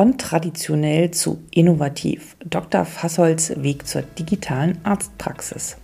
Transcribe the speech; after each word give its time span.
Von 0.00 0.16
traditionell 0.16 1.10
zu 1.10 1.42
innovativ. 1.50 2.34
Dr. 2.42 2.86
Fassolds 2.86 3.62
Weg 3.62 3.86
zur 3.86 4.00
digitalen 4.00 4.78
Arztpraxis. 4.82 5.76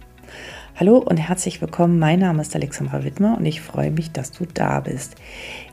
Hallo 0.74 0.96
und 0.96 1.18
herzlich 1.18 1.60
willkommen. 1.60 1.98
Mein 1.98 2.20
Name 2.20 2.40
ist 2.40 2.54
Alexandra 2.54 3.04
Wittmer 3.04 3.36
und 3.36 3.44
ich 3.44 3.60
freue 3.60 3.90
mich, 3.90 4.12
dass 4.12 4.32
du 4.32 4.46
da 4.46 4.80
bist. 4.80 5.16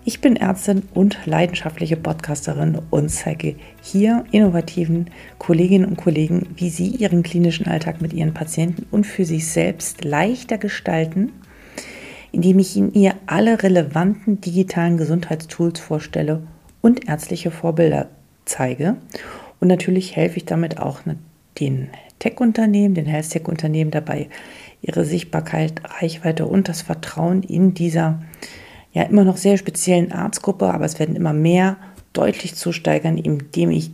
Ich 0.04 0.20
bin 0.20 0.36
Ärztin 0.36 0.82
und 0.94 1.20
leidenschaftliche 1.26 1.96
Podcasterin 1.96 2.82
und 2.90 3.08
zeige 3.08 3.56
hier 3.82 4.26
innovativen 4.32 5.10
Kolleginnen 5.38 5.86
und 5.86 5.96
Kollegen, 5.96 6.50
wie 6.58 6.70
sie 6.70 6.88
ihren 6.88 7.24
klinischen 7.24 7.68
Alltag 7.68 8.02
mit 8.02 8.12
ihren 8.12 8.34
Patienten 8.34 8.86
und 8.92 9.08
für 9.08 9.24
sich 9.24 9.48
selbst 9.48 10.04
leichter 10.04 10.58
gestalten, 10.58 11.32
indem 12.34 12.60
ich 12.60 12.76
ihnen 12.76 12.94
ihr 12.94 13.14
alle 13.26 13.64
relevanten 13.64 14.42
digitalen 14.42 14.98
Gesundheitstools 14.98 15.80
vorstelle 15.80 16.46
und 16.82 17.08
ärztliche 17.08 17.50
Vorbilder 17.50 18.10
zeige. 18.46 18.98
Und 19.60 19.68
natürlich 19.68 20.16
helfe 20.16 20.38
ich 20.38 20.46
damit 20.46 20.80
auch 20.80 21.02
den 21.60 21.90
Tech-Unternehmen, 22.20 22.96
den 22.96 23.06
Health-Tech-Unternehmen 23.06 23.92
dabei, 23.92 24.30
ihre 24.82 25.06
Sichtbarkeit, 25.06 25.82
Reichweite 26.02 26.46
und 26.46 26.68
das 26.68 26.82
Vertrauen 26.82 27.44
in 27.44 27.74
dieser 27.74 28.22
ja 28.94 29.04
immer 29.04 29.24
noch 29.24 29.38
sehr 29.38 29.58
speziellen 29.58 30.12
Arztgruppe, 30.12 30.72
aber 30.72 30.86
es 30.86 31.00
werden 31.00 31.16
immer 31.16 31.34
mehr 31.34 31.78
deutlich 32.14 32.56
zu 32.56 32.72
steigern, 32.72 33.18
indem 33.18 33.72
ich 33.72 33.92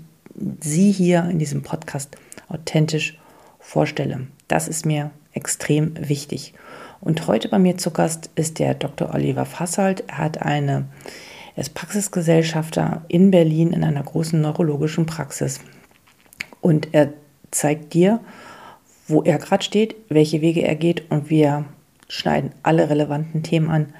sie 0.59 0.91
hier 0.91 1.27
in 1.29 1.39
diesem 1.39 1.63
Podcast 1.63 2.17
authentisch 2.49 3.17
vorstelle. 3.59 4.27
Das 4.47 4.67
ist 4.67 4.85
mir 4.85 5.11
extrem 5.33 5.93
wichtig. 5.99 6.53
Und 7.01 7.27
heute 7.27 7.47
bei 7.47 7.59
mir 7.59 7.77
zu 7.77 7.91
Gast 7.91 8.29
ist 8.35 8.59
der 8.59 8.73
Dr. 8.73 9.13
Oliver 9.13 9.45
Fassold. 9.45 10.03
Er 10.07 10.17
hat 10.17 10.41
eine 10.41 10.85
er 11.55 11.61
ist 11.61 11.73
Praxisgesellschafter 11.73 13.03
in 13.07 13.31
Berlin 13.31 13.73
in 13.73 13.83
einer 13.83 14.03
großen 14.03 14.39
neurologischen 14.39 15.05
Praxis. 15.05 15.59
Und 16.61 16.93
er 16.93 17.13
zeigt 17.51 17.93
dir, 17.93 18.19
wo 19.07 19.23
er 19.23 19.37
gerade 19.37 19.63
steht, 19.63 19.95
welche 20.09 20.41
Wege 20.41 20.61
er 20.61 20.75
geht 20.75 21.09
und 21.09 21.29
wir 21.29 21.65
schneiden 22.07 22.51
alle 22.63 22.89
relevanten 22.89 23.43
Themen 23.43 23.69
an. 23.69 23.93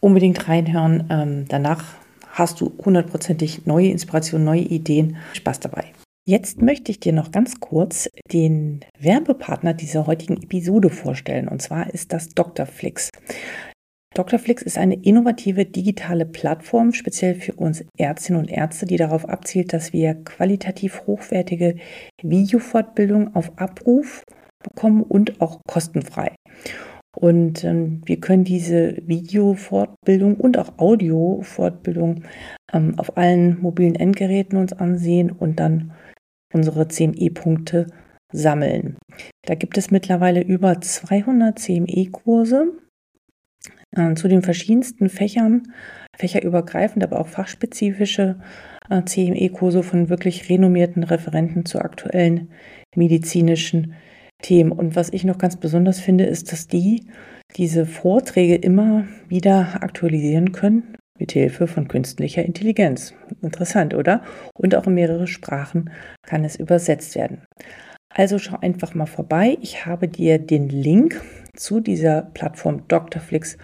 Unbedingt 0.00 0.48
reinhören. 0.48 1.08
Ähm, 1.10 1.44
danach 1.48 1.84
hast 2.30 2.60
du 2.60 2.72
hundertprozentig 2.84 3.66
neue 3.66 3.88
Inspirationen, 3.88 4.44
neue 4.44 4.60
Ideen. 4.60 5.16
Spaß 5.34 5.60
dabei. 5.60 5.84
Jetzt 6.24 6.60
möchte 6.60 6.90
ich 6.90 7.00
dir 7.00 7.12
noch 7.12 7.32
ganz 7.32 7.58
kurz 7.58 8.08
den 8.30 8.80
Werbepartner 8.98 9.72
dieser 9.72 10.06
heutigen 10.06 10.42
Episode 10.42 10.90
vorstellen. 10.90 11.48
Und 11.48 11.62
zwar 11.62 11.92
ist 11.92 12.12
das 12.12 12.28
Dr. 12.28 12.66
Flix. 12.66 13.10
Dr. 14.18 14.40
Ist 14.48 14.78
eine 14.78 14.96
innovative 14.96 15.64
digitale 15.64 16.26
Plattform, 16.26 16.92
speziell 16.92 17.36
für 17.36 17.52
uns 17.52 17.84
Ärztinnen 17.96 18.40
und 18.42 18.50
Ärzte, 18.50 18.84
die 18.84 18.96
darauf 18.96 19.28
abzielt, 19.28 19.72
dass 19.72 19.92
wir 19.92 20.14
qualitativ 20.14 21.06
hochwertige 21.06 21.76
Videofortbildung 22.20 23.36
auf 23.36 23.52
Abruf 23.60 24.24
bekommen 24.60 25.04
und 25.04 25.40
auch 25.40 25.60
kostenfrei. 25.68 26.34
Und 27.16 27.62
ähm, 27.62 28.02
wir 28.06 28.18
können 28.18 28.42
diese 28.42 28.96
Videofortbildung 29.06 30.34
und 30.34 30.58
auch 30.58 30.78
Audiofortbildung 30.78 32.24
ähm, 32.72 32.98
auf 32.98 33.16
allen 33.16 33.60
mobilen 33.62 33.94
Endgeräten 33.94 34.58
uns 34.58 34.72
ansehen 34.72 35.30
und 35.30 35.60
dann 35.60 35.92
unsere 36.52 36.88
CME-Punkte 36.88 37.86
sammeln. 38.32 38.96
Da 39.46 39.54
gibt 39.54 39.78
es 39.78 39.92
mittlerweile 39.92 40.42
über 40.42 40.80
200 40.80 41.56
CME-Kurse 41.56 42.72
äh, 43.98 44.14
zu 44.14 44.28
den 44.28 44.42
verschiedensten 44.42 45.08
Fächern, 45.08 45.72
fächerübergreifend, 46.16 47.04
aber 47.04 47.20
auch 47.20 47.28
fachspezifische 47.28 48.38
äh, 48.88 49.02
CME-Kurse 49.04 49.82
von 49.82 50.08
wirklich 50.08 50.48
renommierten 50.48 51.04
Referenten 51.04 51.64
zu 51.64 51.80
aktuellen 51.80 52.50
medizinischen 52.96 53.94
Themen. 54.42 54.72
Und 54.72 54.96
was 54.96 55.12
ich 55.12 55.24
noch 55.24 55.38
ganz 55.38 55.56
besonders 55.56 56.00
finde, 56.00 56.24
ist, 56.24 56.52
dass 56.52 56.68
die 56.68 57.06
diese 57.56 57.86
Vorträge 57.86 58.56
immer 58.56 59.04
wieder 59.28 59.82
aktualisieren 59.82 60.52
können 60.52 60.96
mit 61.18 61.32
Hilfe 61.32 61.66
von 61.66 61.88
künstlicher 61.88 62.44
Intelligenz. 62.44 63.14
Interessant, 63.42 63.94
oder? 63.94 64.22
Und 64.54 64.74
auch 64.74 64.86
in 64.86 64.94
mehrere 64.94 65.26
Sprachen 65.26 65.90
kann 66.22 66.44
es 66.44 66.56
übersetzt 66.56 67.14
werden. 67.16 67.42
Also 68.10 68.38
schau 68.38 68.58
einfach 68.60 68.94
mal 68.94 69.06
vorbei. 69.06 69.58
Ich 69.60 69.84
habe 69.84 70.08
dir 70.08 70.38
den 70.38 70.68
Link 70.68 71.20
zu 71.54 71.80
dieser 71.80 72.22
Plattform 72.22 72.86
Doctorflix 72.88 73.58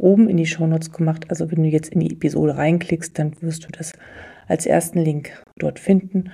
oben 0.00 0.28
in 0.28 0.36
die 0.36 0.46
Shownotes 0.46 0.92
gemacht. 0.92 1.26
Also 1.28 1.50
wenn 1.50 1.62
du 1.62 1.68
jetzt 1.68 1.92
in 1.92 2.00
die 2.00 2.12
Episode 2.12 2.56
reinklickst, 2.56 3.18
dann 3.18 3.40
wirst 3.40 3.64
du 3.64 3.68
das 3.70 3.92
als 4.48 4.66
ersten 4.66 5.00
Link 5.00 5.42
dort 5.56 5.78
finden. 5.78 6.32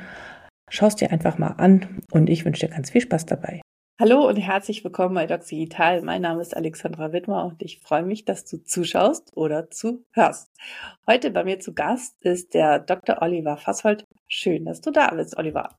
Schau 0.70 0.86
es 0.86 0.96
dir 0.96 1.12
einfach 1.12 1.38
mal 1.38 1.54
an 1.58 2.00
und 2.10 2.28
ich 2.28 2.44
wünsche 2.44 2.66
dir 2.66 2.72
ganz 2.72 2.90
viel 2.90 3.00
Spaß 3.00 3.26
dabei. 3.26 3.60
Hallo 3.98 4.28
und 4.28 4.36
herzlich 4.36 4.84
willkommen 4.84 5.14
bei 5.14 5.26
Docs 5.26 5.46
Digital. 5.46 6.02
Mein 6.02 6.20
Name 6.20 6.42
ist 6.42 6.54
Alexandra 6.54 7.12
Wittmer 7.12 7.46
und 7.46 7.62
ich 7.62 7.80
freue 7.80 8.02
mich, 8.02 8.26
dass 8.26 8.44
du 8.44 8.58
zuschaust 8.58 9.34
oder 9.34 9.70
zuhörst. 9.70 10.50
Heute 11.06 11.30
bei 11.30 11.44
mir 11.44 11.60
zu 11.60 11.72
Gast 11.72 12.14
ist 12.20 12.52
der 12.52 12.78
Dr. 12.78 13.22
Oliver 13.22 13.56
Fasshold. 13.56 14.04
Schön, 14.28 14.66
dass 14.66 14.82
du 14.82 14.90
da 14.90 15.14
bist, 15.14 15.38
Oliver. 15.38 15.78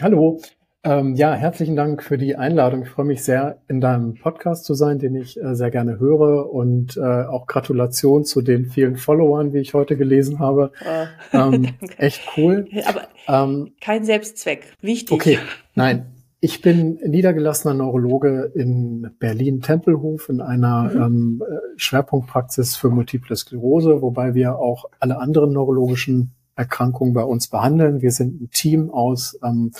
Hallo, 0.00 0.40
ähm, 0.84 1.16
ja, 1.16 1.34
herzlichen 1.34 1.74
Dank 1.74 2.02
für 2.04 2.18
die 2.18 2.36
Einladung. 2.36 2.82
Ich 2.82 2.88
freue 2.88 3.06
mich 3.06 3.24
sehr, 3.24 3.58
in 3.68 3.80
deinem 3.80 4.14
Podcast 4.14 4.64
zu 4.64 4.74
sein, 4.74 4.98
den 4.98 5.16
ich 5.16 5.40
äh, 5.40 5.54
sehr 5.54 5.70
gerne 5.70 5.98
höre 5.98 6.52
und 6.52 6.96
äh, 6.96 7.00
auch 7.00 7.46
Gratulation 7.46 8.24
zu 8.24 8.42
den 8.42 8.66
vielen 8.66 8.96
Followern, 8.96 9.52
wie 9.52 9.58
ich 9.58 9.74
heute 9.74 9.96
gelesen 9.96 10.38
habe. 10.38 10.72
Oh. 10.84 11.36
Ähm, 11.36 11.68
echt 11.96 12.22
cool. 12.36 12.68
Aber 12.86 13.08
ähm, 13.26 13.72
kein 13.80 14.04
Selbstzweck. 14.04 14.72
Wichtig. 14.80 15.12
Okay, 15.12 15.38
nein. 15.74 16.06
Ich 16.40 16.62
bin 16.62 17.00
niedergelassener 17.04 17.74
Neurologe 17.74 18.52
in 18.54 19.10
Berlin-Tempelhof 19.18 20.28
in 20.28 20.40
einer 20.40 20.84
mhm. 20.84 21.02
ähm, 21.02 21.42
Schwerpunktpraxis 21.76 22.76
für 22.76 22.90
Multiple 22.90 23.34
Sklerose, 23.34 24.00
wobei 24.02 24.34
wir 24.34 24.56
auch 24.60 24.84
alle 25.00 25.18
anderen 25.18 25.52
neurologischen 25.52 26.30
Erkrankungen 26.54 27.12
bei 27.12 27.24
uns 27.24 27.48
behandeln. 27.48 28.02
Wir 28.02 28.12
sind 28.12 28.40
ein 28.40 28.50
Team 28.50 28.90
aus 28.90 29.36
ähm, 29.42 29.72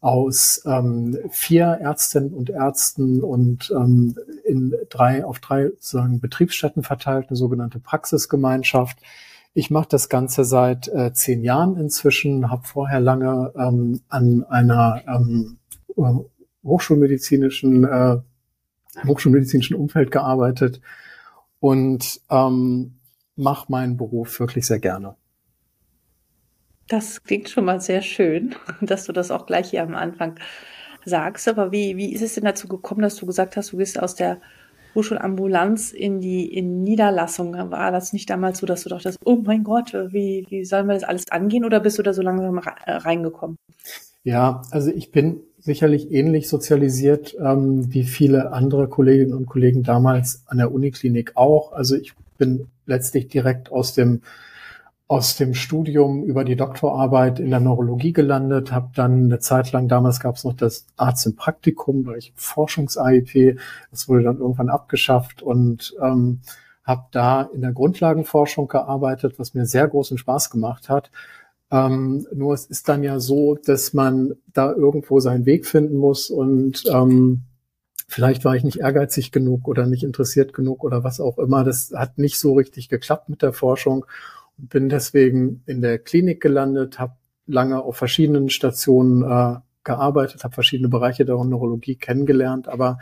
aus 0.00 0.62
ähm, 0.64 1.18
vier 1.30 1.64
Ärztinnen 1.64 2.32
und 2.32 2.50
Ärzten 2.50 3.22
und 3.22 3.72
ähm, 3.74 4.16
in 4.44 4.74
drei 4.90 5.24
auf 5.24 5.40
drei 5.40 5.68
sozusagen 5.70 6.20
Betriebsstätten 6.20 6.82
verteilt, 6.82 7.26
eine 7.28 7.36
sogenannte 7.36 7.80
Praxisgemeinschaft. 7.80 8.98
Ich 9.54 9.70
mache 9.70 9.88
das 9.90 10.08
Ganze 10.08 10.44
seit 10.44 10.86
äh, 10.88 11.12
zehn 11.12 11.42
Jahren 11.42 11.76
inzwischen, 11.76 12.50
habe 12.50 12.64
vorher 12.64 13.00
lange 13.00 13.52
ähm, 13.56 14.00
an 14.08 14.44
einer 14.44 15.02
ähm, 15.08 15.58
hochschulmedizinischen 16.62 17.84
äh, 17.84 18.18
hochschulmedizinischen 19.06 19.76
Umfeld 19.76 20.10
gearbeitet 20.10 20.80
und 21.60 22.20
ähm, 22.30 22.98
mache 23.36 23.70
meinen 23.70 23.96
Beruf 23.96 24.40
wirklich 24.40 24.66
sehr 24.66 24.78
gerne. 24.78 25.16
Das 26.88 27.22
klingt 27.22 27.50
schon 27.50 27.66
mal 27.66 27.80
sehr 27.80 28.02
schön, 28.02 28.54
dass 28.80 29.04
du 29.04 29.12
das 29.12 29.30
auch 29.30 29.46
gleich 29.46 29.70
hier 29.70 29.82
am 29.82 29.94
Anfang 29.94 30.36
sagst. 31.04 31.48
Aber 31.48 31.70
wie, 31.72 31.96
wie 31.96 32.12
ist 32.12 32.22
es 32.22 32.34
denn 32.34 32.44
dazu 32.44 32.68
gekommen, 32.68 33.02
dass 33.02 33.16
du 33.16 33.26
gesagt 33.26 33.56
hast, 33.56 33.72
du 33.72 33.76
gehst 33.76 34.00
aus 34.00 34.14
der 34.14 34.40
Hochschulambulanz 34.94 35.92
in 35.92 36.20
die 36.20 36.52
in 36.52 36.82
Niederlassung? 36.82 37.52
War 37.70 37.92
das 37.92 38.12
nicht 38.12 38.30
damals 38.30 38.58
so, 38.58 38.66
dass 38.66 38.82
du 38.84 38.88
dachtest, 38.88 39.18
oh 39.24 39.36
mein 39.36 39.64
Gott, 39.64 39.92
wie, 39.92 40.46
wie 40.48 40.64
sollen 40.64 40.86
wir 40.86 40.94
das 40.94 41.04
alles 41.04 41.30
angehen 41.30 41.64
oder 41.64 41.80
bist 41.80 41.98
du 41.98 42.02
da 42.02 42.12
so 42.12 42.22
langsam 42.22 42.58
reingekommen? 42.58 43.56
Ja, 44.24 44.62
also 44.70 44.90
ich 44.90 45.12
bin 45.12 45.40
sicherlich 45.58 46.10
ähnlich 46.10 46.48
sozialisiert 46.48 47.36
ähm, 47.40 47.92
wie 47.92 48.04
viele 48.04 48.52
andere 48.52 48.88
Kolleginnen 48.88 49.34
und 49.34 49.46
Kollegen 49.46 49.82
damals 49.82 50.42
an 50.46 50.58
der 50.58 50.72
Uniklinik 50.72 51.32
auch. 51.36 51.72
Also 51.72 51.96
ich 51.96 52.14
bin 52.38 52.68
letztlich 52.86 53.28
direkt 53.28 53.70
aus 53.70 53.94
dem 53.94 54.22
aus 55.08 55.36
dem 55.36 55.54
Studium 55.54 56.22
über 56.22 56.44
die 56.44 56.54
Doktorarbeit 56.54 57.40
in 57.40 57.48
der 57.48 57.60
Neurologie 57.60 58.12
gelandet, 58.12 58.72
habe 58.72 58.90
dann 58.94 59.24
eine 59.24 59.38
Zeit 59.38 59.72
lang, 59.72 59.88
damals 59.88 60.20
gab 60.20 60.36
es 60.36 60.44
noch 60.44 60.52
das 60.52 60.86
Arzt 60.98 61.24
im 61.24 61.34
Praktikum, 61.34 62.04
weil 62.04 62.18
ich 62.18 62.34
Forschungs-AIP, 62.36 63.58
das 63.90 64.08
wurde 64.08 64.24
dann 64.24 64.38
irgendwann 64.38 64.68
abgeschafft 64.68 65.40
und 65.40 65.96
ähm, 66.02 66.40
habe 66.84 67.06
da 67.10 67.42
in 67.42 67.62
der 67.62 67.72
Grundlagenforschung 67.72 68.68
gearbeitet, 68.68 69.38
was 69.38 69.54
mir 69.54 69.64
sehr 69.64 69.88
großen 69.88 70.18
Spaß 70.18 70.50
gemacht 70.50 70.90
hat. 70.90 71.10
Ähm, 71.70 72.26
nur 72.34 72.52
es 72.52 72.66
ist 72.66 72.88
dann 72.90 73.02
ja 73.02 73.18
so, 73.18 73.54
dass 73.54 73.94
man 73.94 74.34
da 74.52 74.72
irgendwo 74.72 75.20
seinen 75.20 75.46
Weg 75.46 75.64
finden 75.64 75.96
muss 75.96 76.28
und 76.28 76.84
ähm, 76.92 77.44
vielleicht 78.08 78.44
war 78.44 78.56
ich 78.56 78.64
nicht 78.64 78.80
ehrgeizig 78.80 79.32
genug 79.32 79.68
oder 79.68 79.86
nicht 79.86 80.04
interessiert 80.04 80.52
genug 80.52 80.84
oder 80.84 81.02
was 81.02 81.18
auch 81.18 81.38
immer. 81.38 81.64
Das 81.64 81.92
hat 81.94 82.18
nicht 82.18 82.38
so 82.38 82.54
richtig 82.54 82.90
geklappt 82.90 83.30
mit 83.30 83.40
der 83.40 83.54
Forschung 83.54 84.04
bin 84.58 84.88
deswegen 84.88 85.62
in 85.66 85.80
der 85.80 85.98
Klinik 85.98 86.40
gelandet, 86.40 86.98
habe 86.98 87.14
lange 87.46 87.82
auf 87.82 87.96
verschiedenen 87.96 88.50
Stationen 88.50 89.22
äh, 89.22 89.60
gearbeitet, 89.84 90.44
habe 90.44 90.54
verschiedene 90.54 90.88
Bereiche 90.88 91.24
der 91.24 91.36
Neurologie 91.36 91.96
kennengelernt, 91.96 92.68
aber 92.68 92.98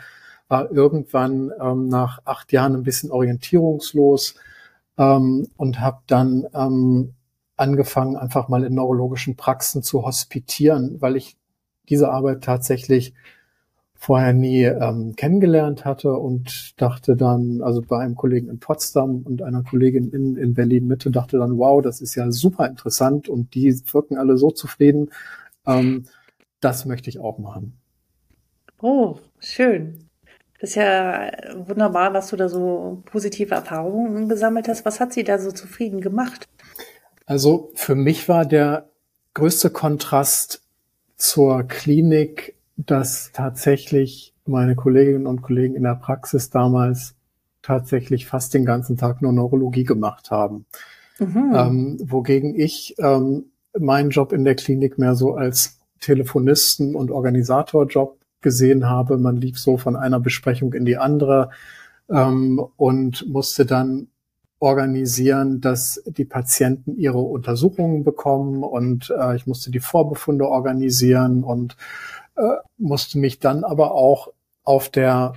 war 0.47 0.71
irgendwann 0.71 1.51
ähm, 1.59 1.89
nach 1.89 2.19
acht 2.23 2.53
Jahren 2.53 2.75
ein 2.75 2.83
bisschen 2.83 3.11
orientierungslos 3.11 4.35
ähm, 4.97 5.47
und 5.57 5.81
habe 5.81 5.99
dann 6.07 6.47
ähm, 6.53 7.13
angefangen, 7.57 8.15
einfach 8.15 8.47
mal 8.47 8.63
in 8.63 8.75
neurologischen 8.75 9.35
Praxen 9.35 9.83
zu 9.83 10.05
hospitieren, 10.05 11.01
weil 11.01 11.17
ich 11.17 11.37
diese 11.89 12.09
Arbeit 12.09 12.43
tatsächlich 12.43 13.13
vorher 13.99 14.33
nie 14.33 14.63
ähm, 14.63 15.15
kennengelernt 15.15 15.83
hatte 15.83 16.13
und 16.13 16.79
dachte 16.79 17.15
dann, 17.15 17.61
also 17.61 17.81
bei 17.81 17.99
einem 17.99 18.15
Kollegen 18.15 18.47
in 18.49 18.59
Potsdam 18.59 19.23
und 19.23 19.41
einer 19.41 19.63
Kollegin 19.63 20.11
in, 20.11 20.37
in 20.37 20.53
Berlin 20.53 20.87
Mitte, 20.87 21.09
dachte 21.09 21.37
dann, 21.39 21.57
wow, 21.57 21.81
das 21.81 21.99
ist 21.99 22.15
ja 22.15 22.31
super 22.31 22.67
interessant 22.67 23.27
und 23.27 23.55
die 23.55 23.73
wirken 23.91 24.17
alle 24.17 24.37
so 24.37 24.51
zufrieden. 24.51 25.09
Ähm, 25.65 26.05
das 26.61 26.85
möchte 26.85 27.09
ich 27.09 27.19
auch 27.19 27.39
machen. 27.39 27.77
Oh, 28.81 29.17
schön. 29.39 30.07
Das 30.59 30.71
ist 30.71 30.75
ja 30.75 31.31
wunderbar, 31.55 32.11
dass 32.11 32.29
du 32.29 32.35
da 32.35 32.49
so 32.49 33.01
positive 33.05 33.53
Erfahrungen 33.53 34.29
gesammelt 34.29 34.67
hast. 34.67 34.85
Was 34.85 34.99
hat 34.99 35.13
sie 35.13 35.23
da 35.23 35.39
so 35.39 35.51
zufrieden 35.51 36.01
gemacht? 36.01 36.47
Also 37.25 37.71
für 37.75 37.95
mich 37.95 38.29
war 38.29 38.45
der 38.45 38.89
größte 39.33 39.69
Kontrast 39.69 40.61
zur 41.15 41.63
Klinik, 41.63 42.55
dass 42.77 43.31
tatsächlich 43.33 44.33
meine 44.45 44.75
Kolleginnen 44.75 45.27
und 45.27 45.41
Kollegen 45.41 45.75
in 45.75 45.83
der 45.83 45.95
Praxis 45.95 46.49
damals 46.49 47.15
tatsächlich 47.61 48.27
fast 48.27 48.53
den 48.53 48.65
ganzen 48.65 48.97
Tag 48.97 49.21
nur 49.21 49.33
Neurologie 49.33 49.83
gemacht 49.83 50.31
haben. 50.31 50.65
Mhm. 51.19 51.53
Ähm, 51.53 51.97
wogegen 52.03 52.57
ich 52.57 52.95
ähm, 52.99 53.45
meinen 53.77 54.11
Job 54.11 54.31
in 54.31 54.45
der 54.45 54.55
Klinik 54.55 54.97
mehr 54.97 55.15
so 55.15 55.35
als 55.35 55.79
Telefonisten 55.99 56.95
und 56.95 57.11
Organisatorjob 57.11 58.17
gesehen 58.41 58.87
habe. 58.87 59.17
Man 59.17 59.35
lief 59.35 59.59
so 59.59 59.77
von 59.77 59.95
einer 59.95 60.19
Besprechung 60.19 60.73
in 60.73 60.85
die 60.85 60.97
andere 60.97 61.49
ähm, 62.09 62.63
und 62.77 63.27
musste 63.27 63.65
dann 63.65 64.07
organisieren, 64.59 65.61
dass 65.61 66.01
die 66.05 66.25
Patienten 66.25 66.97
ihre 66.97 67.19
Untersuchungen 67.19 68.03
bekommen 68.03 68.63
und 68.63 69.13
äh, 69.15 69.35
ich 69.35 69.45
musste 69.45 69.69
die 69.69 69.79
Vorbefunde 69.79 70.47
organisieren 70.47 71.43
und 71.43 71.77
äh, 72.37 72.57
musste 72.77 73.17
mich 73.19 73.39
dann 73.39 73.63
aber 73.63 73.93
auch 73.93 74.33
auf 74.63 74.89
der 74.89 75.33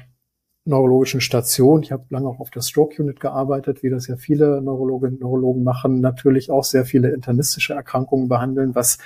neurologischen 0.64 1.20
Station, 1.20 1.82
ich 1.82 1.92
habe 1.92 2.04
lange 2.10 2.28
auch 2.28 2.40
auf 2.40 2.50
der 2.50 2.60
Stroke 2.60 3.02
Unit 3.02 3.20
gearbeitet, 3.20 3.82
wie 3.82 3.90
das 3.90 4.06
ja 4.06 4.16
viele 4.16 4.60
Neurologinnen 4.60 5.14
und 5.14 5.22
Neurologen 5.22 5.64
machen, 5.64 6.00
natürlich 6.00 6.50
auch 6.50 6.64
sehr 6.64 6.84
viele 6.84 7.10
internistische 7.10 7.74
Erkrankungen 7.74 8.28
behandeln, 8.28 8.74
was 8.74 8.98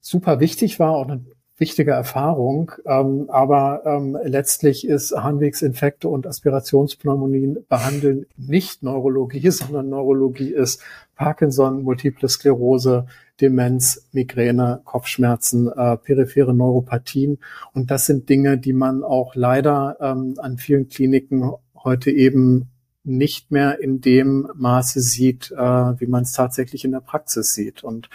super 0.00 0.40
wichtig 0.40 0.80
war 0.80 0.98
und 0.98 1.26
wichtige 1.56 1.92
Erfahrung. 1.92 2.72
Ähm, 2.86 3.26
aber 3.28 3.82
ähm, 3.84 4.18
letztlich 4.24 4.86
ist 4.86 5.12
Harnwegsinfekte 5.12 6.08
und 6.08 6.26
Aspirationspneumonien 6.26 7.64
behandeln 7.68 8.26
nicht 8.36 8.82
Neurologie, 8.82 9.50
sondern 9.60 9.88
Neurologie 9.88 10.52
ist 10.52 10.82
Parkinson, 11.22 11.84
Multiple 11.84 12.28
Sklerose, 12.28 13.06
Demenz, 13.40 14.08
Migräne, 14.12 14.80
Kopfschmerzen, 14.84 15.68
äh, 15.68 15.96
periphere 15.96 16.52
Neuropathien. 16.52 17.38
Und 17.72 17.92
das 17.92 18.06
sind 18.06 18.28
Dinge, 18.28 18.58
die 18.58 18.72
man 18.72 19.04
auch 19.04 19.36
leider 19.36 19.96
ähm, 20.00 20.34
an 20.38 20.58
vielen 20.58 20.88
Kliniken 20.88 21.52
heute 21.76 22.10
eben 22.10 22.70
nicht 23.04 23.52
mehr 23.52 23.80
in 23.80 24.00
dem 24.00 24.48
Maße 24.54 25.00
sieht, 25.00 25.52
äh, 25.52 25.56
wie 25.56 26.06
man 26.06 26.24
es 26.24 26.32
tatsächlich 26.32 26.84
in 26.84 26.90
der 26.92 27.00
Praxis 27.00 27.54
sieht. 27.54 27.84
Und 27.84 28.10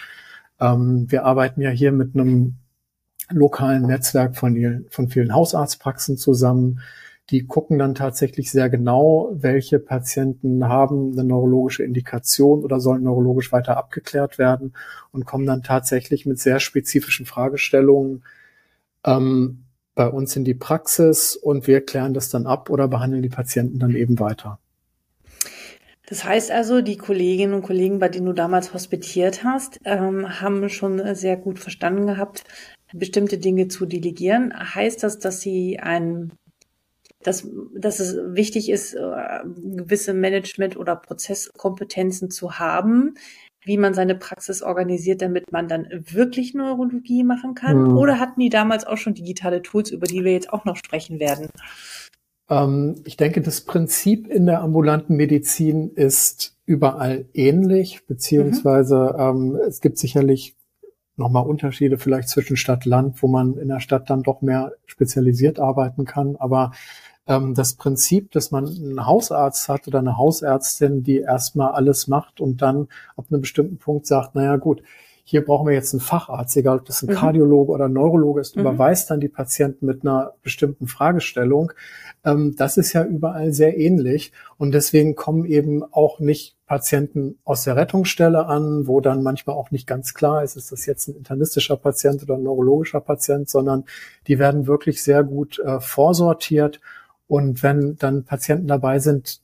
ähm, 0.59 1.05
wir 1.09 1.23
arbeiten 1.23 1.61
ja 1.61 1.69
hier 1.69 1.93
mit 1.93 2.13
einem 2.13 2.55
lokalen 3.29 3.83
Netzwerk 3.83 4.35
von, 4.35 4.85
von 4.89 5.07
vielen 5.07 5.33
Hausarztpraxen 5.33 6.17
zusammen. 6.17 6.81
Die 7.29 7.45
gucken 7.45 7.77
dann 7.77 7.93
tatsächlich 7.93 8.51
sehr 8.51 8.69
genau, 8.69 9.31
welche 9.33 9.79
Patienten 9.79 10.67
haben 10.69 11.11
eine 11.11 11.25
neurologische 11.25 11.83
Indikation 11.83 12.63
oder 12.63 12.79
sollen 12.79 13.03
neurologisch 13.03 13.51
weiter 13.51 13.75
abgeklärt 13.75 14.37
werden 14.37 14.73
und 15.11 15.25
kommen 15.25 15.45
dann 15.45 15.61
tatsächlich 15.61 16.25
mit 16.25 16.39
sehr 16.39 16.59
spezifischen 16.59 17.25
Fragestellungen 17.25 18.23
ähm, 19.05 19.63
bei 19.93 20.07
uns 20.07 20.35
in 20.35 20.45
die 20.45 20.53
Praxis 20.53 21.35
und 21.35 21.67
wir 21.67 21.85
klären 21.85 22.13
das 22.13 22.29
dann 22.29 22.45
ab 22.45 22.69
oder 22.69 22.87
behandeln 22.87 23.23
die 23.23 23.29
Patienten 23.29 23.79
dann 23.79 23.95
eben 23.95 24.19
weiter. 24.19 24.59
Das 26.09 26.23
heißt 26.23 26.51
also, 26.51 26.81
die 26.81 26.95
Kolleginnen 26.95 27.53
und 27.53 27.63
Kollegen, 27.63 27.99
bei 27.99 28.07
denen 28.07 28.27
du 28.27 28.33
damals 28.33 28.73
hospitiert 28.73 29.43
hast, 29.43 29.79
ähm, 29.83 30.39
haben 30.39 30.69
schon 30.69 31.15
sehr 31.15 31.35
gut 31.35 31.59
verstanden 31.59 32.07
gehabt, 32.07 32.45
bestimmte 32.93 33.37
Dinge 33.37 33.67
zu 33.67 33.85
delegieren. 33.85 34.53
Heißt 34.53 35.03
das, 35.03 35.19
dass 35.19 35.41
sie 35.41 35.79
ein 35.79 36.31
dass, 37.27 37.45
dass 37.75 37.99
es 37.99 38.15
wichtig 38.35 38.69
ist, 38.69 38.93
äh, 38.93 38.99
gewisse 39.75 40.13
Management- 40.13 40.77
oder 40.77 40.95
Prozesskompetenzen 40.95 42.31
zu 42.31 42.57
haben, 42.57 43.15
wie 43.65 43.77
man 43.77 43.93
seine 43.93 44.15
Praxis 44.15 44.61
organisiert, 44.63 45.21
damit 45.21 45.51
man 45.51 45.67
dann 45.67 45.87
wirklich 45.91 46.53
Neurologie 46.53 47.25
machen 47.25 47.53
kann? 47.53 47.91
Mhm. 47.91 47.97
Oder 47.97 48.17
hatten 48.17 48.39
die 48.39 48.49
damals 48.49 48.87
auch 48.87 48.95
schon 48.95 49.13
digitale 49.13 49.61
Tools, 49.61 49.91
über 49.91 50.07
die 50.07 50.23
wir 50.23 50.31
jetzt 50.31 50.53
auch 50.53 50.63
noch 50.63 50.77
sprechen 50.77 51.19
werden? 51.19 51.49
Ähm, 52.49 53.01
ich 53.03 53.17
denke, 53.17 53.41
das 53.41 53.59
Prinzip 53.59 54.27
in 54.27 54.45
der 54.45 54.61
ambulanten 54.61 55.17
Medizin 55.17 55.91
ist 55.95 56.55
überall 56.65 57.25
ähnlich, 57.33 58.05
beziehungsweise 58.07 59.15
mhm. 59.17 59.55
ähm, 59.55 59.59
es 59.67 59.81
gibt 59.81 59.97
sicherlich 59.97 60.55
nochmal 61.17 61.45
Unterschiede 61.45 61.97
vielleicht 61.97 62.29
zwischen 62.29 62.55
Stadt 62.55 62.85
Land, 62.85 63.21
wo 63.21 63.27
man 63.27 63.57
in 63.57 63.67
der 63.67 63.81
Stadt 63.81 64.09
dann 64.09 64.23
doch 64.23 64.41
mehr 64.41 64.71
spezialisiert 64.85 65.59
arbeiten 65.59 66.05
kann. 66.05 66.37
Aber 66.37 66.71
ähm, 67.27 67.53
das 67.53 67.75
Prinzip, 67.75 68.31
dass 68.31 68.51
man 68.51 68.67
einen 68.67 69.05
Hausarzt 69.05 69.69
hat 69.69 69.87
oder 69.87 69.99
eine 69.99 70.17
Hausärztin, 70.17 71.03
die 71.03 71.19
erstmal 71.19 71.71
alles 71.71 72.07
macht 72.07 72.39
und 72.41 72.61
dann 72.61 72.87
ab 73.15 73.25
einem 73.29 73.41
bestimmten 73.41 73.77
Punkt 73.77 74.07
sagt, 74.07 74.35
naja 74.35 74.55
gut, 74.57 74.81
hier 75.29 75.43
brauchen 75.43 75.67
wir 75.67 75.73
jetzt 75.73 75.93
einen 75.93 75.99
Facharzt, 75.99 76.55
egal 76.55 76.77
ob 76.77 76.85
das 76.85 77.03
ein 77.03 77.09
mhm. 77.09 77.15
Kardiologe 77.15 77.73
oder 77.73 77.89
ein 77.89 77.93
Neurologe 77.93 78.39
ist, 78.39 78.55
mhm. 78.55 78.61
überweist 78.61 79.11
dann 79.11 79.19
die 79.19 79.27
Patienten 79.27 79.85
mit 79.85 80.03
einer 80.03 80.35
bestimmten 80.41 80.87
Fragestellung. 80.87 81.73
Ähm, 82.23 82.55
das 82.57 82.77
ist 82.77 82.93
ja 82.93 83.03
überall 83.03 83.51
sehr 83.51 83.77
ähnlich 83.77 84.31
und 84.57 84.71
deswegen 84.71 85.15
kommen 85.15 85.43
eben 85.43 85.83
auch 85.83 86.21
nicht 86.21 86.55
Patienten 86.65 87.37
aus 87.43 87.65
der 87.65 87.75
Rettungsstelle 87.75 88.45
an, 88.45 88.87
wo 88.87 89.01
dann 89.01 89.21
manchmal 89.21 89.57
auch 89.57 89.69
nicht 89.69 89.85
ganz 89.85 90.13
klar 90.13 90.43
ist, 90.43 90.55
ist 90.55 90.71
das 90.71 90.85
jetzt 90.85 91.09
ein 91.09 91.15
internistischer 91.15 91.75
Patient 91.75 92.23
oder 92.23 92.35
ein 92.35 92.43
neurologischer 92.43 93.01
Patient, 93.01 93.49
sondern 93.49 93.83
die 94.27 94.39
werden 94.39 94.65
wirklich 94.65 95.03
sehr 95.03 95.25
gut 95.25 95.59
äh, 95.59 95.81
vorsortiert. 95.81 96.79
Und 97.27 97.63
wenn 97.63 97.97
dann 97.97 98.23
Patienten 98.23 98.67
dabei 98.67 98.99
sind, 98.99 99.41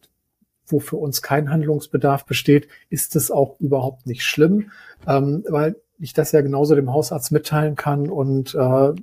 wo 0.65 0.79
für 0.79 0.97
uns 0.97 1.21
kein 1.21 1.49
Handlungsbedarf 1.49 2.25
besteht, 2.25 2.67
ist 2.89 3.15
es 3.15 3.31
auch 3.31 3.59
überhaupt 3.59 4.05
nicht 4.05 4.23
schlimm, 4.23 4.71
ähm, 5.07 5.43
weil 5.49 5.75
ich 5.99 6.13
das 6.13 6.31
ja 6.31 6.41
genauso 6.41 6.75
dem 6.75 6.91
Hausarzt 6.91 7.31
mitteilen 7.31 7.75
kann 7.75 8.09
und 8.09 8.55
äh, 8.55 8.93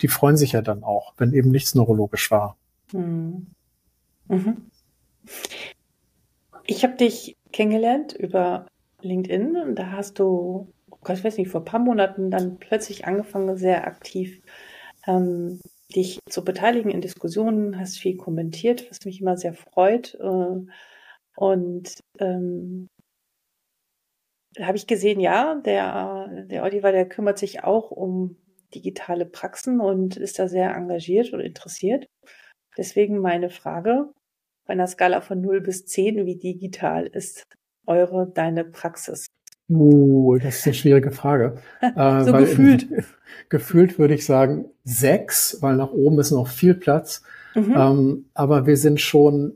die 0.00 0.08
freuen 0.08 0.36
sich 0.36 0.52
ja 0.52 0.62
dann 0.62 0.84
auch, 0.84 1.14
wenn 1.16 1.32
eben 1.32 1.50
nichts 1.50 1.74
neurologisch 1.74 2.30
war. 2.30 2.56
Mhm. 2.92 3.46
Mhm. 4.28 4.56
Ich 6.64 6.84
habe 6.84 6.96
dich 6.96 7.36
kennengelernt 7.52 8.12
über 8.12 8.66
LinkedIn 9.02 9.56
und 9.56 9.74
da 9.74 9.92
hast 9.92 10.18
du, 10.18 10.72
oh 10.90 11.12
ich 11.12 11.24
weiß 11.24 11.36
nicht, 11.38 11.50
vor 11.50 11.62
ein 11.62 11.66
paar 11.66 11.80
Monaten 11.80 12.30
dann 12.30 12.58
plötzlich 12.58 13.06
angefangen, 13.06 13.56
sehr 13.56 13.86
aktiv 13.86 14.42
ähm, 15.06 15.60
dich 15.94 16.18
zu 16.28 16.44
beteiligen 16.44 16.90
in 16.90 17.00
Diskussionen, 17.00 17.78
hast 17.78 17.98
viel 17.98 18.16
kommentiert, 18.16 18.88
was 18.90 19.04
mich 19.04 19.20
immer 19.20 19.36
sehr 19.36 19.54
freut. 19.54 20.14
Äh, 20.14 20.66
und 21.36 21.94
ähm, 22.18 22.88
habe 24.58 24.76
ich 24.76 24.86
gesehen, 24.86 25.20
ja, 25.20 25.54
der, 25.56 26.44
der 26.46 26.62
Oliver, 26.64 26.92
der 26.92 27.08
kümmert 27.08 27.38
sich 27.38 27.62
auch 27.64 27.90
um 27.90 28.36
digitale 28.74 29.26
Praxen 29.26 29.80
und 29.80 30.16
ist 30.16 30.38
da 30.38 30.48
sehr 30.48 30.74
engagiert 30.74 31.32
und 31.32 31.40
interessiert. 31.40 32.06
Deswegen 32.76 33.18
meine 33.18 33.50
Frage, 33.50 34.12
bei 34.66 34.72
einer 34.72 34.86
Skala 34.86 35.20
von 35.20 35.40
0 35.40 35.60
bis 35.60 35.86
10, 35.86 36.26
wie 36.26 36.36
digital 36.36 37.06
ist 37.06 37.44
eure, 37.86 38.30
deine 38.32 38.64
Praxis? 38.64 39.26
Uh, 39.70 40.36
das 40.38 40.58
ist 40.58 40.66
eine 40.66 40.74
schwierige 40.74 41.12
Frage. 41.12 41.56
äh, 41.80 42.24
so 42.24 42.32
gefühlt. 42.32 42.88
gefühlt 43.48 43.98
würde 43.98 44.14
ich 44.14 44.26
sagen 44.26 44.66
sechs, 44.84 45.58
weil 45.60 45.76
nach 45.76 45.92
oben 45.92 46.18
ist 46.18 46.32
noch 46.32 46.48
viel 46.48 46.74
Platz. 46.74 47.22
Mhm. 47.54 47.74
Ähm, 47.76 48.24
aber 48.34 48.66
wir 48.66 48.76
sind 48.76 49.00
schon 49.00 49.54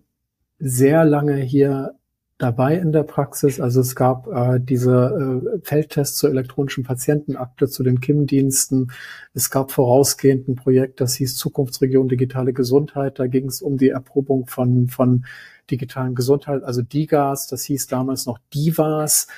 sehr 0.59 1.05
lange 1.05 1.37
hier 1.37 1.97
dabei 2.39 2.77
in 2.77 2.93
der 2.93 3.03
Praxis. 3.03 3.61
Also 3.61 3.81
es 3.81 3.97
gab 3.97 4.27
äh, 4.29 4.61
diese 4.61 5.43
äh, 5.45 5.59
Feldtests 5.63 6.19
zur 6.19 6.31
elektronischen 6.31 6.85
Patientenakte, 6.85 7.69
zu 7.69 7.83
den 7.83 8.01
KIM-Diensten. 8.01 8.93
Es 9.35 9.51
gab 9.51 9.73
vorausgehend 9.73 10.49
ein 10.49 10.57
Projekt, 10.57 11.01
das 11.01 11.15
hieß 11.15 11.37
Zukunftsregion 11.37 12.09
digitale 12.09 12.53
Gesundheit. 12.53 13.19
Da 13.19 13.27
ging 13.27 13.47
es 13.47 13.63
um 13.63 13.79
die 13.79 13.91
Erprobung 13.91 14.47
von, 14.47 14.89
von 14.89 15.25
digitalen 15.71 16.15
Gesundheit, 16.15 16.63
also 16.63 16.83
DIGAS, 16.83 17.47
das 17.49 17.65
hieß 17.65 17.87
damals 17.87 18.27
noch 18.27 18.39
DIVAS. 18.53 19.29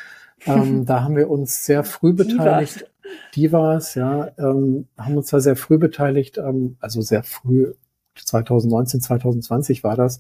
Ähm, 0.44 0.84
da 0.84 1.02
haben 1.02 1.16
wir 1.16 1.30
uns 1.30 1.64
sehr 1.64 1.84
früh 1.84 2.12
beteiligt. 2.14 2.86
Divas, 3.34 3.94
ja, 3.94 4.30
ähm, 4.38 4.88
haben 4.98 5.16
uns 5.16 5.30
da 5.30 5.40
sehr 5.40 5.56
früh 5.56 5.78
beteiligt, 5.78 6.38
ähm, 6.38 6.76
also 6.80 7.00
sehr 7.00 7.22
früh, 7.22 7.72
2019, 8.16 9.00
2020 9.00 9.84
war 9.84 9.96
das. 9.96 10.18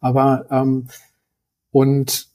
Aber 0.00 0.46
ähm, 0.50 0.86
und 1.70 2.28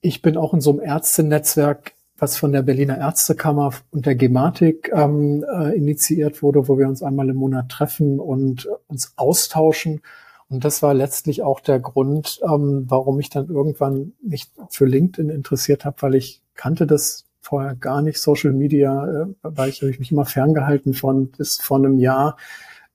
ich 0.00 0.22
bin 0.22 0.36
auch 0.36 0.52
in 0.54 0.60
so 0.60 0.70
einem 0.70 0.80
Ärztenetzwerk, 0.80 1.92
was 2.18 2.36
von 2.36 2.52
der 2.52 2.62
Berliner 2.62 2.98
Ärztekammer 2.98 3.72
und 3.90 4.06
der 4.06 4.14
Gematik 4.14 4.90
ähm, 4.94 5.44
äh, 5.44 5.76
initiiert 5.76 6.42
wurde, 6.42 6.68
wo 6.68 6.78
wir 6.78 6.88
uns 6.88 7.02
einmal 7.02 7.28
im 7.28 7.36
Monat 7.36 7.68
treffen 7.68 8.20
und 8.20 8.68
uns 8.86 9.14
austauschen. 9.16 10.02
Und 10.48 10.64
das 10.64 10.82
war 10.82 10.92
letztlich 10.92 11.42
auch 11.42 11.60
der 11.60 11.80
Grund, 11.80 12.40
ähm, 12.44 12.84
warum 12.88 13.18
ich 13.18 13.30
dann 13.30 13.48
irgendwann 13.48 14.12
mich 14.22 14.50
für 14.68 14.84
LinkedIn 14.84 15.30
interessiert 15.30 15.84
habe, 15.84 15.96
weil 16.00 16.14
ich 16.14 16.41
kannte 16.54 16.86
das 16.86 17.24
vorher 17.40 17.74
gar 17.74 18.02
nicht, 18.02 18.18
Social 18.18 18.52
Media, 18.52 19.06
äh, 19.06 19.26
weil 19.42 19.68
ich, 19.68 19.82
habe 19.82 19.90
ich 19.90 19.98
mich 19.98 20.12
immer 20.12 20.24
ferngehalten 20.24 20.94
von 20.94 21.30
bis 21.30 21.60
vor 21.60 21.78
einem 21.78 21.98
Jahr. 21.98 22.36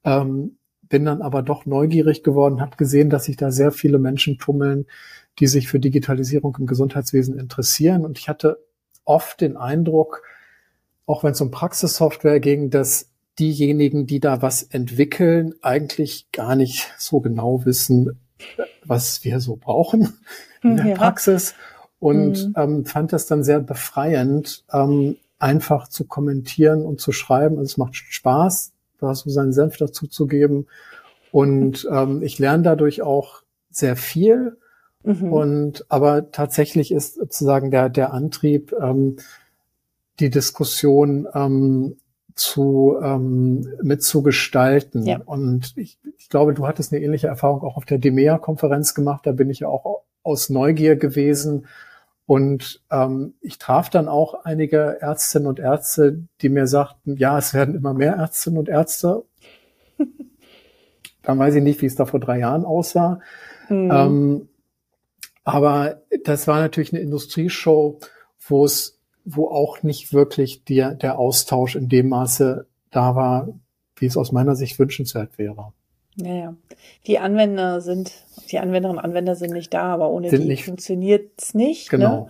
Ähm, 0.04 0.56
bin 0.88 1.04
dann 1.04 1.20
aber 1.20 1.42
doch 1.42 1.66
neugierig 1.66 2.22
geworden, 2.22 2.60
habe 2.60 2.76
gesehen, 2.76 3.10
dass 3.10 3.24
sich 3.24 3.36
da 3.36 3.50
sehr 3.50 3.72
viele 3.72 3.98
Menschen 3.98 4.38
tummeln, 4.38 4.86
die 5.38 5.46
sich 5.46 5.68
für 5.68 5.78
Digitalisierung 5.78 6.56
im 6.58 6.66
Gesundheitswesen 6.66 7.38
interessieren. 7.38 8.04
Und 8.04 8.18
ich 8.18 8.28
hatte 8.28 8.58
oft 9.04 9.40
den 9.40 9.56
Eindruck, 9.56 10.22
auch 11.06 11.24
wenn 11.24 11.32
es 11.32 11.40
um 11.40 11.50
Praxissoftware 11.50 12.40
ging, 12.40 12.70
dass 12.70 13.10
diejenigen, 13.38 14.06
die 14.06 14.20
da 14.20 14.42
was 14.42 14.62
entwickeln, 14.62 15.54
eigentlich 15.62 16.32
gar 16.32 16.56
nicht 16.56 16.92
so 16.98 17.20
genau 17.20 17.64
wissen, 17.64 18.18
was 18.84 19.24
wir 19.24 19.40
so 19.40 19.56
brauchen 19.56 20.18
in 20.62 20.76
der 20.76 20.86
ja. 20.86 20.94
Praxis. 20.96 21.54
Und 22.00 22.48
mhm. 22.48 22.54
ähm, 22.56 22.84
fand 22.84 23.12
das 23.12 23.26
dann 23.26 23.42
sehr 23.42 23.60
befreiend, 23.60 24.64
ähm, 24.72 25.16
einfach 25.38 25.88
zu 25.88 26.04
kommentieren 26.04 26.84
und 26.84 27.00
zu 27.00 27.12
schreiben. 27.12 27.58
Also 27.58 27.66
es 27.66 27.76
macht 27.76 27.96
Spaß, 27.96 28.72
da 29.00 29.14
so 29.14 29.30
seinen 29.30 29.52
Senf 29.52 29.76
dazu 29.76 30.06
zu 30.06 30.26
geben. 30.26 30.66
Und 31.32 31.88
ähm, 31.92 32.22
ich 32.22 32.38
lerne 32.38 32.62
dadurch 32.62 33.02
auch 33.02 33.42
sehr 33.70 33.96
viel. 33.96 34.56
Mhm. 35.02 35.32
Und 35.32 35.86
aber 35.88 36.30
tatsächlich 36.30 36.92
ist 36.92 37.14
sozusagen 37.14 37.70
der, 37.70 37.88
der 37.88 38.12
Antrieb, 38.12 38.74
ähm, 38.80 39.16
die 40.20 40.30
Diskussion 40.30 41.28
ähm, 41.34 41.96
zu 42.34 42.96
ähm, 43.02 43.68
mitzugestalten. 43.82 45.04
Ja. 45.04 45.20
Und 45.24 45.76
ich, 45.76 45.98
ich 46.16 46.28
glaube, 46.28 46.54
du 46.54 46.66
hattest 46.66 46.92
eine 46.92 47.02
ähnliche 47.02 47.26
Erfahrung 47.26 47.62
auch 47.62 47.76
auf 47.76 47.84
der 47.84 47.98
DEMEA-Konferenz 47.98 48.94
gemacht. 48.94 49.26
Da 49.26 49.32
bin 49.32 49.50
ich 49.50 49.60
ja 49.60 49.68
auch 49.68 50.02
aus 50.22 50.48
Neugier 50.48 50.96
gewesen. 50.96 51.66
Und 52.28 52.82
ähm, 52.90 53.36
ich 53.40 53.56
traf 53.56 53.88
dann 53.88 54.06
auch 54.06 54.44
einige 54.44 55.00
Ärztinnen 55.00 55.48
und 55.48 55.58
Ärzte, 55.58 56.24
die 56.42 56.50
mir 56.50 56.66
sagten, 56.66 57.16
ja, 57.16 57.38
es 57.38 57.54
werden 57.54 57.74
immer 57.74 57.94
mehr 57.94 58.16
Ärztinnen 58.16 58.58
und 58.58 58.68
Ärzte. 58.68 59.24
dann 61.22 61.38
weiß 61.38 61.54
ich 61.54 61.62
nicht, 61.62 61.80
wie 61.80 61.86
es 61.86 61.94
da 61.94 62.04
vor 62.04 62.20
drei 62.20 62.40
Jahren 62.40 62.66
aussah. 62.66 63.20
Mhm. 63.70 63.90
Ähm, 63.90 64.48
aber 65.42 66.02
das 66.24 66.46
war 66.46 66.60
natürlich 66.60 66.92
eine 66.92 67.00
Industrieshow, 67.00 67.98
wo 68.46 68.64
es, 68.66 69.00
wo 69.24 69.48
auch 69.48 69.82
nicht 69.82 70.12
wirklich 70.12 70.64
der, 70.64 70.96
der 70.96 71.18
Austausch 71.18 71.76
in 71.76 71.88
dem 71.88 72.10
Maße 72.10 72.66
da 72.90 73.16
war, 73.16 73.48
wie 73.96 74.04
es 74.04 74.18
aus 74.18 74.32
meiner 74.32 74.54
Sicht 74.54 74.78
wünschenswert 74.78 75.38
wäre. 75.38 75.72
Ja, 76.20 76.34
ja. 76.34 76.54
Die 77.06 77.18
Anwender 77.18 77.80
sind, 77.80 78.12
die 78.50 78.58
Anwenderinnen 78.58 78.98
und 78.98 79.04
Anwender 79.04 79.36
sind 79.36 79.52
nicht 79.52 79.72
da, 79.72 79.94
aber 79.94 80.10
ohne 80.10 80.30
sind 80.30 80.48
die 80.48 80.56
funktioniert 80.56 81.30
es 81.38 81.54
nicht. 81.54 81.92
Ne? 81.92 81.98
Genau. 81.98 82.20
Ne? 82.20 82.28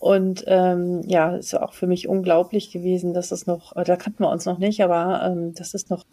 Und 0.00 0.44
ähm, 0.48 1.02
ja, 1.06 1.36
ist 1.36 1.54
auch 1.54 1.74
für 1.74 1.86
mich 1.86 2.08
unglaublich 2.08 2.72
gewesen, 2.72 3.14
dass 3.14 3.30
es 3.30 3.46
noch, 3.46 3.72
da 3.72 3.96
kannten 3.96 4.24
wir 4.24 4.30
uns 4.30 4.46
noch 4.46 4.58
nicht, 4.58 4.82
aber 4.82 5.22
ähm, 5.24 5.54
dass 5.54 5.74
es 5.74 5.90
noch 5.90 6.04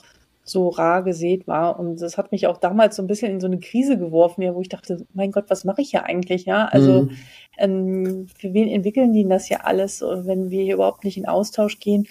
so 0.44 0.70
rar 0.70 1.04
gesät 1.04 1.48
war. 1.48 1.80
Und 1.80 2.00
das 2.00 2.18
hat 2.18 2.32
mich 2.32 2.46
auch 2.46 2.58
damals 2.58 2.96
so 2.96 3.01
ein 3.01 3.08
bisschen 3.08 3.32
in 3.32 3.39
so 3.39 3.48
eine 3.48 3.60
Krise 3.60 3.98
geworfen, 3.98 4.44
ja, 4.44 4.54
wo 4.54 4.62
ich 4.62 4.70
dachte, 4.70 5.06
mein 5.13 5.32
Gott, 5.32 5.46
was 5.48 5.63
mache 5.63 5.82
ich 5.82 5.89
hier 5.89 6.04
eigentlich? 6.04 6.46
Ja, 6.46 6.66
also 6.66 7.04
mhm. 7.04 7.12
ähm, 7.58 8.28
für 8.38 8.54
wen 8.54 8.68
entwickeln 8.68 9.12
die 9.12 9.28
das 9.28 9.50
ja 9.50 9.62
alles, 9.62 10.01
wenn 10.01 10.51
wir 10.51 10.63
hier 10.63 10.75
überhaupt 10.75 11.04
nicht 11.04 11.18
in 11.18 11.28
Austausch 11.28 11.80
gehen 11.80 12.08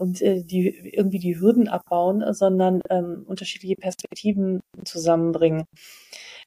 und 0.00 0.22
äh, 0.22 0.42
die 0.42 0.68
irgendwie 0.68 1.18
die 1.18 1.38
Hürden 1.38 1.68
abbauen, 1.68 2.24
sondern 2.32 2.80
ähm, 2.90 3.24
unterschiedliche 3.26 3.76
Perspektiven 3.76 4.60
zusammenbringen. 4.84 5.64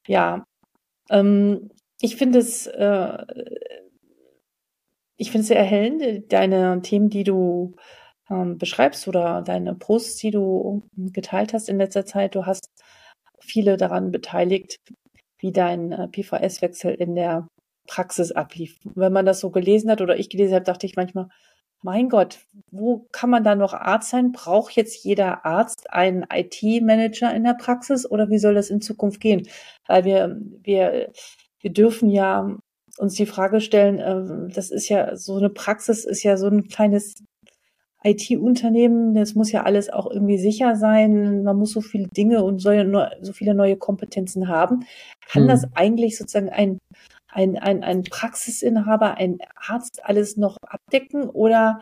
Ja, 0.08 0.44
ähm, 1.10 1.70
ich 2.02 2.16
finde 2.16 2.40
es 2.40 2.68
äh, 2.68 3.18
ich 5.18 5.32
finde 5.32 5.42
es 5.42 5.48
sehr 5.50 5.58
erhellend, 5.60 6.34
deine 6.34 6.82
Themen, 6.82 7.10
die 7.10 7.24
du 7.24 7.76
ähm, 8.30 8.58
beschreibst 8.58 9.08
oder 9.08 9.44
deine 9.44 9.76
Posts, 9.76 10.18
die 10.18 10.32
du 10.32 10.84
geteilt 10.96 11.54
hast 11.54 11.70
in 11.70 11.78
letzter 11.78 12.06
Zeit. 12.06 12.36
Du 12.36 12.46
hast 12.46 12.68
viele 13.40 13.78
daran 13.78 14.12
beteiligt, 14.12 14.78
wie 15.38 15.52
dein 15.52 15.92
äh, 15.92 16.08
PVS-Wechsel 16.08 16.94
in 16.96 17.16
der 17.16 17.48
Praxis 17.88 18.32
ablief. 18.32 18.78
Wenn 18.96 19.14
man 19.14 19.26
das 19.26 19.40
so 19.42 19.52
gelesen 19.52 19.92
hat 19.92 20.02
oder 20.02 20.18
ich 20.18 20.30
gelesen 20.30 20.56
habe, 20.56 20.66
dachte 20.66 20.88
ich 20.88 20.96
manchmal, 20.96 21.28
mein 21.84 22.10
Gott, 22.10 22.40
wo 22.72 23.08
kann 23.12 23.30
man 23.30 23.44
da 23.44 23.56
noch 23.56 23.74
Arzt 23.74 24.10
sein? 24.10 24.32
Braucht 24.32 24.74
jetzt 24.76 25.04
jeder 25.04 25.46
Arzt 25.46 25.92
einen 25.92 26.26
IT-Manager 26.32 27.34
in 27.34 27.44
der 27.44 27.54
Praxis 27.54 28.10
oder 28.10 28.30
wie 28.30 28.40
soll 28.40 28.56
das 28.56 28.70
in 28.70 28.82
Zukunft 28.82 29.20
gehen? 29.20 29.48
Weil 29.88 30.06
wir, 30.06 30.38
wir, 30.64 31.12
wir 31.60 31.74
dürfen 31.74 32.10
ja 32.10 32.58
uns 32.98 33.16
die 33.16 33.26
Frage 33.26 33.62
stellen, 33.62 34.00
äh, 34.00 34.54
das 34.54 34.72
ist 34.72 34.90
ja 34.90 35.16
so 35.16 35.38
eine 35.38 35.50
Praxis 35.50 36.06
ist 36.06 36.24
ja 36.24 36.38
so 36.38 36.48
ein 36.48 36.68
kleines 36.68 37.16
IT-Unternehmen, 38.04 39.14
das 39.16 39.34
muss 39.34 39.52
ja 39.52 39.64
alles 39.64 39.90
auch 39.90 40.10
irgendwie 40.12 40.38
sicher 40.38 40.76
sein. 40.76 41.44
Man 41.44 41.58
muss 41.58 41.72
so 41.72 41.82
viele 41.82 42.08
Dinge 42.08 42.44
und 42.44 42.60
soll 42.60 42.76
ja 42.76 42.84
nur 42.84 43.12
so 43.22 43.32
viele 43.34 43.56
neue 43.56 43.78
Kompetenzen 43.78 44.50
haben. 44.50 44.86
Kann 45.28 45.44
hm. 45.44 45.50
das 45.50 45.66
eigentlich 45.74 46.18
sozusagen 46.18 46.50
ein, 46.50 46.80
ein, 47.34 47.58
ein, 47.58 47.84
ein 47.84 48.04
Praxisinhaber, 48.04 49.18
ein 49.18 49.38
Arzt 49.56 50.02
alles 50.04 50.38
noch 50.38 50.58
abdecken 50.66 51.30
oder 51.30 51.82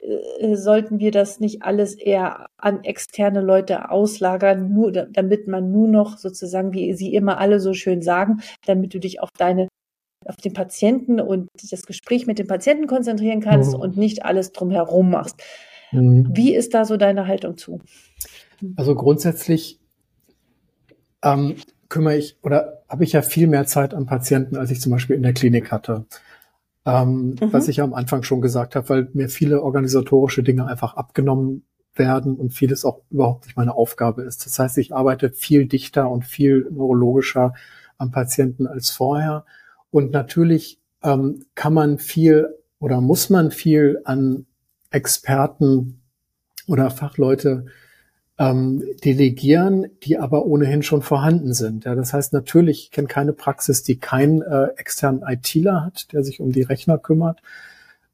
äh, 0.00 0.54
sollten 0.56 0.98
wir 0.98 1.10
das 1.10 1.40
nicht 1.40 1.62
alles 1.62 1.94
eher 1.94 2.46
an 2.56 2.84
externe 2.84 3.40
Leute 3.40 3.90
auslagern, 3.90 4.72
nur 4.72 4.92
damit 4.92 5.48
man 5.48 5.70
nur 5.70 5.88
noch 5.88 6.18
sozusagen, 6.18 6.72
wie 6.72 6.92
Sie 6.94 7.14
immer 7.14 7.38
alle 7.38 7.60
so 7.60 7.74
schön 7.74 8.02
sagen, 8.02 8.42
damit 8.66 8.94
du 8.94 9.00
dich 9.00 9.20
auf 9.20 9.30
deine 9.36 9.68
auf 10.24 10.36
den 10.36 10.52
Patienten 10.52 11.20
und 11.20 11.48
das 11.70 11.84
Gespräch 11.84 12.28
mit 12.28 12.38
dem 12.38 12.46
Patienten 12.46 12.86
konzentrieren 12.86 13.40
kannst 13.40 13.74
mhm. 13.74 13.80
und 13.80 13.96
nicht 13.96 14.24
alles 14.24 14.52
drumherum 14.52 15.10
machst. 15.10 15.42
Mhm. 15.90 16.28
Wie 16.32 16.54
ist 16.54 16.74
da 16.74 16.84
so 16.84 16.96
deine 16.96 17.26
Haltung 17.26 17.56
zu? 17.56 17.80
Also 18.76 18.94
grundsätzlich 18.94 19.80
ähm, 21.24 21.56
kümmere 21.92 22.16
ich 22.16 22.38
oder 22.42 22.82
habe 22.88 23.04
ich 23.04 23.12
ja 23.12 23.20
viel 23.20 23.46
mehr 23.46 23.66
Zeit 23.66 23.92
am 23.92 24.06
Patienten, 24.06 24.56
als 24.56 24.70
ich 24.70 24.80
zum 24.80 24.90
Beispiel 24.90 25.14
in 25.14 25.22
der 25.22 25.34
Klinik 25.34 25.70
hatte. 25.70 26.06
Ähm, 26.86 27.36
mhm. 27.38 27.52
Was 27.52 27.68
ich 27.68 27.76
ja 27.76 27.84
am 27.84 27.92
Anfang 27.92 28.22
schon 28.22 28.40
gesagt 28.40 28.74
habe, 28.74 28.88
weil 28.88 29.08
mir 29.12 29.28
viele 29.28 29.62
organisatorische 29.62 30.42
Dinge 30.42 30.66
einfach 30.66 30.94
abgenommen 30.94 31.64
werden 31.94 32.36
und 32.36 32.54
vieles 32.54 32.86
auch 32.86 33.02
überhaupt 33.10 33.44
nicht 33.44 33.58
meine 33.58 33.74
Aufgabe 33.74 34.22
ist. 34.22 34.46
Das 34.46 34.58
heißt, 34.58 34.78
ich 34.78 34.94
arbeite 34.94 35.30
viel 35.30 35.66
dichter 35.66 36.10
und 36.10 36.24
viel 36.24 36.66
neurologischer 36.70 37.52
am 37.98 38.10
Patienten 38.10 38.66
als 38.66 38.88
vorher. 38.88 39.44
Und 39.90 40.12
natürlich 40.12 40.80
ähm, 41.02 41.44
kann 41.54 41.74
man 41.74 41.98
viel 41.98 42.54
oder 42.78 43.02
muss 43.02 43.28
man 43.28 43.50
viel 43.50 44.00
an 44.04 44.46
Experten 44.90 46.00
oder 46.66 46.90
Fachleute 46.90 47.66
ähm, 48.38 48.82
delegieren, 49.04 49.86
die 50.02 50.18
aber 50.18 50.46
ohnehin 50.46 50.82
schon 50.82 51.02
vorhanden 51.02 51.52
sind. 51.52 51.84
Ja, 51.84 51.94
das 51.94 52.12
heißt 52.12 52.32
natürlich, 52.32 52.84
ich 52.84 52.90
kenne 52.90 53.08
keine 53.08 53.32
Praxis, 53.32 53.82
die 53.82 53.98
keinen 53.98 54.42
äh, 54.42 54.68
externen 54.76 55.22
ITler 55.26 55.84
hat, 55.84 56.12
der 56.12 56.24
sich 56.24 56.40
um 56.40 56.52
die 56.52 56.62
Rechner 56.62 56.98
kümmert. 56.98 57.42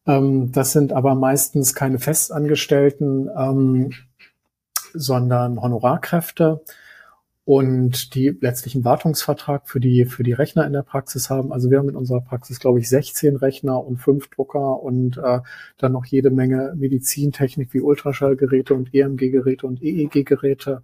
Ähm, 0.06 0.52
das 0.52 0.72
sind 0.72 0.92
aber 0.92 1.14
meistens 1.14 1.74
keine 1.74 1.98
Festangestellten, 1.98 3.30
ähm, 3.36 3.92
sondern 4.92 5.60
Honorarkräfte 5.60 6.62
und 7.48 8.14
die 8.14 8.36
letztlich 8.42 8.74
einen 8.74 8.84
Wartungsvertrag 8.84 9.66
für 9.66 9.80
die, 9.80 10.04
für 10.04 10.22
die 10.22 10.34
Rechner 10.34 10.66
in 10.66 10.74
der 10.74 10.82
Praxis 10.82 11.30
haben. 11.30 11.50
Also 11.50 11.70
wir 11.70 11.78
haben 11.78 11.88
in 11.88 11.96
unserer 11.96 12.20
Praxis, 12.20 12.60
glaube 12.60 12.78
ich, 12.78 12.90
16 12.90 13.36
Rechner 13.36 13.82
und 13.82 13.96
fünf 13.96 14.28
Drucker 14.28 14.82
und 14.82 15.16
äh, 15.16 15.40
dann 15.78 15.92
noch 15.92 16.04
jede 16.04 16.28
Menge 16.28 16.74
Medizintechnik 16.76 17.72
wie 17.72 17.80
Ultraschallgeräte 17.80 18.74
und 18.74 18.92
EMG-Geräte 18.92 19.66
und 19.66 19.82
EEG-Geräte. 19.82 20.82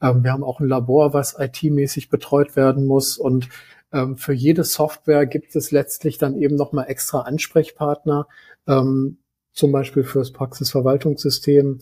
Ähm, 0.00 0.24
wir 0.24 0.32
haben 0.32 0.44
auch 0.44 0.60
ein 0.60 0.68
Labor, 0.68 1.12
was 1.12 1.38
IT-mäßig 1.38 2.08
betreut 2.08 2.56
werden 2.56 2.86
muss 2.86 3.18
und 3.18 3.50
ähm, 3.92 4.16
für 4.16 4.32
jede 4.32 4.64
Software 4.64 5.26
gibt 5.26 5.54
es 5.56 5.72
letztlich 5.72 6.16
dann 6.16 6.38
eben 6.38 6.56
nochmal 6.56 6.86
extra 6.88 7.20
Ansprechpartner, 7.20 8.28
ähm, 8.66 9.18
zum 9.52 9.72
Beispiel 9.72 10.04
fürs 10.04 10.32
Praxisverwaltungssystem, 10.32 11.80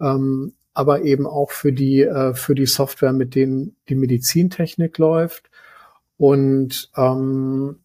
ähm, 0.00 0.52
aber 0.74 1.02
eben 1.02 1.26
auch 1.26 1.50
für 1.52 1.72
die, 1.72 2.02
äh, 2.02 2.34
für 2.34 2.54
die 2.54 2.66
Software, 2.66 3.12
mit 3.12 3.34
denen 3.34 3.76
die 3.88 3.94
Medizintechnik 3.94 4.98
läuft. 4.98 5.50
Und 6.16 6.90
ähm, 6.96 7.78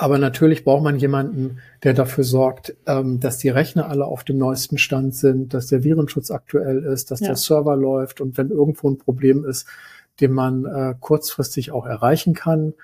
aber 0.00 0.18
natürlich 0.18 0.62
braucht 0.62 0.84
man 0.84 0.96
jemanden, 0.96 1.58
der 1.82 1.92
dafür 1.92 2.22
sorgt, 2.22 2.76
ähm, 2.86 3.18
dass 3.18 3.38
die 3.38 3.48
Rechner 3.48 3.88
alle 3.88 4.04
auf 4.04 4.22
dem 4.22 4.38
neuesten 4.38 4.78
Stand 4.78 5.16
sind, 5.16 5.54
dass 5.54 5.66
der 5.66 5.82
Virenschutz 5.82 6.30
aktuell 6.30 6.84
ist, 6.84 7.10
dass 7.10 7.18
ja. 7.18 7.28
der 7.28 7.36
Server 7.36 7.74
läuft 7.76 8.20
und 8.20 8.38
wenn 8.38 8.50
irgendwo 8.50 8.88
ein 8.88 8.98
Problem 8.98 9.44
ist, 9.44 9.66
den 10.20 10.32
man 10.32 10.64
äh, 10.66 10.94
kurzfristig 11.00 11.72
auch 11.72 11.84
erreichen 11.84 12.32
kann. 12.32 12.74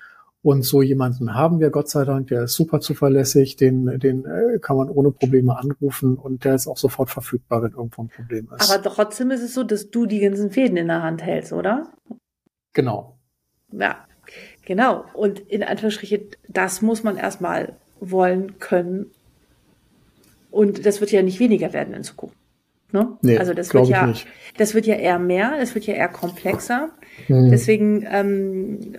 Und 0.45 0.61
so 0.61 0.83
jemanden 0.83 1.33
haben 1.33 1.59
wir, 1.59 1.71
Gott 1.71 1.89
sei 1.89 2.05
Dank, 2.05 2.27
der 2.27 2.43
ist 2.43 2.53
super 2.53 2.79
zuverlässig, 2.79 3.55
den, 3.55 3.97
den 3.97 4.25
äh, 4.25 4.59
kann 4.59 4.77
man 4.77 4.91
ohne 4.91 5.09
Probleme 5.09 5.57
anrufen 5.57 6.17
und 6.17 6.45
der 6.45 6.53
ist 6.53 6.67
auch 6.67 6.77
sofort 6.77 7.09
verfügbar, 7.09 7.63
wenn 7.63 7.71
irgendwo 7.71 8.03
ein 8.03 8.09
Problem 8.09 8.49
ist. 8.55 8.71
Aber 8.71 8.83
trotzdem 8.83 9.31
ist 9.31 9.41
es 9.41 9.55
so, 9.55 9.63
dass 9.63 9.89
du 9.89 10.05
die 10.05 10.19
ganzen 10.19 10.51
Fäden 10.51 10.77
in 10.77 10.85
der 10.85 11.01
Hand 11.01 11.23
hältst, 11.23 11.51
oder? 11.51 11.91
Genau. 12.73 13.17
Ja, 13.71 14.05
genau. 14.63 15.05
Und 15.15 15.39
in 15.39 15.63
Anführungsstrichen, 15.63 16.27
das 16.47 16.83
muss 16.83 17.01
man 17.03 17.17
erstmal 17.17 17.73
wollen, 17.99 18.59
können. 18.59 19.07
Und 20.51 20.85
das 20.85 21.01
wird 21.01 21.11
ja 21.11 21.23
nicht 21.23 21.39
weniger 21.39 21.73
werden 21.73 21.95
in 21.95 22.03
Zukunft. 22.03 22.37
Ne? 22.91 23.17
Nee, 23.23 23.39
also 23.39 23.55
das 23.55 23.73
wird 23.73 23.87
ja, 23.87 24.05
nicht. 24.05 24.27
das 24.59 24.75
wird 24.75 24.85
ja 24.85 24.93
eher 24.93 25.17
mehr, 25.17 25.55
es 25.59 25.73
wird 25.73 25.87
ja 25.87 25.95
eher 25.95 26.07
komplexer. 26.07 26.91
Hm. 27.25 27.49
Deswegen 27.49 28.05
ähm, 28.07 28.95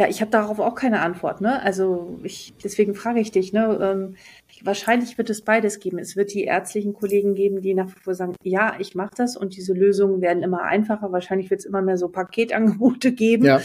ja, 0.00 0.08
ich 0.08 0.22
habe 0.22 0.30
darauf 0.30 0.60
auch 0.60 0.74
keine 0.74 1.00
Antwort. 1.00 1.42
Ne? 1.42 1.62
Also 1.62 2.18
ich, 2.22 2.54
deswegen 2.64 2.94
frage 2.94 3.20
ich 3.20 3.32
dich. 3.32 3.52
Ne? 3.52 3.78
Ähm, 3.82 4.16
wahrscheinlich 4.62 5.18
wird 5.18 5.28
es 5.28 5.42
beides 5.42 5.78
geben. 5.78 5.98
Es 5.98 6.16
wird 6.16 6.32
die 6.32 6.44
ärztlichen 6.44 6.94
Kollegen 6.94 7.34
geben, 7.34 7.60
die 7.60 7.74
nach 7.74 7.88
wie 7.88 8.00
vor 8.00 8.14
sagen, 8.14 8.34
ja, 8.42 8.76
ich 8.78 8.94
mache 8.94 9.12
das 9.18 9.36
und 9.36 9.58
diese 9.58 9.74
Lösungen 9.74 10.22
werden 10.22 10.42
immer 10.42 10.62
einfacher. 10.62 11.12
Wahrscheinlich 11.12 11.50
wird 11.50 11.60
es 11.60 11.66
immer 11.66 11.82
mehr 11.82 11.98
so 11.98 12.08
Paketangebote 12.08 13.12
geben. 13.14 13.44
Ja. 13.44 13.60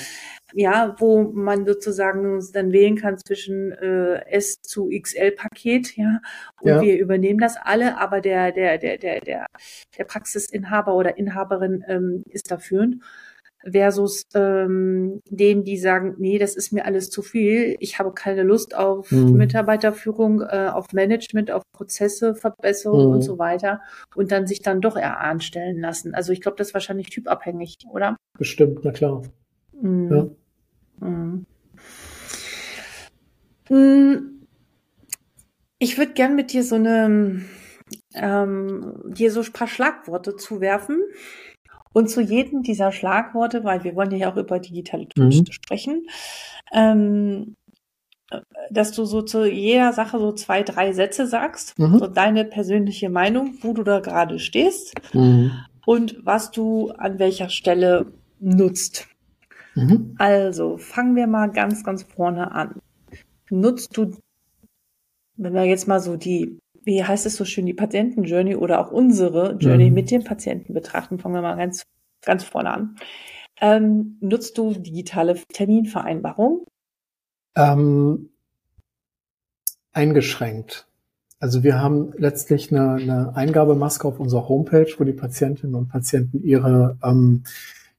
ja, 0.54 0.98
wo 1.00 1.24
man 1.24 1.66
sozusagen 1.66 2.46
dann 2.52 2.74
wählen 2.74 2.98
kann 2.98 3.18
zwischen 3.18 3.72
äh, 3.72 4.30
S 4.30 4.62
zu 4.62 4.90
XL-Paket, 4.90 5.96
ja, 5.96 6.20
und 6.60 6.70
ja. 6.70 6.82
wir 6.82 7.00
übernehmen 7.00 7.40
das 7.40 7.56
alle, 7.56 7.98
aber 7.98 8.20
der, 8.20 8.52
der, 8.52 8.78
der, 8.78 8.98
der, 8.98 9.22
der, 9.22 9.46
der 9.98 10.04
Praxisinhaber 10.04 10.96
oder 10.96 11.18
Inhaberin 11.18 11.86
ähm, 11.88 12.24
ist 12.30 12.52
da 12.52 12.58
führend 12.58 13.02
versus 13.70 14.24
ähm, 14.36 15.22
denen, 15.30 15.64
die 15.64 15.78
sagen, 15.78 16.16
nee, 16.18 16.38
das 16.38 16.56
ist 16.56 16.72
mir 16.72 16.86
alles 16.86 17.10
zu 17.10 17.22
viel, 17.22 17.76
ich 17.80 17.98
habe 17.98 18.14
keine 18.14 18.44
Lust 18.44 18.76
auf 18.76 19.12
mhm. 19.12 19.34
Mitarbeiterführung, 19.34 20.42
äh, 20.42 20.70
auf 20.72 20.94
Management, 20.94 21.52
auf 21.52 21.64
Prozesse, 21.72 22.36
Verbesserung 22.36 23.08
mhm. 23.08 23.14
und 23.14 23.22
so 23.24 23.40
weiter 23.40 23.82
und 24.16 24.32
dann 24.32 24.48
sich 24.48 24.62
dann 24.62 24.82
doch 24.82 24.96
eher 24.96 25.20
anstellen 25.20 25.80
lassen. 25.80 26.14
Also 26.14 26.32
ich 26.32 26.42
glaube, 26.42 26.58
das 26.58 26.68
ist 26.68 26.74
wahrscheinlich 26.74 27.10
typabhängig, 27.10 27.78
oder? 27.90 28.16
Bestimmt, 28.38 28.80
na 28.84 28.92
klar. 28.92 29.24
Mhm. 29.82 30.12
Ja. 31.02 31.08
Mhm. 31.08 31.46
mhm. 33.70 34.32
Ich 35.78 35.98
würde 35.98 36.14
gern 36.14 36.36
mit 36.36 36.54
dir 36.54 36.64
so 36.64 36.76
eine 36.76 37.42
ähm, 38.16 39.04
dir 39.08 39.32
so 39.32 39.42
ein 39.42 39.54
paar 39.54 39.68
Schlagworte 39.68 40.36
zuwerfen 40.36 41.04
und 41.96 42.10
zu 42.10 42.20
jedem 42.20 42.62
dieser 42.62 42.92
Schlagworte, 42.92 43.64
weil 43.64 43.86
wir 43.86 43.96
wollen 43.96 44.12
ja 44.12 44.30
auch 44.30 44.36
über 44.36 44.60
digitale 44.60 45.08
Tools 45.08 45.40
mhm. 45.40 45.46
sprechen, 45.50 46.08
ähm, 46.74 47.56
dass 48.70 48.92
du 48.92 49.06
so 49.06 49.22
zu 49.22 49.50
jeder 49.50 49.94
Sache 49.94 50.20
so 50.20 50.34
zwei, 50.34 50.62
drei 50.62 50.92
Sätze 50.92 51.26
sagst, 51.26 51.80
mhm. 51.80 51.98
so 52.00 52.08
deine 52.08 52.44
persönliche 52.44 53.10
Meinung, 53.10 53.56
wo 53.62 53.72
du 53.72 53.84
da 53.84 54.02
gerade 54.02 54.40
stehst 54.40 54.94
mhm. 55.14 55.54
und 55.86 56.18
was 56.22 56.52
du 56.52 56.90
an 56.92 57.18
welcher 57.18 57.48
Stelle 57.48 58.08
nutzt. 58.42 59.08
Mhm. 59.76 60.16
Also 60.18 60.78
fangen 60.78 61.16
wir 61.16 61.28
mal 61.28 61.48
ganz, 61.50 61.86
ganz 61.86 62.04
vorne 62.04 62.52
an. 62.52 62.82
Nutzt 63.50 63.96
du, 63.96 64.18
wenn 65.38 65.54
wir 65.54 65.64
jetzt 65.64 65.88
mal 65.88 66.02
so 66.02 66.18
die 66.18 66.60
wie 66.86 67.04
heißt 67.04 67.26
es 67.26 67.36
so 67.36 67.46
schön, 67.46 67.66
die 67.66 67.74
Patienten-Journey 67.74 68.56
oder 68.56 68.80
auch 68.80 68.92
unsere 68.92 69.58
Journey 69.60 69.90
mhm. 69.90 69.96
mit 69.96 70.12
dem 70.12 70.24
Patienten 70.24 70.74
betrachten. 70.74 71.20
Fangen 71.20 71.36
wir 71.36 71.42
mal 71.42 71.58
ganz, 71.58 71.84
ganz 72.24 72.44
vorne 72.44 72.72
an. 72.72 72.96
Ähm, 73.60 74.18
nutzt 74.22 74.58
du 74.58 74.74
digitale 74.74 75.40
Terminvereinbarung? 75.52 76.66
Ähm, 77.56 78.30
eingeschränkt. 79.92 80.88
Also 81.40 81.64
wir 81.64 81.82
haben 81.82 82.14
letztlich 82.18 82.72
eine, 82.72 82.94
eine 82.94 83.36
Eingabemaske 83.36 84.08
auf 84.08 84.20
unserer 84.20 84.48
Homepage, 84.48 84.92
wo 84.98 85.04
die 85.04 85.14
Patientinnen 85.14 85.76
und 85.76 85.90
Patienten 85.90 86.44
ihre 86.44 86.98
ähm, 87.04 87.44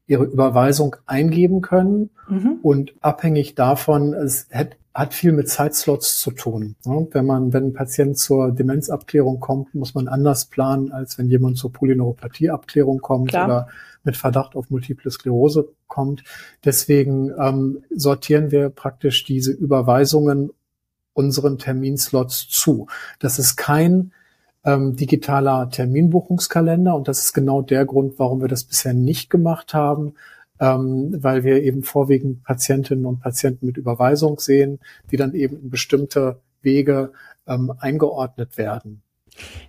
ihre 0.07 0.25
Überweisung 0.25 0.97
eingeben 1.07 1.63
können 1.63 2.11
mhm. 2.29 2.59
und 2.63 2.95
abhängig 3.01 3.55
davon, 3.55 4.15
es 4.15 4.49
hat, 4.53 4.77
hat 4.97 5.13
viel 5.13 5.33
mit 5.33 5.51
Zeitslots 5.51 6.19
zu 6.19 6.31
tun. 6.31 6.75
Wenn 6.83 7.27
man, 7.27 7.53
wenn 7.53 7.67
ein 7.67 7.73
Patient 7.75 8.17
zur 8.17 8.51
Demenzabklärung 8.51 9.41
kommt, 9.41 9.75
muss 9.75 9.95
man 9.95 10.09
anders 10.09 10.47
planen, 10.47 10.91
als 10.91 11.19
wenn 11.19 11.29
jemand 11.29 11.59
zur 11.59 11.71
Polyneuropathieabklärung 11.71 13.01
kommt 13.01 13.29
Klar. 13.29 13.45
oder 13.45 13.69
mit 14.05 14.17
Verdacht 14.17 14.57
auf 14.57 14.71
Multiple 14.71 15.11
Sklerose 15.11 15.69
kommt. 15.87 16.25
Deswegen 16.65 17.31
ähm, 17.39 17.85
sortieren 17.95 18.51
wir 18.51 18.71
praktisch 18.71 19.25
diese 19.25 19.53
Überweisungen 19.53 20.51
unseren 21.13 21.59
Terminslots 21.59 22.49
zu. 22.49 22.87
Das 23.19 23.39
ist 23.39 23.57
kein 23.57 24.13
ähm, 24.65 24.97
digitaler 24.97 25.69
Terminbuchungskalender 25.69 26.97
und 26.97 27.07
das 27.07 27.19
ist 27.19 27.33
genau 27.35 27.61
der 27.61 27.85
Grund, 27.85 28.19
warum 28.19 28.41
wir 28.41 28.49
das 28.49 28.65
bisher 28.65 28.95
nicht 28.95 29.29
gemacht 29.29 29.75
haben, 29.75 30.15
ähm, 30.61 31.17
weil 31.23 31.45
wir 31.45 31.63
eben 31.63 31.83
vorwiegend 31.83 32.45
Patientinnen 32.45 33.07
und 33.07 33.21
Patienten 33.21 33.67
mit 33.67 33.77
Überweisung 33.77 34.39
sehen, 34.41 34.81
die 35.11 35.17
dann 35.17 35.35
eben 35.35 35.61
in 35.61 35.71
bestimmte 35.71 36.41
Wege 36.63 37.13
ähm, 37.47 37.73
eingeordnet 37.79 38.59
werden. 38.59 39.03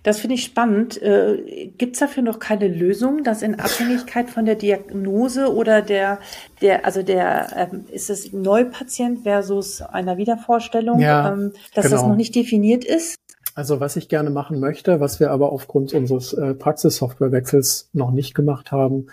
Das 0.02 0.20
finde 0.20 0.34
ich 0.36 0.44
spannend. 0.44 1.00
Äh, 1.02 1.72
Gibt 1.76 1.94
es 1.94 2.00
dafür 2.00 2.22
noch 2.22 2.38
keine 2.38 2.68
Lösung, 2.68 3.22
dass 3.24 3.42
in 3.42 3.58
Abhängigkeit 3.58 4.30
von 4.30 4.46
der 4.46 4.54
Diagnose 4.54 5.54
oder 5.54 5.82
der, 5.82 6.20
der 6.62 6.86
also 6.86 7.02
der, 7.02 7.68
ähm, 7.72 7.84
ist 7.90 8.08
es 8.08 8.32
Neupatient 8.32 9.24
versus 9.24 9.82
einer 9.82 10.16
Wiedervorstellung, 10.16 11.00
ja, 11.00 11.32
ähm, 11.32 11.52
dass 11.74 11.86
genau. 11.86 11.96
das 11.96 12.06
noch 12.06 12.16
nicht 12.16 12.34
definiert 12.34 12.84
ist? 12.84 13.16
Also 13.54 13.80
was 13.80 13.96
ich 13.96 14.08
gerne 14.08 14.30
machen 14.30 14.60
möchte, 14.60 15.00
was 15.00 15.20
wir 15.20 15.32
aber 15.32 15.52
aufgrund 15.52 15.92
unseres 15.92 16.32
äh, 16.32 16.54
Praxissoftwarewechsels 16.54 17.90
noch 17.92 18.12
nicht 18.12 18.34
gemacht 18.34 18.70
haben, 18.72 19.08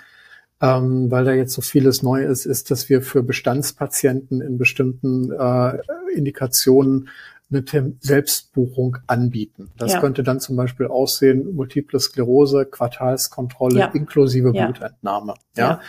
ähm, 0.62 1.12
weil 1.12 1.26
da 1.26 1.34
jetzt 1.34 1.54
so 1.54 1.62
vieles 1.62 2.02
neu 2.02 2.24
ist, 2.24 2.46
ist, 2.46 2.72
dass 2.72 2.90
wir 2.90 3.02
für 3.02 3.24
Bestandspatienten 3.24 4.42
in 4.42 4.58
bestimmten 4.58 5.32
äh, 5.32 5.78
Indikationen 6.16 7.10
eine 7.52 7.64
Selbstbuchung 8.00 8.98
anbieten. 9.06 9.70
Das 9.78 9.94
ja. 9.94 10.00
könnte 10.00 10.24
dann 10.24 10.40
zum 10.40 10.56
Beispiel 10.56 10.88
aussehen, 10.88 11.56
Multiple 11.56 12.00
Sklerose, 12.00 12.66
Quartalskontrolle 12.66 13.80
ja. 13.80 13.88
inklusive 13.88 14.52
ja. 14.54 14.66
Blutentnahme. 14.66 15.36
Ja. 15.56 15.80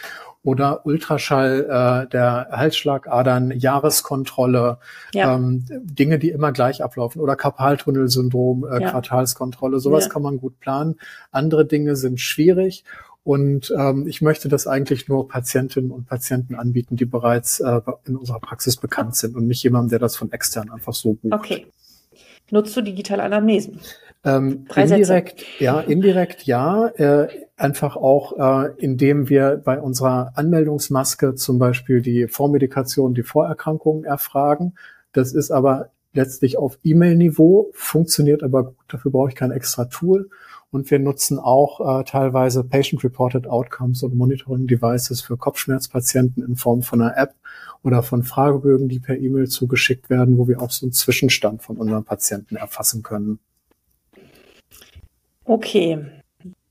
Oder 0.43 0.87
Ultraschall 0.87 2.05
äh, 2.05 2.09
der 2.09 2.49
Halsschlagadern, 2.53 3.51
Jahreskontrolle, 3.51 4.79
ähm, 5.13 5.65
Dinge, 5.69 6.21
die 6.21 6.31
immer 6.31 6.53
gleich 6.53 6.85
ablaufen. 6.85 7.21
Oder 7.21 7.35
Karpaltunnelsyndrom, 7.35 8.65
äh, 8.65 8.79
Quartalskontrolle, 8.81 9.81
sowas 9.81 10.09
kann 10.09 10.23
man 10.23 10.39
gut 10.39 10.61
planen. 10.61 11.01
Andere 11.33 11.67
Dinge 11.67 11.97
sind 11.97 12.21
schwierig. 12.21 12.85
Und 13.27 13.75
ähm, 13.77 14.07
ich 14.07 14.23
möchte 14.23 14.49
das 14.49 14.69
eigentlich 14.69 15.09
nur 15.09 15.27
Patientinnen 15.27 15.91
und 15.91 16.07
Patienten 16.07 16.55
anbieten, 16.55 16.95
die 16.95 17.07
bereits 17.07 17.59
äh, 17.59 17.81
in 18.05 18.15
unserer 18.15 18.39
Praxis 18.39 18.77
bekannt 18.77 19.17
sind 19.17 19.35
und 19.35 19.49
nicht 19.49 19.65
jemandem, 19.65 19.91
der 19.91 19.99
das 19.99 20.15
von 20.15 20.31
extern 20.31 20.71
einfach 20.71 20.95
so 20.95 21.15
bucht. 21.15 21.35
Okay. 21.35 21.67
Nutzt 22.53 22.77
du 22.77 22.83
digitale 22.83 23.25
Anamnesen? 23.25 23.81
Ähm, 24.23 24.67
indirekt, 24.77 25.41
Sätze. 25.41 25.65
ja, 25.65 25.81
indirekt 25.81 26.45
ja. 26.45 26.87
Äh, 26.87 27.27
einfach 27.57 27.97
auch, 27.97 28.39
äh, 28.39 28.73
indem 28.77 29.29
wir 29.29 29.61
bei 29.65 29.81
unserer 29.81 30.31
Anmeldungsmaske 30.37 31.35
zum 31.35 31.59
Beispiel 31.59 32.03
die 32.03 32.29
Vormedikation, 32.29 33.12
die 33.12 33.25
Vorerkrankungen 33.25 34.05
erfragen. 34.05 34.75
Das 35.11 35.33
ist 35.33 35.51
aber 35.51 35.91
letztlich 36.12 36.59
auf 36.59 36.79
E-Mail-Niveau, 36.85 37.71
funktioniert 37.73 38.45
aber 38.45 38.67
gut. 38.67 38.85
Dafür 38.87 39.11
brauche 39.11 39.31
ich 39.31 39.35
kein 39.35 39.51
extra 39.51 39.87
Tool. 39.87 40.31
Und 40.71 40.91
wir 40.91 40.99
nutzen 40.99 41.39
auch 41.39 42.01
äh, 42.01 42.05
teilweise 42.05 42.65
Patient-Reported 42.65 43.47
Outcomes 43.47 44.03
und 44.03 44.15
Monitoring-Devices 44.15 45.21
für 45.21 45.37
Kopfschmerzpatienten 45.37 46.45
in 46.45 46.57
Form 46.57 46.83
von 46.83 47.01
einer 47.01 47.17
App 47.17 47.35
oder 47.83 48.03
von 48.03 48.25
Fragebögen, 48.25 48.89
die 48.89 48.99
per 48.99 49.17
E-Mail 49.17 49.49
zugeschickt 49.49 50.11
werden, 50.11 50.39
wo 50.39 50.49
wir 50.49 50.61
auch 50.61 50.71
so 50.71 50.87
einen 50.87 50.93
Zwischenstand 50.93 51.63
von 51.63 51.77
unseren 51.77 52.05
Patienten 52.05 52.57
erfassen 52.57 53.03
können. 53.03 53.39
Okay, 55.45 56.05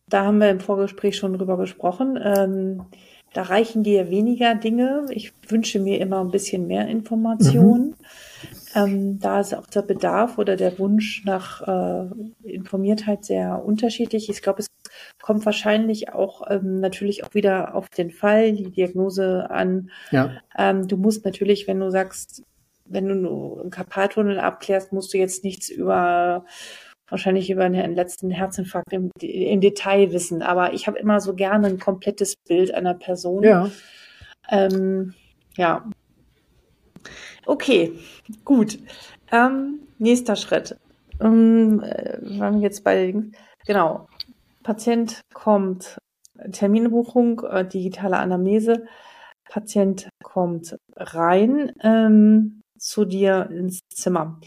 da 0.08 0.26
haben 0.26 0.40
wir 0.40 0.50
im 0.50 0.60
Vorgespräch 0.60 1.16
schon 1.16 1.34
drüber 1.34 1.58
gesprochen. 1.58 2.20
Ähm, 2.22 2.84
da 3.36 3.42
reichen 3.42 3.84
dir 3.84 4.10
weniger 4.10 4.56
Dinge. 4.56 5.08
Ich 5.10 5.34
wünsche 5.50 5.82
mir 5.82 6.00
immer 6.00 6.22
ein 6.22 6.32
bisschen 6.32 6.68
mehr 6.68 6.88
Informationen. 6.88 7.88
Mhm. 7.88 7.96
Ähm, 8.76 9.20
da 9.20 9.42
ist 9.42 9.54
auch 9.54 9.68
der 9.68 9.82
Bedarf 9.82 10.38
oder 10.38 10.56
der 10.56 10.80
Wunsch 10.80 11.26
nach 11.26 11.62
äh, 11.68 12.08
Informiertheit 12.44 13.26
sehr 13.26 13.62
unterschiedlich. 13.66 14.30
Ich 14.30 14.42
glaube, 14.42 14.62
es 14.62 14.68
kommt 15.22 15.46
wahrscheinlich 15.46 16.14
auch 16.14 16.50
ähm, 16.50 16.80
natürlich 16.80 17.26
auch 17.26 17.34
wieder 17.34 17.76
auf 17.76 17.90
den 17.90 18.10
Fall, 18.10 18.54
die 18.54 18.72
Diagnose 18.72 19.50
an. 19.50 19.92
Ja. 20.12 20.32
Ähm, 20.58 20.88
du 20.88 20.96
musst 20.96 21.26
natürlich, 21.26 21.68
wenn 21.68 21.82
du 21.82 21.92
sagst, 21.92 22.42
wenn 22.86 23.10
du 23.10 23.60
einen 23.60 23.70
Karpaltunnel 23.70 24.40
abklärst, 24.40 24.94
musst 24.94 25.14
du 25.14 25.18
jetzt 25.18 25.44
nichts 25.44 25.68
über 25.68 26.46
wahrscheinlich 27.10 27.50
über 27.50 27.64
einen 27.64 27.96
letzten 27.96 28.32
Herzinfarkt 28.32 28.94
im, 28.94 29.12
im 29.22 29.62
Detail 29.62 30.12
wissen. 30.12 30.42
Aber 30.42 30.74
ich 30.74 30.88
habe 30.88 31.00
immer 31.00 31.20
so 31.20 31.34
gerne 31.34 31.68
ein 31.68 31.80
komplettes 31.80 32.36
Bild 32.48 32.74
einer 32.74 32.94
Person. 32.94 33.44
Ja. 33.44 33.70
Ähm, 34.50 35.14
ja, 35.58 35.86
Okay, 37.46 37.94
gut. 38.44 38.80
Ähm, 39.32 39.80
nächster 40.00 40.36
Schritt. 40.36 40.78
Ähm, 41.22 41.82
äh, 41.82 42.18
waren 42.40 42.56
wir 42.56 42.62
jetzt 42.62 42.84
bei, 42.84 43.14
genau, 43.66 44.08
Patient 44.64 45.22
kommt, 45.34 45.98
Terminbuchung, 46.52 47.42
äh, 47.42 47.68
digitale 47.68 48.18
Anamnese, 48.18 48.86
Patient 49.48 50.10
kommt 50.24 50.76
rein 50.96 51.72
ähm, 51.82 52.62
zu 52.78 53.06
dir 53.06 53.50
ins 53.52 53.80
Zimmer. 53.90 54.40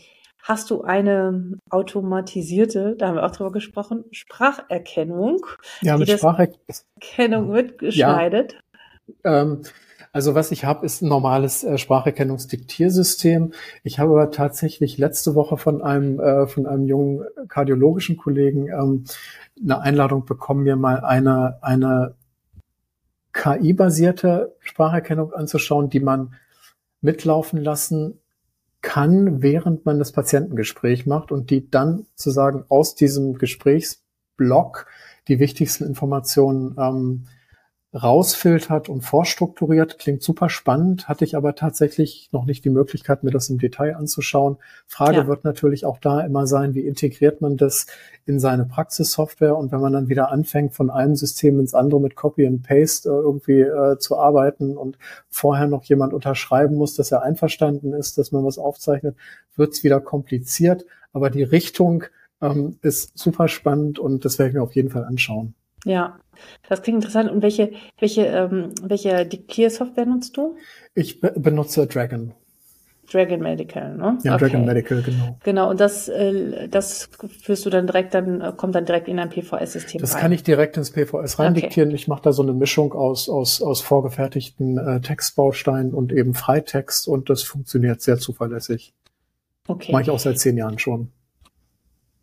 Hast 0.48 0.70
du 0.70 0.80
eine 0.80 1.58
automatisierte, 1.68 2.96
da 2.96 3.08
haben 3.08 3.16
wir 3.16 3.26
auch 3.26 3.32
drüber 3.32 3.52
gesprochen, 3.52 4.06
Spracherkennung, 4.12 5.44
ja, 5.82 5.98
mit 5.98 6.08
Spracherkennung 6.10 7.50
mitgeschneidet? 7.50 8.56
Ja, 9.24 9.42
ähm, 9.42 9.60
also 10.10 10.34
was 10.34 10.50
ich 10.50 10.64
habe, 10.64 10.86
ist 10.86 11.02
ein 11.02 11.08
normales 11.10 11.64
äh, 11.64 11.76
Spracherkennungsdiktiersystem. 11.76 13.52
Ich 13.84 13.98
habe 13.98 14.12
aber 14.12 14.30
tatsächlich 14.30 14.96
letzte 14.96 15.34
Woche 15.34 15.58
von 15.58 15.82
einem 15.82 16.18
äh, 16.18 16.46
von 16.46 16.66
einem 16.66 16.86
jungen 16.86 17.26
kardiologischen 17.48 18.16
Kollegen 18.16 18.68
ähm, 18.68 19.04
eine 19.62 19.82
Einladung 19.82 20.24
bekommen, 20.24 20.62
mir 20.62 20.76
mal 20.76 21.00
eine 21.00 21.58
eine 21.60 22.14
KI-basierte 23.34 24.56
Spracherkennung 24.60 25.34
anzuschauen, 25.34 25.90
die 25.90 26.00
man 26.00 26.32
mitlaufen 27.02 27.62
lassen 27.62 28.18
kann, 28.80 29.42
während 29.42 29.84
man 29.86 29.98
das 29.98 30.12
Patientengespräch 30.12 31.06
macht 31.06 31.32
und 31.32 31.50
die 31.50 31.70
dann 31.70 32.06
zu 32.14 32.30
sagen 32.30 32.64
aus 32.68 32.94
diesem 32.94 33.34
Gesprächsblock 33.34 34.86
die 35.26 35.38
wichtigsten 35.38 35.84
Informationen 35.84 36.76
ähm, 36.78 37.24
rausfiltert 37.94 38.88
und 38.88 39.00
vorstrukturiert. 39.00 39.98
Klingt 39.98 40.22
super 40.22 40.50
spannend, 40.50 41.08
hatte 41.08 41.24
ich 41.24 41.36
aber 41.36 41.54
tatsächlich 41.54 42.28
noch 42.32 42.44
nicht 42.44 42.64
die 42.64 42.70
Möglichkeit, 42.70 43.24
mir 43.24 43.30
das 43.30 43.48
im 43.48 43.58
Detail 43.58 43.96
anzuschauen. 43.96 44.58
Frage 44.86 45.18
ja. 45.18 45.26
wird 45.26 45.44
natürlich 45.44 45.86
auch 45.86 45.98
da 45.98 46.20
immer 46.20 46.46
sein, 46.46 46.74
wie 46.74 46.86
integriert 46.86 47.40
man 47.40 47.56
das 47.56 47.86
in 48.26 48.40
seine 48.40 48.66
Praxissoftware 48.66 49.56
und 49.56 49.72
wenn 49.72 49.80
man 49.80 49.94
dann 49.94 50.08
wieder 50.08 50.30
anfängt, 50.30 50.74
von 50.74 50.90
einem 50.90 51.16
System 51.16 51.58
ins 51.60 51.74
andere 51.74 52.00
mit 52.00 52.14
Copy 52.14 52.46
and 52.46 52.62
Paste 52.62 53.08
äh, 53.08 53.12
irgendwie 53.12 53.60
äh, 53.60 53.98
zu 53.98 54.18
arbeiten 54.18 54.76
und 54.76 54.98
vorher 55.30 55.66
noch 55.66 55.84
jemand 55.84 56.12
unterschreiben 56.12 56.76
muss, 56.76 56.94
dass 56.94 57.10
er 57.10 57.22
einverstanden 57.22 57.94
ist, 57.94 58.18
dass 58.18 58.32
man 58.32 58.44
was 58.44 58.58
aufzeichnet, 58.58 59.16
wird 59.56 59.72
es 59.72 59.82
wieder 59.82 60.00
kompliziert. 60.00 60.84
Aber 61.14 61.30
die 61.30 61.42
Richtung 61.42 62.04
ähm, 62.42 62.78
ist 62.82 63.16
super 63.18 63.48
spannend 63.48 63.98
und 63.98 64.26
das 64.26 64.38
werde 64.38 64.50
ich 64.50 64.54
mir 64.56 64.62
auf 64.62 64.74
jeden 64.74 64.90
Fall 64.90 65.04
anschauen. 65.04 65.54
Ja, 65.84 66.18
das 66.68 66.82
klingt 66.82 66.96
interessant. 66.96 67.30
Und 67.30 67.42
welche, 67.42 67.72
welche, 67.98 68.26
ähm, 68.26 68.72
welche 68.82 69.24
Diktiersoftware 69.26 70.06
nutzt 70.06 70.36
du? 70.36 70.56
Ich 70.94 71.20
be 71.20 71.32
benutze 71.36 71.86
Dragon. 71.86 72.34
Dragon 73.10 73.40
Medical, 73.40 73.96
ne? 73.96 74.18
Ja, 74.22 74.34
okay. 74.34 74.44
Dragon 74.44 74.66
Medical, 74.66 75.02
genau. 75.02 75.38
Genau, 75.42 75.70
und 75.70 75.80
das, 75.80 76.08
äh, 76.08 76.68
das 76.68 77.08
führst 77.42 77.64
du 77.64 77.70
dann 77.70 77.86
direkt, 77.86 78.12
dann 78.12 78.40
äh, 78.42 78.52
kommt 78.54 78.74
dann 78.74 78.84
direkt 78.84 79.08
in 79.08 79.18
ein 79.18 79.30
PVS-System 79.30 80.00
Das 80.00 80.14
rein. 80.14 80.20
kann 80.20 80.32
ich 80.32 80.42
direkt 80.42 80.76
ins 80.76 80.90
PVS 80.90 81.38
reindiktieren. 81.38 81.88
Okay. 81.88 81.96
Ich 81.96 82.06
mache 82.08 82.20
da 82.22 82.32
so 82.32 82.42
eine 82.42 82.52
Mischung 82.52 82.92
aus, 82.92 83.30
aus, 83.30 83.62
aus 83.62 83.80
vorgefertigten 83.80 84.76
äh, 84.76 85.00
Textbausteinen 85.00 85.94
und 85.94 86.12
eben 86.12 86.34
Freitext 86.34 87.08
und 87.08 87.30
das 87.30 87.42
funktioniert 87.44 88.02
sehr 88.02 88.18
zuverlässig. 88.18 88.92
Okay. 89.66 89.92
Mache 89.92 90.02
ich 90.02 90.10
auch 90.10 90.18
seit 90.18 90.38
zehn 90.38 90.58
Jahren 90.58 90.78
schon. 90.78 91.10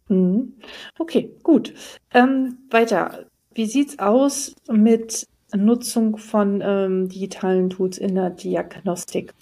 Mhm. 0.08 0.54
Okay, 1.00 1.32
gut. 1.42 1.74
Ähm, 2.14 2.60
weiter. 2.70 3.26
Wie 3.56 3.66
sieht's 3.66 4.00
aus 4.00 4.54
mit 4.70 5.28
Nutzung 5.56 6.18
von 6.18 6.62
ähm, 6.62 7.08
digitalen 7.08 7.70
Tools 7.70 7.98
in 7.98 8.16
der 8.16 8.30
Diagnostik? 8.30 9.34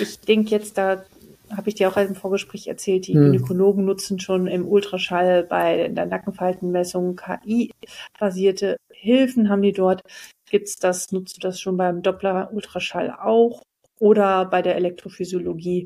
Ich 0.00 0.20
denke 0.20 0.50
jetzt, 0.50 0.78
da 0.78 1.04
habe 1.50 1.68
ich 1.68 1.74
dir 1.74 1.88
auch 1.88 1.96
im 1.96 2.14
Vorgespräch 2.14 2.68
erzählt, 2.68 3.08
die 3.08 3.14
hm. 3.14 3.32
Gynäkologen 3.32 3.84
nutzen 3.84 4.20
schon 4.20 4.46
im 4.46 4.66
Ultraschall 4.66 5.42
bei 5.42 5.88
der 5.88 6.06
Nackenfaltenmessung 6.06 7.16
KI-basierte 7.16 8.76
Hilfen 8.92 9.48
haben 9.48 9.62
die 9.62 9.72
dort. 9.72 10.02
Gibt's 10.50 10.76
das, 10.76 11.10
nutzt 11.10 11.36
du 11.36 11.40
das 11.40 11.60
schon 11.60 11.76
beim 11.76 12.02
Doppler-Ultraschall 12.02 13.10
auch? 13.10 13.62
Oder 13.98 14.44
bei 14.44 14.62
der 14.62 14.76
Elektrophysiologie? 14.76 15.84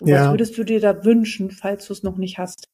Ja. 0.00 0.24
Was 0.24 0.30
würdest 0.32 0.58
du 0.58 0.64
dir 0.64 0.80
da 0.80 1.04
wünschen, 1.04 1.52
falls 1.52 1.86
du 1.86 1.92
es 1.92 2.02
noch 2.02 2.16
nicht 2.16 2.38
hast? 2.38 2.64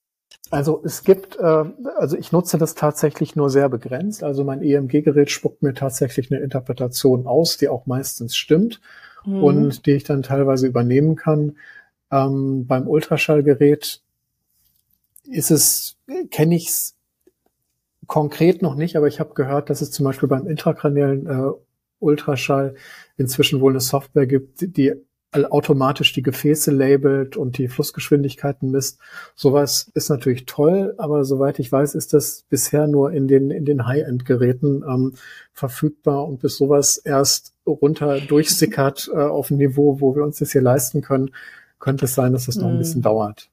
Also 0.51 0.81
es 0.85 1.05
gibt, 1.05 1.37
äh, 1.37 1.65
also 1.97 2.17
ich 2.17 2.33
nutze 2.33 2.59
das 2.59 2.75
tatsächlich 2.75 3.37
nur 3.37 3.51
sehr 3.51 3.69
begrenzt. 3.69 4.23
Also 4.23 4.45
mein 4.45 4.63
EMG-Gerät 4.63 5.31
spuckt 5.31 5.63
mir 5.63 5.75
tatsächlich 5.75 6.33
eine 6.33 6.41
Interpretation 6.41 7.27
aus, 7.27 7.57
die 7.57 7.69
auch 7.69 7.87
meistens 7.87 8.37
stimmt 8.37 8.81
mhm. 9.27 9.43
und 9.43 9.87
die 9.87 9.93
ich 9.93 10.05
dann 10.05 10.23
teilweise 10.23 10.67
übernehmen 10.67 11.17
kann. 11.17 11.57
Ähm, 12.11 12.67
beim 12.67 12.89
Ultraschallgerät 12.89 14.01
ist 15.31 15.51
es, 15.51 15.97
kenne 16.31 16.57
ich 16.57 16.69
es 16.69 16.97
konkret 18.07 18.63
noch 18.63 18.75
nicht, 18.75 18.97
aber 18.97 19.07
ich 19.07 19.21
habe 19.21 19.35
gehört, 19.35 19.69
dass 19.69 19.83
es 19.83 19.91
zum 19.91 20.05
Beispiel 20.05 20.29
beim 20.29 20.47
intrakraniellen 20.47 21.27
äh, 21.27 21.51
Ultraschall 22.01 22.75
inzwischen 23.17 23.61
wohl 23.61 23.73
eine 23.73 23.81
Software 23.81 24.27
gibt, 24.27 24.77
die 24.77 24.95
automatisch 25.33 26.12
die 26.14 26.23
Gefäße 26.23 26.71
labelt 26.71 27.37
und 27.37 27.59
die 27.59 27.69
Flussgeschwindigkeiten 27.69 28.71
misst. 28.71 28.99
Sowas 29.35 29.91
ist 29.95 30.09
natürlich 30.09 30.47
toll, 30.47 30.95
aber 30.97 31.25
soweit 31.25 31.59
ich 31.59 31.71
weiß, 31.71 31.95
ist 31.95 32.14
das 32.14 32.45
bisher 32.49 32.87
nur 32.87 33.12
in 33.12 33.29
den, 33.29 33.51
in 33.51 33.67
den 33.67 33.87
High-End-Geräten 33.87 34.83
ähm, 34.88 35.14
verfügbar 35.53 36.27
und 36.27 36.41
bis 36.41 36.57
sowas 36.57 36.97
erst 36.97 37.53
runter 37.67 38.21
durchsickert 38.21 39.11
äh, 39.12 39.19
auf 39.19 39.51
ein 39.51 39.59
Niveau, 39.59 40.01
wo 40.01 40.17
wir 40.17 40.25
uns 40.25 40.38
das 40.38 40.53
hier 40.53 40.62
leisten 40.62 41.03
können, 41.03 41.31
könnte 41.79 42.07
es 42.07 42.14
sein, 42.14 42.33
dass 42.33 42.47
das 42.47 42.57
noch 42.57 42.69
ein 42.69 42.75
mhm. 42.75 42.79
bisschen 42.79 43.03
dauert. 43.03 43.51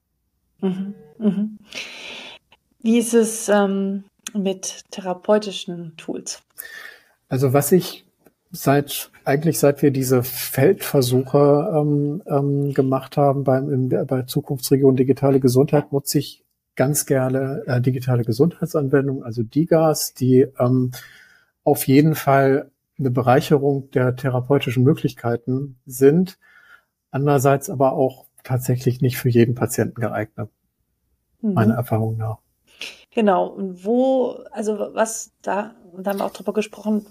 Mhm. 0.62 0.94
Mhm. 1.20 1.58
Wie 2.82 3.00
ist 3.00 3.14
es 3.14 3.50
ähm, 3.50 4.06
mit 4.34 4.84
therapeutischen 4.92 5.98
Tools? 5.98 6.42
Also 7.28 7.52
was 7.52 7.72
ich 7.72 8.05
seit 8.52 9.12
eigentlich 9.26 9.60
seit 9.60 9.82
wir 9.82 9.92
diese 9.92 10.24
Feldversuche 10.24 11.74
ähm, 11.76 12.22
ähm, 12.28 12.74
gemacht 12.74 13.18
haben 13.18 13.44
beim 13.44 13.72
in, 13.72 13.90
bei 13.90 14.22
Zukunftsregion 14.24 14.96
digitale 14.96 15.40
Gesundheit 15.40 15.92
nutze 15.92 16.20
ich 16.20 16.46
ganz 16.76 17.06
gerne 17.06 17.64
äh, 17.66 17.82
digitale 17.82 18.24
Gesundheitsanwendungen, 18.24 19.24
also 19.24 19.44
DIGAs, 19.44 20.14
die 20.14 20.48
ähm, 20.60 20.92
auf 21.64 21.88
jeden 21.88 22.16
Fall 22.16 22.70
eine 23.00 23.12
Bereicherung 23.12 23.90
der 23.92 24.16
therapeutischen 24.16 24.84
Möglichkeiten 24.84 25.78
sind, 25.86 26.38
andererseits 27.12 27.70
aber 27.70 27.94
auch 27.94 28.26
tatsächlich 28.44 29.02
nicht 29.02 29.18
für 29.18 29.30
jeden 29.30 29.56
Patienten 29.56 30.00
geeignet, 30.00 30.50
mhm. 31.42 31.54
meiner 31.54 31.76
Erfahrung 31.76 32.18
nach. 32.18 32.38
Genau. 33.12 33.48
Und 33.48 33.86
wo, 33.86 34.44
also 34.52 34.78
was 34.94 35.32
da, 35.42 35.74
da 35.98 36.12
haben 36.12 36.20
wir 36.20 36.26
auch 36.26 36.34
drüber 36.34 36.54
gesprochen, 36.54 37.06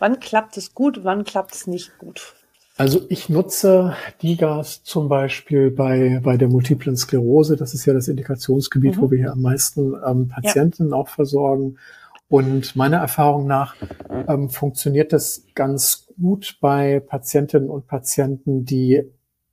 Wann 0.00 0.18
klappt 0.18 0.56
es 0.56 0.74
gut, 0.74 1.04
wann 1.04 1.24
klappt 1.24 1.54
es 1.54 1.66
nicht 1.68 1.96
gut? 1.98 2.34
Also 2.76 3.02
ich 3.10 3.28
nutze 3.28 3.94
DIGAS 4.22 4.82
zum 4.82 5.10
Beispiel 5.10 5.70
bei, 5.70 6.20
bei 6.22 6.38
der 6.38 6.48
multiplen 6.48 6.96
Sklerose. 6.96 7.56
Das 7.56 7.74
ist 7.74 7.84
ja 7.84 7.92
das 7.92 8.08
Indikationsgebiet, 8.08 8.96
mhm. 8.96 9.00
wo 9.02 9.10
wir 9.10 9.18
hier 9.18 9.32
am 9.32 9.42
meisten 9.42 9.94
ähm, 10.04 10.28
Patienten 10.28 10.88
ja. 10.88 10.96
auch 10.96 11.08
versorgen. 11.08 11.76
Und 12.30 12.74
meiner 12.76 12.96
Erfahrung 12.96 13.46
nach 13.46 13.76
ähm, 14.26 14.48
funktioniert 14.48 15.12
das 15.12 15.44
ganz 15.54 16.06
gut 16.18 16.56
bei 16.62 17.00
Patientinnen 17.00 17.68
und 17.68 17.86
Patienten, 17.86 18.64
die 18.64 19.02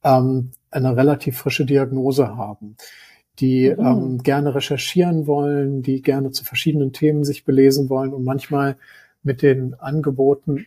ähm, 0.04 0.52
eine 0.72 0.96
relativ 0.96 1.40
frische 1.40 1.66
Diagnose 1.66 2.38
haben, 2.38 2.78
die 3.40 3.70
mhm. 3.70 3.86
ähm, 3.86 4.18
gerne 4.20 4.56
recherchieren 4.56 5.28
wollen, 5.28 5.82
die 5.82 6.02
gerne 6.02 6.32
zu 6.32 6.46
verschiedenen 6.46 6.94
Themen 6.94 7.26
sich 7.26 7.44
belesen 7.44 7.90
wollen 7.90 8.14
und 8.14 8.24
manchmal 8.24 8.78
mit 9.28 9.44
den 9.44 9.76
Angeboten, 9.76 10.66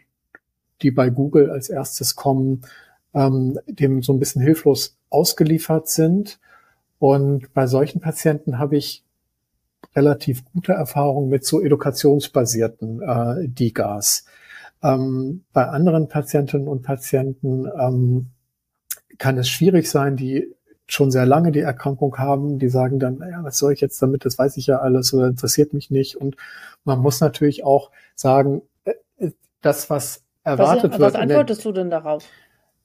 die 0.82 0.92
bei 0.92 1.10
Google 1.10 1.50
als 1.50 1.68
erstes 1.68 2.14
kommen, 2.14 2.62
ähm, 3.14 3.58
dem 3.66 4.02
so 4.02 4.12
ein 4.12 4.20
bisschen 4.20 4.42
hilflos 4.42 4.96
ausgeliefert 5.08 5.88
sind. 5.88 6.38
Und 7.00 7.52
bei 7.54 7.66
solchen 7.66 8.00
Patienten 8.00 8.58
habe 8.58 8.76
ich 8.76 9.02
relativ 9.96 10.44
gute 10.52 10.72
Erfahrungen 10.72 11.28
mit 11.30 11.44
so 11.44 11.60
edukationsbasierten 11.60 13.02
äh, 13.02 13.48
DIGAs. 13.48 14.26
Ähm, 14.82 15.44
bei 15.52 15.66
anderen 15.66 16.08
Patientinnen 16.08 16.68
und 16.68 16.82
Patienten 16.82 17.66
ähm, 17.66 18.26
kann 19.18 19.38
es 19.38 19.48
schwierig 19.48 19.90
sein, 19.90 20.16
die 20.16 20.54
schon 20.92 21.10
sehr 21.10 21.26
lange 21.26 21.52
die 21.52 21.60
Erkrankung 21.60 22.18
haben, 22.18 22.58
die 22.58 22.68
sagen 22.68 22.98
dann, 22.98 23.18
naja, 23.18 23.38
was 23.42 23.58
soll 23.58 23.72
ich 23.72 23.80
jetzt 23.80 24.00
damit, 24.02 24.24
das 24.24 24.38
weiß 24.38 24.56
ich 24.56 24.66
ja 24.66 24.78
alles 24.78 25.14
oder 25.14 25.28
interessiert 25.28 25.72
mich 25.72 25.90
nicht. 25.90 26.16
Und 26.16 26.36
man 26.84 26.98
muss 26.98 27.20
natürlich 27.20 27.64
auch 27.64 27.90
sagen, 28.14 28.62
äh, 28.84 29.30
das, 29.60 29.90
was 29.90 30.22
erwartet 30.42 30.92
was, 30.92 30.98
wird. 30.98 31.14
Was 31.14 31.20
antwortest 31.20 31.64
den, 31.64 31.74
du 31.74 31.80
denn 31.80 31.90
darauf? 31.90 32.24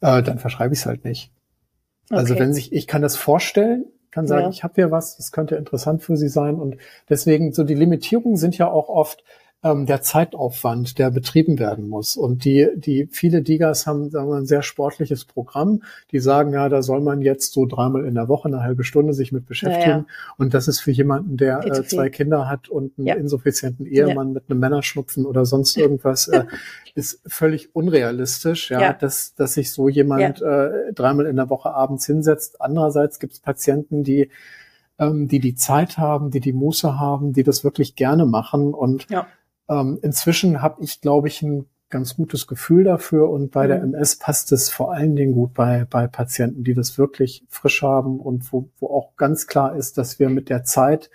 Äh, 0.02 0.22
dann 0.22 0.40
verschreibe 0.40 0.74
ich 0.74 0.82
es 0.82 0.86
halt 0.86 1.04
nicht. 1.04 1.32
Also 2.10 2.14
okay. 2.14 2.32
Also 2.32 2.40
wenn 2.40 2.54
sich, 2.54 2.74
ich 2.74 2.88
kann 2.88 3.02
das 3.02 3.16
vorstellen, 3.16 3.86
kann 4.12 4.28
sagen, 4.28 4.44
ja. 4.44 4.50
ich 4.50 4.64
habe 4.64 4.76
hier 4.76 4.92
was, 4.92 5.18
das 5.18 5.34
könnte 5.34 5.56
interessant 5.56 6.02
für 6.02 6.16
Sie 6.16 6.30
sein. 6.30 6.56
Und 6.56 6.78
deswegen, 7.10 7.52
so 7.52 7.64
die 7.64 7.74
Limitierungen 7.74 8.38
sind 8.38 8.58
ja 8.58 8.70
auch 8.70 8.88
oft, 8.88 9.24
ähm, 9.66 9.88
der 9.88 10.04
Zeitaufwand, 10.04 11.00
der 11.00 11.10
betrieben 11.10 11.58
werden 11.58 11.90
muss. 11.90 12.16
Und 12.18 12.46
die, 12.46 12.68
die 12.76 13.08
viele 13.12 13.42
Digas 13.42 13.88
haben 13.88 14.12
sagen 14.12 14.30
wir, 14.30 14.36
ein 14.36 14.46
sehr 14.46 14.62
sportliches 14.62 15.26
Programm. 15.26 15.82
Die 16.12 16.20
sagen, 16.20 16.54
ja, 16.54 16.70
da 16.70 16.84
soll 16.84 17.02
man 17.02 17.24
jetzt 17.24 17.52
so 17.54 17.66
dreimal 17.66 18.06
in 18.06 18.14
der 18.14 18.28
Woche 18.28 18.48
eine 18.48 18.62
halbe 18.62 18.84
Stunde 18.84 19.14
sich 19.14 19.32
mit 19.32 19.48
beschäftigen. 19.48 19.90
Ja, 19.90 19.98
ja. 19.98 20.06
Und 20.38 20.54
das 20.54 20.68
ist 20.68 20.82
für 20.82 20.92
jemanden, 20.92 21.36
der 21.36 21.66
äh, 21.66 21.84
zwei 21.84 22.10
Kinder 22.10 22.48
hat 22.48 22.70
und 22.70 22.98
einen 23.00 23.08
ja. 23.08 23.16
insuffizienten 23.16 23.88
Ehemann 23.88 24.34
mit 24.34 24.44
einem 24.50 24.60
Männerschnupfen 24.60 25.26
oder 25.26 25.46
sonst 25.46 25.76
irgendwas, 25.78 26.28
äh, 26.28 26.46
ist 26.94 27.22
völlig 27.26 27.76
unrealistisch, 27.76 28.70
ja, 28.70 28.94
dass, 28.94 29.34
dass 29.34 29.56
sich 29.56 29.74
so 29.74 29.90
jemand 29.90 30.44
äh, 30.44 30.94
dreimal 30.94 31.26
in 31.26 31.38
der 31.38 31.50
Woche 31.50 31.74
abends 31.74 32.06
hinsetzt. 32.06 32.62
Andererseits 32.62 33.20
gibt 33.20 33.34
es 33.34 33.40
Patienten, 33.40 34.04
die 34.04 34.30
ähm, 34.98 35.28
die 35.28 35.40
die 35.40 35.56
Zeit 35.56 35.98
haben, 35.98 36.32
die 36.32 36.40
die 36.40 36.54
Muße 36.54 36.98
haben, 37.00 37.34
die 37.34 37.44
das 37.44 37.66
wirklich 37.66 37.96
gerne 37.96 38.26
machen 38.26 38.74
und 38.74 39.10
ja 39.10 39.28
ähm, 39.70 40.00
inzwischen 40.02 40.62
habe 40.62 40.84
ich, 40.84 41.02
glaube 41.02 41.28
ich, 41.28 41.42
ein 41.42 41.66
ganz 41.90 42.16
gutes 42.16 42.48
Gefühl 42.48 42.84
dafür 42.84 43.30
und 43.30 43.52
bei 43.52 43.66
mhm. 43.66 43.70
der 43.70 43.84
MS 43.84 44.18
passt 44.18 44.52
es 44.52 44.70
vor 44.70 44.94
allen 44.94 45.16
Dingen 45.16 45.34
gut 45.34 45.54
bei, 45.54 45.86
bei 45.90 46.08
Patienten, 46.08 46.64
die 46.64 46.74
das 46.74 46.98
wirklich 46.98 47.46
frisch 47.50 47.84
haben 47.84 48.20
und 48.20 48.52
wo, 48.52 48.70
wo 48.80 48.88
auch 48.88 49.16
ganz 49.16 49.48
klar 49.48 49.76
ist, 49.76 49.98
dass 49.98 50.20
wir 50.20 50.30
mit 50.30 50.50
der 50.50 50.64
Zeit, 50.64 51.10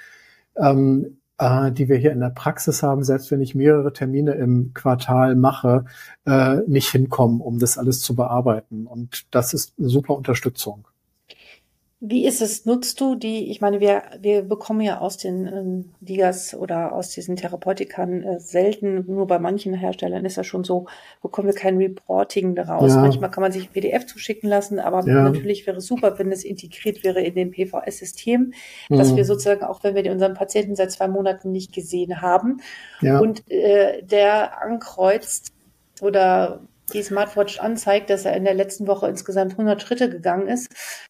ähm, 0.57 1.19
äh, 1.39 1.73
die 1.73 1.89
wir 1.89 1.97
hier 1.97 2.13
in 2.13 2.21
der 2.21 2.31
Praxis 2.31 2.83
haben, 2.83 3.03
selbst 3.03 3.31
wenn 3.31 3.41
ich 3.41 3.55
mehrere 3.55 3.93
Termine 3.93 4.33
im 4.33 4.73
Quartal 4.73 5.35
mache, 5.35 5.87
äh, 6.25 6.59
nicht 6.67 6.89
hinkommen, 6.91 7.41
um 7.41 7.59
das 7.59 7.77
alles 7.77 8.01
zu 8.01 8.15
bearbeiten. 8.15 8.87
Und 8.87 9.35
das 9.35 9.53
ist 9.55 9.75
eine 9.79 9.89
super 9.89 10.17
Unterstützung. 10.17 10.87
Wie 12.03 12.27
ist 12.27 12.41
es? 12.41 12.65
Nutzt 12.65 12.99
du 13.03 13.15
die? 13.15 13.51
Ich 13.51 13.61
meine, 13.61 13.79
wir, 13.79 14.03
wir 14.19 14.41
bekommen 14.41 14.81
ja 14.81 15.01
aus 15.01 15.19
den 15.19 15.47
ähm, 15.47 15.93
Digas 16.01 16.55
oder 16.55 16.95
aus 16.95 17.11
diesen 17.11 17.37
Therapeutikern 17.37 18.23
äh, 18.23 18.41
selten, 18.41 19.05
nur 19.07 19.27
bei 19.27 19.39
manchen 19.39 19.75
Herstellern 19.75 20.25
ist 20.25 20.39
das 20.39 20.47
schon 20.47 20.65
so, 20.65 20.87
bekommen 21.21 21.49
wir 21.49 21.55
kein 21.55 21.77
Reporting 21.77 22.55
daraus. 22.55 22.95
Ja. 22.95 23.03
Manchmal 23.03 23.31
kann 23.31 23.43
man 23.43 23.53
sich 23.53 23.65
ein 23.69 23.73
PDF 23.73 24.07
zuschicken 24.07 24.49
lassen, 24.49 24.79
aber 24.79 25.07
ja. 25.07 25.25
natürlich 25.25 25.67
wäre 25.67 25.77
es 25.77 25.87
super, 25.87 26.19
wenn 26.19 26.33
es 26.33 26.43
integriert 26.43 27.05
wäre 27.05 27.21
in 27.21 27.35
dem 27.35 27.51
PVS-System, 27.51 28.55
mhm. 28.89 28.97
dass 28.97 29.15
wir 29.15 29.27
sozusagen, 29.27 29.65
auch 29.65 29.85
wenn 29.85 29.95
wir 29.95 30.11
unseren 30.11 30.33
Patienten 30.33 30.77
seit 30.77 30.93
zwei 30.93 31.07
Monaten 31.07 31.53
nicht 31.53 31.75
gesehen 31.75 32.23
haben 32.23 32.63
und 33.03 33.43
äh, 33.51 34.03
der 34.03 34.63
ankreuzt 34.63 35.53
oder 36.01 36.63
die 36.91 37.03
Smartwatch 37.03 37.61
anzeigt, 37.61 38.11
dass 38.11 38.25
er 38.25 38.37
in 38.37 38.45
der 38.45 38.55
letzten 38.55 38.87
Woche 38.87 39.09
insgesamt 39.09 39.53
100 39.53 39.81
Schritte 39.81 40.11
gegangen 40.11 40.49
ist, 40.49 40.69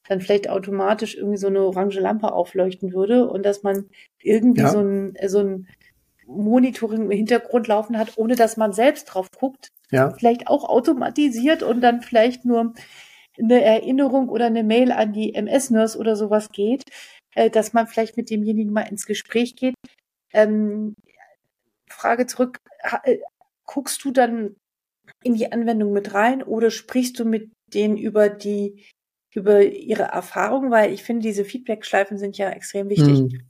dann 0.09 0.21
vielleicht 0.21 0.49
automatisch 0.49 1.17
irgendwie 1.17 1.39
so 1.39 1.49
eine 1.49 1.63
orange 1.63 2.01
Lampe 2.01 2.33
aufleuchten 2.33 2.93
würde 2.93 3.29
und 3.29 3.45
dass 3.45 3.63
man 3.63 3.89
irgendwie 4.21 4.63
ja. 4.63 4.69
so 4.69 4.81
ein, 4.81 5.17
so 5.27 5.41
ein 5.41 5.69
Monitoring 6.27 7.05
im 7.05 7.11
Hintergrund 7.11 7.67
laufen 7.67 7.99
hat, 7.99 8.17
ohne 8.17 8.37
dass 8.37 8.57
man 8.57 8.73
selbst 8.73 9.07
drauf 9.07 9.29
guckt. 9.37 9.71
Ja. 9.91 10.13
Vielleicht 10.13 10.47
auch 10.47 10.65
automatisiert 10.69 11.63
und 11.63 11.81
dann 11.81 12.01
vielleicht 12.03 12.45
nur 12.45 12.75
eine 13.39 13.63
Erinnerung 13.63 14.29
oder 14.29 14.47
eine 14.47 14.63
Mail 14.63 14.93
an 14.93 15.13
die 15.13 15.35
MS-Nurse 15.35 15.99
oder 15.99 16.15
sowas 16.15 16.51
geht, 16.53 16.85
äh, 17.35 17.51
dass 17.51 17.73
man 17.73 17.87
vielleicht 17.87 18.17
mit 18.17 18.31
demjenigen 18.31 18.73
mal 18.73 18.83
ins 18.83 19.07
Gespräch 19.07 19.57
geht. 19.57 19.75
Ähm, 20.33 20.95
Frage 21.89 22.27
zurück, 22.27 22.59
äh, 23.03 23.19
guckst 23.67 24.05
du 24.05 24.11
dann 24.11 24.57
in 25.23 25.35
die 25.35 25.53
Anwendung 25.53 25.93
mit 25.93 26.15
rein 26.15 26.43
oder 26.43 26.71
sprichst 26.71 27.19
du 27.19 27.25
mit 27.25 27.51
denen 27.73 27.97
über 27.97 28.29
die 28.29 28.85
über 29.33 29.63
ihre 29.63 30.05
Erfahrung, 30.05 30.71
weil 30.71 30.93
ich 30.93 31.05
finde, 31.05 31.23
diese 31.23 31.45
Feedback-Schleifen 31.45 32.19
sind 32.19 32.37
ja 32.37 32.51
extrem 32.51 32.89
wichtig. 32.89 33.19
Hm. 33.19 33.41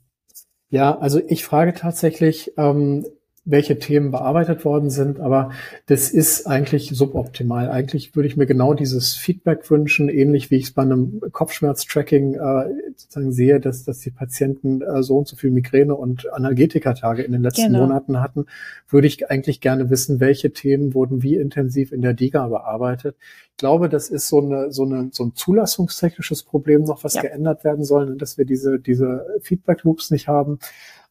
Ja, 0.68 0.98
also 0.98 1.20
ich 1.26 1.44
frage 1.44 1.72
tatsächlich, 1.72 2.52
ähm, 2.58 3.06
welche 3.50 3.78
Themen 3.78 4.10
bearbeitet 4.10 4.64
worden 4.64 4.90
sind, 4.90 5.18
aber 5.20 5.50
das 5.86 6.10
ist 6.10 6.46
eigentlich 6.46 6.90
suboptimal. 6.94 7.68
Eigentlich 7.68 8.14
würde 8.14 8.28
ich 8.28 8.36
mir 8.36 8.46
genau 8.46 8.74
dieses 8.74 9.14
Feedback 9.14 9.70
wünschen, 9.70 10.08
ähnlich 10.08 10.50
wie 10.50 10.56
ich 10.56 10.64
es 10.64 10.70
bei 10.72 10.82
einem 10.82 11.20
Kopfschmerztracking 11.32 12.34
äh, 12.34 12.64
sozusagen 12.96 13.32
sehe, 13.32 13.60
dass, 13.60 13.84
dass 13.84 13.98
die 13.98 14.10
Patienten 14.10 14.82
äh, 14.82 15.02
so 15.02 15.18
und 15.18 15.26
so 15.28 15.36
viel 15.36 15.50
Migräne 15.50 15.94
und 15.94 16.32
Analgetikatage 16.32 17.22
in 17.22 17.32
den 17.32 17.42
letzten 17.42 17.72
genau. 17.72 17.80
Monaten 17.80 18.20
hatten, 18.20 18.46
würde 18.88 19.08
ich 19.08 19.30
eigentlich 19.30 19.60
gerne 19.60 19.90
wissen, 19.90 20.20
welche 20.20 20.52
Themen 20.52 20.94
wurden 20.94 21.22
wie 21.22 21.36
intensiv 21.36 21.92
in 21.92 22.02
der 22.02 22.14
DIGA 22.14 22.48
bearbeitet. 22.48 23.16
Ich 23.50 23.56
glaube, 23.56 23.88
das 23.88 24.08
ist 24.08 24.28
so 24.28 24.40
eine, 24.40 24.72
so 24.72 24.84
eine, 24.84 25.10
so 25.12 25.24
ein 25.24 25.34
zulassungstechnisches 25.34 26.44
Problem 26.44 26.84
noch, 26.84 27.04
was 27.04 27.14
ja. 27.14 27.22
geändert 27.22 27.64
werden 27.64 27.84
soll, 27.84 28.16
dass 28.16 28.38
wir 28.38 28.44
diese, 28.44 28.78
diese 28.78 29.26
Feedback 29.42 29.82
Loops 29.82 30.10
nicht 30.10 30.28
haben. 30.28 30.60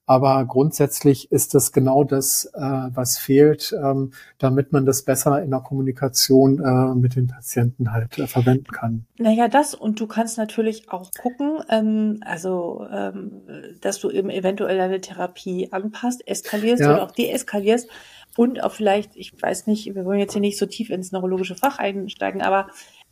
Aber 0.09 0.43
grundsätzlich 0.45 1.31
ist 1.31 1.53
das 1.53 1.71
genau 1.71 2.03
das, 2.03 2.45
äh, 2.55 2.59
was 2.59 3.19
fehlt, 3.19 3.75
ähm, 3.79 4.11
damit 4.39 4.71
man 4.71 4.87
das 4.87 5.03
besser 5.03 5.39
in 5.43 5.51
der 5.51 5.59
Kommunikation 5.59 6.57
äh, 6.65 6.95
mit 6.95 7.15
den 7.15 7.27
Patienten 7.27 7.91
halt 7.91 8.17
äh, 8.17 8.25
verwenden 8.25 8.71
kann. 8.71 9.05
Naja, 9.19 9.47
das 9.47 9.75
und 9.75 9.99
du 9.99 10.07
kannst 10.07 10.39
natürlich 10.39 10.89
auch 10.89 11.11
gucken, 11.11 11.59
ähm, 11.69 12.21
also 12.25 12.87
ähm, 12.91 13.43
dass 13.81 13.99
du 13.99 14.09
eben 14.09 14.31
eventuell 14.31 14.79
deine 14.79 14.99
Therapie 14.99 15.71
anpasst, 15.71 16.27
eskalierst 16.27 16.81
ja. 16.81 16.91
oder 16.91 17.03
auch 17.03 17.11
deeskalierst 17.11 17.87
und 18.35 18.63
auch 18.63 18.71
vielleicht, 18.71 19.15
ich 19.15 19.39
weiß 19.39 19.67
nicht, 19.67 19.93
wir 19.93 20.05
wollen 20.05 20.19
jetzt 20.19 20.33
hier 20.33 20.41
nicht 20.41 20.57
so 20.57 20.65
tief 20.65 20.89
ins 20.89 21.11
neurologische 21.11 21.53
Fach 21.53 21.77
einsteigen, 21.77 22.41
aber 22.41 22.69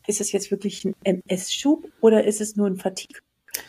ist 0.08 0.20
es 0.20 0.32
jetzt 0.32 0.50
wirklich 0.50 0.84
ein 0.84 0.96
MS-Schub 1.04 1.86
oder 2.00 2.24
ist 2.24 2.40
es 2.40 2.56
nur 2.56 2.66
ein 2.66 2.76
Fatigue? 2.76 3.20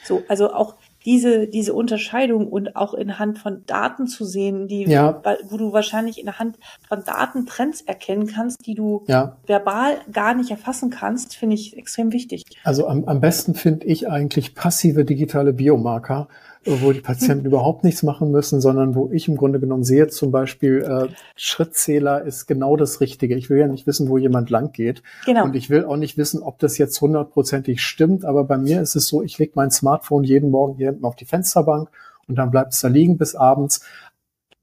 So, 0.04 0.24
also 0.28 0.52
auch 0.52 0.78
diese, 1.05 1.47
diese 1.47 1.73
Unterscheidung 1.73 2.47
und 2.47 2.75
auch 2.75 2.93
in 2.93 3.19
Hand 3.19 3.39
von 3.39 3.63
Daten 3.65 4.07
zu 4.07 4.25
sehen, 4.25 4.67
die, 4.67 4.83
ja. 4.83 5.21
wo 5.49 5.57
du 5.57 5.71
wahrscheinlich 5.71 6.19
in 6.19 6.25
der 6.25 6.39
Hand 6.39 6.57
von 6.88 7.03
Daten 7.03 7.45
Trends 7.45 7.81
erkennen 7.81 8.27
kannst, 8.27 8.65
die 8.65 8.75
du 8.75 9.03
ja. 9.07 9.38
verbal 9.45 9.97
gar 10.12 10.33
nicht 10.33 10.51
erfassen 10.51 10.89
kannst, 10.89 11.35
finde 11.35 11.55
ich 11.55 11.77
extrem 11.77 12.12
wichtig. 12.12 12.43
Also 12.63 12.88
am, 12.88 13.05
am 13.05 13.21
besten 13.21 13.55
finde 13.55 13.85
ich 13.85 14.09
eigentlich 14.09 14.55
passive 14.55 15.05
digitale 15.05 15.53
Biomarker, 15.53 16.27
wo 16.65 16.91
die 16.91 17.02
Patienten 17.02 17.45
überhaupt 17.48 17.84
nichts 17.84 18.04
machen 18.04 18.32
müssen, 18.32 18.62
sondern 18.62 18.95
wo 18.95 19.10
ich 19.12 19.28
im 19.28 19.38
Grunde 19.38 19.60
genommen 19.60 19.84
sehe, 19.84 20.08
zum 20.08 20.32
Beispiel 20.32 20.82
äh, 20.82 21.13
Schrittzähler 21.36 22.24
ist 22.24 22.48
genau 22.48 22.76
das 22.76 23.02
Richtige. 23.02 23.36
Ich 23.36 23.50
will 23.50 23.60
ja 23.60 23.67
nicht 23.67 23.88
wissen, 23.88 24.10
wo 24.10 24.17
jemand 24.17 24.50
lang 24.50 24.72
geht. 24.72 25.02
Genau. 25.26 25.45
Und 25.45 25.56
ich 25.56 25.69
will 25.69 25.86
auch 25.86 25.98
nicht 25.98 26.17
wissen, 26.17 26.41
ob 26.41 26.60
das 26.60 26.78
jetzt 26.78 27.00
hundertprozentig 27.00 27.82
stimmt. 27.82 28.26
Aber 28.26 28.43
bei 28.43 28.58
mir 28.58 28.82
ist 28.82 28.95
es 28.95 29.08
so, 29.08 29.24
ich 29.24 29.38
lege 29.38 29.54
mein 29.56 29.72
Smartphone 29.72 30.24
jeden 30.24 30.52
Morgen 30.52 30.76
hier 30.76 30.88
hinten 30.88 31.06
auf 31.06 31.15
die 31.15 31.26
Fensterbank 31.26 31.89
und 32.28 32.36
dann 32.36 32.52
bleibt 32.52 32.74
es 32.74 32.82
da 32.82 32.88
liegen 32.88 33.17
bis 33.17 33.36
abends. 33.36 33.82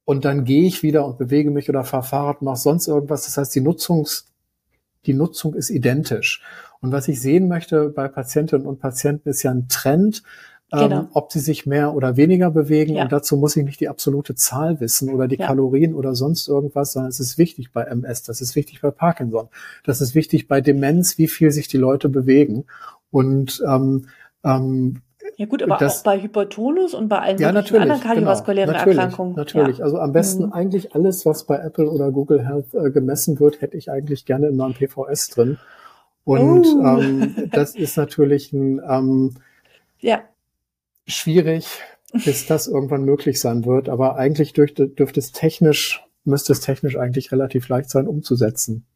Und 0.05 0.25
dann 0.25 0.45
gehe 0.45 0.67
ich 0.67 0.83
wieder 0.85 1.05
und 1.05 1.19
bewege 1.19 1.51
mich 1.51 1.69
oder 1.69 1.83
fahre 1.83 2.05
Fahrrad, 2.05 2.43
mache 2.43 2.59
sonst 2.59 2.87
irgendwas. 2.87 3.25
Das 3.25 3.37
heißt, 3.39 3.55
die 3.55 3.61
Nutzungs, 3.61 4.27
die 5.05 5.15
Nutzung 5.15 5.55
ist 5.55 5.71
identisch. 5.71 6.43
Und 6.81 6.93
was 6.93 7.09
ich 7.09 7.21
sehen 7.21 7.49
möchte 7.49 7.89
bei 7.89 8.07
Patientinnen 8.07 8.67
und 8.67 8.79
Patienten 8.79 9.29
ist 9.29 9.43
ja 9.43 9.51
ein 9.51 9.67
Trend, 9.69 10.23
ähm, 10.73 10.81
genau. 10.81 11.09
ob 11.13 11.33
sie 11.33 11.39
sich 11.39 11.67
mehr 11.67 11.95
oder 11.95 12.17
weniger 12.17 12.51
bewegen. 12.51 12.97
Ja. 12.97 13.05
Und 13.05 13.13
dazu 13.13 13.37
muss 13.37 13.57
ich 13.57 13.65
nicht 13.65 13.81
die 13.81 13.89
absolute 13.89 14.35
Zahl 14.35 14.81
wissen 14.81 15.13
oder 15.15 15.29
die 15.29 15.37
ja. 15.37 15.47
Kalorien 15.47 15.95
oder 15.95 16.15
sonst 16.15 16.49
irgendwas, 16.49 16.93
sondern 16.93 17.11
es 17.11 17.21
ist 17.21 17.39
wichtig 17.39 17.73
bei 17.73 17.83
MS, 17.83 18.25
das 18.25 18.41
ist 18.41 18.57
wichtig 18.57 18.81
bei 18.81 18.91
Parkinson, 18.91 19.49
das 19.85 20.01
ist 20.01 20.15
wichtig 20.15 20.49
bei 20.49 20.61
Demenz, 20.61 21.19
wie 21.19 21.29
viel 21.29 21.53
sich 21.53 21.69
die 21.69 21.77
Leute 21.77 22.09
bewegen. 22.09 22.65
Und 23.11 23.63
ähm, 23.67 24.07
ähm, 24.45 25.03
ja 25.37 25.47
gut, 25.47 25.63
aber 25.63 25.77
das, 25.77 25.99
auch 25.99 26.05
bei 26.05 26.21
Hypertonus 26.21 26.95
und 26.95 27.09
bei 27.09 27.19
allen 27.19 27.39
ja, 27.39 27.49
anderen 27.49 27.83
genau. 27.83 27.99
kardiovaskulären 27.99 28.69
genau, 28.69 28.79
natürlich, 28.79 28.99
Erkrankungen. 28.99 29.35
Natürlich, 29.37 29.79
ja. 29.79 29.85
also 29.85 29.99
am 29.99 30.13
besten 30.13 30.47
mhm. 30.47 30.53
eigentlich 30.53 30.95
alles, 30.95 31.27
was 31.27 31.45
bei 31.45 31.59
Apple 31.59 31.91
oder 31.91 32.11
Google 32.11 32.45
Health 32.47 32.75
äh, 32.75 32.91
gemessen 32.91 33.39
wird, 33.39 33.61
hätte 33.61 33.77
ich 33.77 33.91
eigentlich 33.91 34.25
gerne 34.25 34.49
in 34.49 34.57
meinem 34.57 34.75
PVS 34.75 35.29
drin. 35.29 35.59
Und 36.25 36.67
uh. 36.67 36.99
ähm, 36.99 37.51
das 37.53 37.77
ist 37.77 37.97
natürlich 37.97 38.53
ein 38.53 38.81
ähm, 38.89 39.35
ja 40.01 40.21
schwierig, 41.07 41.67
bis 42.13 42.47
das 42.47 42.67
irgendwann 42.67 43.05
möglich 43.05 43.41
sein 43.41 43.65
wird. 43.65 43.89
Aber 43.89 44.17
eigentlich 44.17 44.53
dürfte, 44.53 44.89
dürfte 44.89 45.21
es 45.21 45.33
technisch, 45.33 46.05
müsste 46.25 46.53
es 46.53 46.61
technisch 46.61 46.97
eigentlich 46.97 47.33
relativ 47.33 47.69
leicht 47.69 47.91
sein 47.91 48.09
umzusetzen. 48.09 48.87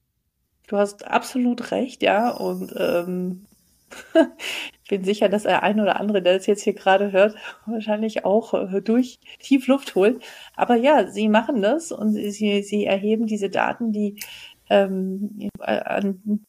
Du 0.66 0.76
hast 0.76 1.06
absolut 1.06 1.72
recht, 1.72 2.02
ja. 2.02 2.30
Und 2.30 2.72
ähm, 2.76 3.46
ich 4.82 4.88
bin 4.88 5.04
sicher, 5.04 5.28
dass 5.28 5.42
der 5.42 5.62
ein 5.62 5.80
oder 5.80 5.98
andere, 5.98 6.22
der 6.22 6.36
das 6.36 6.46
jetzt 6.46 6.62
hier 6.62 6.74
gerade 6.74 7.12
hört, 7.12 7.34
wahrscheinlich 7.66 8.24
auch 8.24 8.54
äh, 8.54 8.80
durch 8.80 9.18
tief 9.40 9.66
Luft 9.66 9.94
holt. 9.94 10.22
Aber 10.54 10.76
ja, 10.76 11.08
sie 11.08 11.28
machen 11.28 11.62
das 11.62 11.92
und 11.92 12.12
sie, 12.12 12.62
sie 12.62 12.84
erheben 12.86 13.26
diese 13.26 13.50
Daten, 13.50 13.92
die 13.92 14.20
ähm, 14.68 15.50
an 15.58 16.46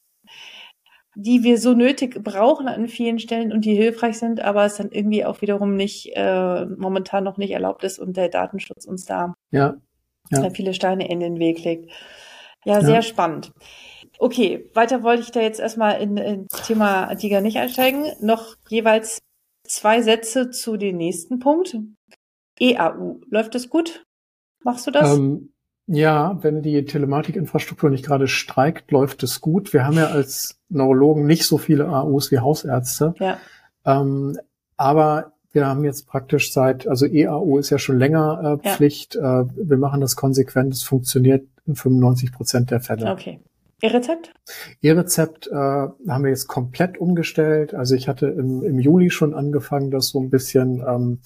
die 1.16 1.44
wir 1.44 1.58
so 1.58 1.74
nötig 1.74 2.24
brauchen 2.24 2.68
an 2.68 2.88
vielen 2.88 3.20
Stellen 3.20 3.52
und 3.52 3.66
die 3.66 3.76
hilfreich 3.76 4.18
sind, 4.18 4.40
aber 4.40 4.66
es 4.66 4.78
dann 4.78 4.92
irgendwie 4.92 5.26
auch 5.26 5.42
wiederum 5.42 5.76
nicht 5.76 6.12
äh, 6.16 6.66
momentan 6.66 7.24
noch 7.24 7.38
nicht 7.38 7.52
erlaubt 7.52 7.84
ist 7.84 8.00
und 8.00 8.16
der 8.16 8.30
Datenschutz 8.30 8.86
uns 8.86 9.06
da 9.06 9.34
ja, 9.52 9.76
ja. 10.30 10.50
viele 10.52 10.74
Steine 10.74 11.10
in 11.10 11.20
den 11.20 11.40
Weg 11.40 11.64
legt. 11.64 11.92
Ja, 12.64 12.82
sehr 12.82 12.96
ja. 12.96 13.02
spannend. 13.02 13.52
Okay, 14.20 14.70
weiter 14.74 15.04
wollte 15.04 15.24
ich 15.24 15.32
da 15.32 15.42
jetzt 15.42 15.60
erstmal 15.60 16.00
in, 16.00 16.16
in 16.18 16.48
Thema 16.66 17.14
Tiger 17.16 17.42
nicht 17.42 17.58
einsteigen. 17.58 18.06
Noch 18.22 18.56
jeweils 18.70 19.20
zwei 19.64 20.02
Sätze 20.02 20.52
zu 20.52 20.78
dem 20.78 20.98
nächsten 20.98 21.40
Punkt. 21.40 21.76
EAU, 22.60 23.20
läuft 23.30 23.56
das 23.56 23.70
gut? 23.70 24.06
Machst 24.64 24.86
du 24.86 24.92
das? 24.92 25.18
Ähm, 25.18 25.54
Ja, 25.88 26.38
wenn 26.42 26.62
die 26.62 26.86
Telematikinfrastruktur 26.86 27.90
nicht 27.90 28.06
gerade 28.06 28.28
streikt, 28.28 28.92
läuft 28.92 29.24
es 29.24 29.42
gut. 29.42 29.74
Wir 29.74 29.86
haben 29.86 29.98
ja 29.98 30.08
als 30.08 30.60
Neurologen 30.70 31.26
nicht 31.26 31.46
so 31.46 31.58
viele 31.58 31.90
AUs 31.90 32.32
wie 32.32 32.40
Hausärzte. 32.40 33.14
Ja. 33.20 33.38
Ähm, 33.86 34.38
aber 34.78 35.34
wir 35.52 35.68
haben 35.68 35.84
jetzt 35.84 36.08
praktisch 36.08 36.54
seit, 36.54 36.88
also 36.88 37.06
EAU 37.06 37.58
ist 37.58 37.72
ja 37.72 37.78
schon 37.78 38.00
länger 38.00 38.60
äh, 38.64 38.70
Pflicht. 38.70 39.16
Ja. 39.16 39.42
Äh, 39.42 39.46
wir 39.56 39.78
machen 39.78 40.02
das 40.02 40.16
konsequent. 40.16 40.74
Es 40.74 40.84
funktioniert 40.84 41.46
in 41.66 41.76
95 41.76 42.32
Prozent 42.32 42.72
der 42.72 42.80
Fälle. 42.80 43.12
Okay. 43.12 43.40
E-Rezept? 43.82 44.32
E-Rezept 44.82 45.48
äh, 45.48 45.56
haben 45.56 46.24
wir 46.24 46.30
jetzt 46.30 46.48
komplett 46.48 47.00
umgestellt. 47.00 47.74
Also 47.74 47.96
ich 47.96 48.08
hatte 48.08 48.28
im, 48.28 48.64
im 48.64 48.80
Juli 48.80 49.10
schon 49.10 49.34
angefangen, 49.34 49.92
das 49.92 50.10
so 50.10 50.20
ein 50.20 50.30
bisschen, 50.30 50.84
ähm, 50.88 51.20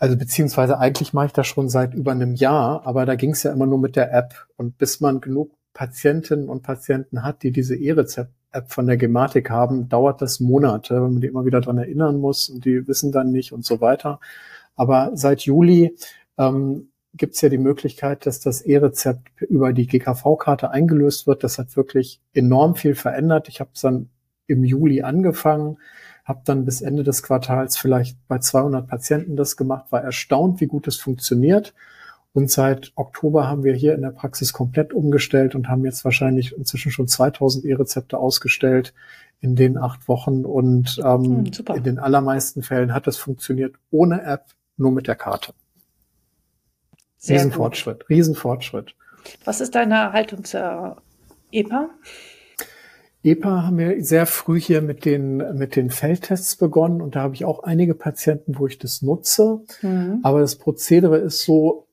also 0.00 0.16
beziehungsweise 0.16 0.78
eigentlich 0.78 1.12
mache 1.12 1.26
ich 1.26 1.32
das 1.32 1.46
schon 1.46 1.68
seit 1.68 1.94
über 1.94 2.12
einem 2.12 2.34
Jahr, 2.34 2.86
aber 2.86 3.04
da 3.04 3.16
ging 3.16 3.32
es 3.32 3.42
ja 3.42 3.52
immer 3.52 3.66
nur 3.66 3.78
mit 3.78 3.96
der 3.96 4.12
App. 4.12 4.46
Und 4.56 4.78
bis 4.78 5.00
man 5.00 5.20
genug 5.20 5.52
Patientinnen 5.74 6.48
und 6.48 6.62
Patienten 6.62 7.22
hat, 7.22 7.42
die 7.42 7.52
diese 7.52 7.76
E-Rezept-App 7.76 8.72
von 8.72 8.86
der 8.86 8.96
Gematik 8.96 9.50
haben, 9.50 9.90
dauert 9.90 10.22
das 10.22 10.40
Monate, 10.40 10.94
wenn 10.94 11.12
man 11.12 11.20
die 11.20 11.26
immer 11.26 11.44
wieder 11.44 11.60
dran 11.60 11.76
erinnern 11.76 12.18
muss 12.18 12.48
und 12.48 12.64
die 12.64 12.88
wissen 12.88 13.12
dann 13.12 13.30
nicht 13.30 13.52
und 13.52 13.66
so 13.66 13.82
weiter. 13.82 14.20
Aber 14.74 15.10
seit 15.12 15.42
Juli 15.42 15.94
ähm, 16.38 16.90
gibt 17.12 17.34
es 17.34 17.42
ja 17.42 17.50
die 17.50 17.58
Möglichkeit, 17.58 18.24
dass 18.24 18.40
das 18.40 18.62
E-Rezept 18.62 19.42
über 19.42 19.74
die 19.74 19.86
GKV-Karte 19.86 20.70
eingelöst 20.70 21.26
wird. 21.26 21.44
Das 21.44 21.58
hat 21.58 21.76
wirklich 21.76 22.22
enorm 22.32 22.74
viel 22.74 22.94
verändert. 22.94 23.50
Ich 23.50 23.60
habe 23.60 23.70
es 23.74 23.82
dann 23.82 24.08
im 24.46 24.64
Juli 24.64 25.02
angefangen, 25.02 25.76
habe 26.30 26.42
dann 26.44 26.64
bis 26.64 26.80
Ende 26.80 27.02
des 27.02 27.22
Quartals 27.22 27.76
vielleicht 27.76 28.16
bei 28.28 28.38
200 28.38 28.86
Patienten 28.86 29.36
das 29.36 29.56
gemacht, 29.56 29.90
war 29.90 30.02
erstaunt, 30.02 30.60
wie 30.60 30.66
gut 30.66 30.86
es 30.86 30.96
funktioniert. 30.96 31.74
Und 32.32 32.50
seit 32.50 32.92
Oktober 32.94 33.48
haben 33.48 33.64
wir 33.64 33.74
hier 33.74 33.94
in 33.94 34.02
der 34.02 34.12
Praxis 34.12 34.52
komplett 34.52 34.92
umgestellt 34.92 35.56
und 35.56 35.68
haben 35.68 35.84
jetzt 35.84 36.04
wahrscheinlich 36.04 36.56
inzwischen 36.56 36.92
schon 36.92 37.08
2000 37.08 37.64
E-Rezepte 37.64 38.16
ausgestellt 38.16 38.94
in 39.40 39.56
den 39.56 39.76
acht 39.76 40.06
Wochen. 40.06 40.44
Und 40.44 41.00
ähm, 41.04 41.44
hm, 41.44 41.74
in 41.74 41.82
den 41.82 41.98
allermeisten 41.98 42.62
Fällen 42.62 42.94
hat 42.94 43.08
es 43.08 43.16
funktioniert 43.16 43.74
ohne 43.90 44.22
App, 44.22 44.46
nur 44.76 44.92
mit 44.92 45.08
der 45.08 45.16
Karte. 45.16 45.52
Sehr 47.18 47.36
Riesenfortschritt, 47.36 48.00
gut. 48.00 48.10
Riesenfortschritt. 48.10 48.94
Was 49.44 49.60
ist 49.60 49.74
deine 49.74 50.12
Haltung 50.12 50.44
zur 50.44 51.02
EPA? 51.50 51.90
EPA 53.22 53.64
haben 53.64 53.78
wir 53.78 54.02
sehr 54.02 54.26
früh 54.26 54.58
hier 54.58 54.80
mit 54.80 55.04
den, 55.04 55.36
mit 55.56 55.76
den 55.76 55.90
Feldtests 55.90 56.56
begonnen 56.56 57.02
und 57.02 57.16
da 57.16 57.20
habe 57.20 57.34
ich 57.34 57.44
auch 57.44 57.62
einige 57.62 57.94
Patienten, 57.94 58.58
wo 58.58 58.66
ich 58.66 58.78
das 58.78 59.02
nutze. 59.02 59.60
Mhm. 59.82 60.20
Aber 60.22 60.40
das 60.40 60.56
Prozedere 60.56 61.18
ist 61.18 61.44
so 61.44 61.86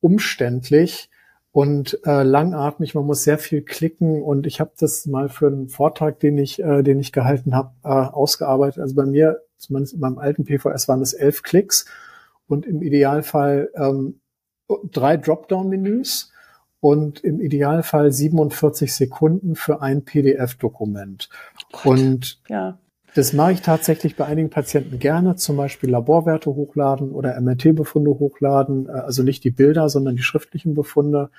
umständlich 0.00 1.10
und 1.50 1.98
äh, 2.04 2.22
langatmig. 2.22 2.94
Man 2.94 3.06
muss 3.06 3.24
sehr 3.24 3.38
viel 3.38 3.62
klicken 3.62 4.22
und 4.22 4.46
ich 4.46 4.60
habe 4.60 4.72
das 4.78 5.06
mal 5.06 5.28
für 5.28 5.48
einen 5.48 5.68
Vortrag, 5.68 6.20
den 6.20 6.38
ich, 6.38 6.62
äh, 6.62 6.82
den 6.82 7.00
ich 7.00 7.12
gehalten 7.12 7.54
habe, 7.54 7.72
äh, 7.84 7.88
ausgearbeitet. 7.88 8.80
Also 8.80 8.94
bei 8.94 9.06
mir, 9.06 9.42
zumindest 9.58 9.94
in 9.94 10.00
meinem 10.00 10.18
alten 10.18 10.44
PVS, 10.44 10.88
waren 10.88 11.02
es 11.02 11.12
elf 11.12 11.42
Klicks 11.42 11.86
und 12.46 12.66
im 12.66 12.82
Idealfall 12.82 13.70
ähm, 13.74 14.20
drei 14.90 15.16
Dropdown-Menüs 15.16 16.31
und 16.82 17.20
im 17.22 17.40
Idealfall 17.40 18.10
47 18.10 18.92
Sekunden 18.92 19.54
für 19.54 19.82
ein 19.82 20.04
PDF-Dokument. 20.04 21.28
Oh 21.72 21.90
und 21.90 22.40
ja. 22.48 22.76
das 23.14 23.32
mache 23.32 23.52
ich 23.52 23.62
tatsächlich 23.62 24.16
bei 24.16 24.24
einigen 24.24 24.50
Patienten 24.50 24.98
gerne, 24.98 25.36
zum 25.36 25.56
Beispiel 25.56 25.90
Laborwerte 25.90 26.50
hochladen 26.50 27.12
oder 27.12 27.40
MRT-Befunde 27.40 28.10
hochladen, 28.10 28.88
äh, 28.88 28.90
also 28.90 29.22
nicht 29.22 29.44
die 29.44 29.52
Bilder, 29.52 29.88
sondern 29.88 30.16
die 30.16 30.24
schriftlichen 30.24 30.74
Befunde. 30.74 31.30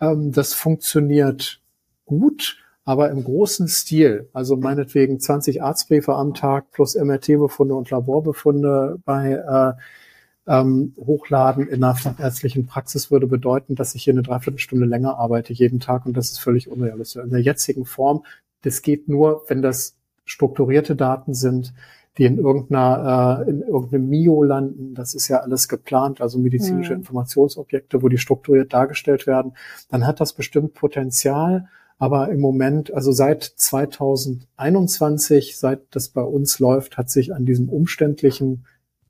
Ähm, 0.00 0.30
das 0.30 0.54
funktioniert 0.54 1.60
gut, 2.06 2.58
aber 2.84 3.10
im 3.10 3.24
großen 3.24 3.66
Stil, 3.66 4.28
also 4.32 4.56
meinetwegen 4.56 5.18
20 5.18 5.60
Arztbriefe 5.60 6.14
am 6.14 6.34
Tag 6.34 6.70
plus 6.70 6.94
MRT-Befunde 6.94 7.74
und 7.74 7.90
Laborbefunde 7.90 9.00
bei 9.04 9.32
äh, 9.32 9.72
ähm, 10.48 10.94
hochladen 10.96 11.68
in 11.68 11.84
einer 11.84 11.96
ärztlichen 12.18 12.66
Praxis 12.66 13.10
würde 13.10 13.26
bedeuten, 13.26 13.74
dass 13.74 13.94
ich 13.94 14.04
hier 14.04 14.14
eine 14.14 14.22
Dreiviertelstunde 14.22 14.86
länger 14.86 15.18
arbeite 15.18 15.52
jeden 15.52 15.78
Tag 15.78 16.06
und 16.06 16.16
das 16.16 16.30
ist 16.30 16.38
völlig 16.38 16.68
unrealistisch. 16.68 17.22
In 17.22 17.30
der 17.30 17.42
jetzigen 17.42 17.84
Form, 17.84 18.24
das 18.62 18.82
geht 18.82 19.08
nur, 19.08 19.42
wenn 19.48 19.62
das 19.62 19.94
strukturierte 20.24 20.96
Daten 20.96 21.34
sind, 21.34 21.74
die 22.16 22.24
in 22.24 22.38
irgendeiner, 22.38 23.44
äh, 23.46 23.50
in 23.50 23.62
irgendeinem 23.62 24.08
MIO 24.08 24.42
landen. 24.42 24.94
Das 24.94 25.14
ist 25.14 25.28
ja 25.28 25.38
alles 25.38 25.68
geplant, 25.68 26.20
also 26.20 26.38
medizinische 26.38 26.94
mhm. 26.94 27.00
Informationsobjekte, 27.00 28.02
wo 28.02 28.08
die 28.08 28.18
strukturiert 28.18 28.72
dargestellt 28.72 29.26
werden. 29.26 29.52
Dann 29.88 30.06
hat 30.06 30.20
das 30.20 30.32
bestimmt 30.32 30.74
Potenzial. 30.74 31.68
Aber 32.00 32.30
im 32.30 32.40
Moment, 32.40 32.94
also 32.94 33.12
seit 33.12 33.42
2021, 33.42 35.56
seit 35.56 35.80
das 35.90 36.08
bei 36.08 36.22
uns 36.22 36.58
läuft, 36.58 36.96
hat 36.96 37.10
sich 37.10 37.34
an 37.34 37.44
diesem 37.44 37.68
umständlichen 37.68 38.64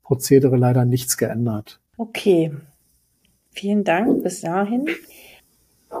Prozedere 0.09 0.57
leider 0.57 0.85
nichts 0.85 1.17
geändert. 1.17 1.79
Okay. 1.95 2.51
Vielen 3.51 3.83
Dank 3.83 4.23
bis 4.23 4.41
dahin. 4.41 4.87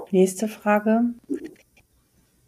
Nächste 0.09 0.47
Frage. 0.47 1.01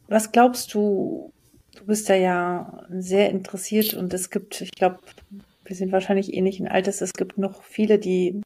Was 0.08 0.32
glaubst 0.32 0.74
du? 0.74 1.32
Du 1.76 1.86
bist 1.86 2.10
ja, 2.10 2.16
ja 2.16 2.88
sehr 2.90 3.30
interessiert 3.30 3.94
und 3.94 4.12
es 4.12 4.32
gibt, 4.32 4.60
ich 4.62 4.72
glaube, 4.72 5.02
wir 5.64 5.76
sind 5.76 5.92
wahrscheinlich 5.92 6.34
ähnlichen 6.34 6.68
Alters. 6.68 7.00
Es 7.02 7.14
gibt 7.14 7.38
noch 7.38 7.62
viele, 7.62 8.00
die 8.00 8.42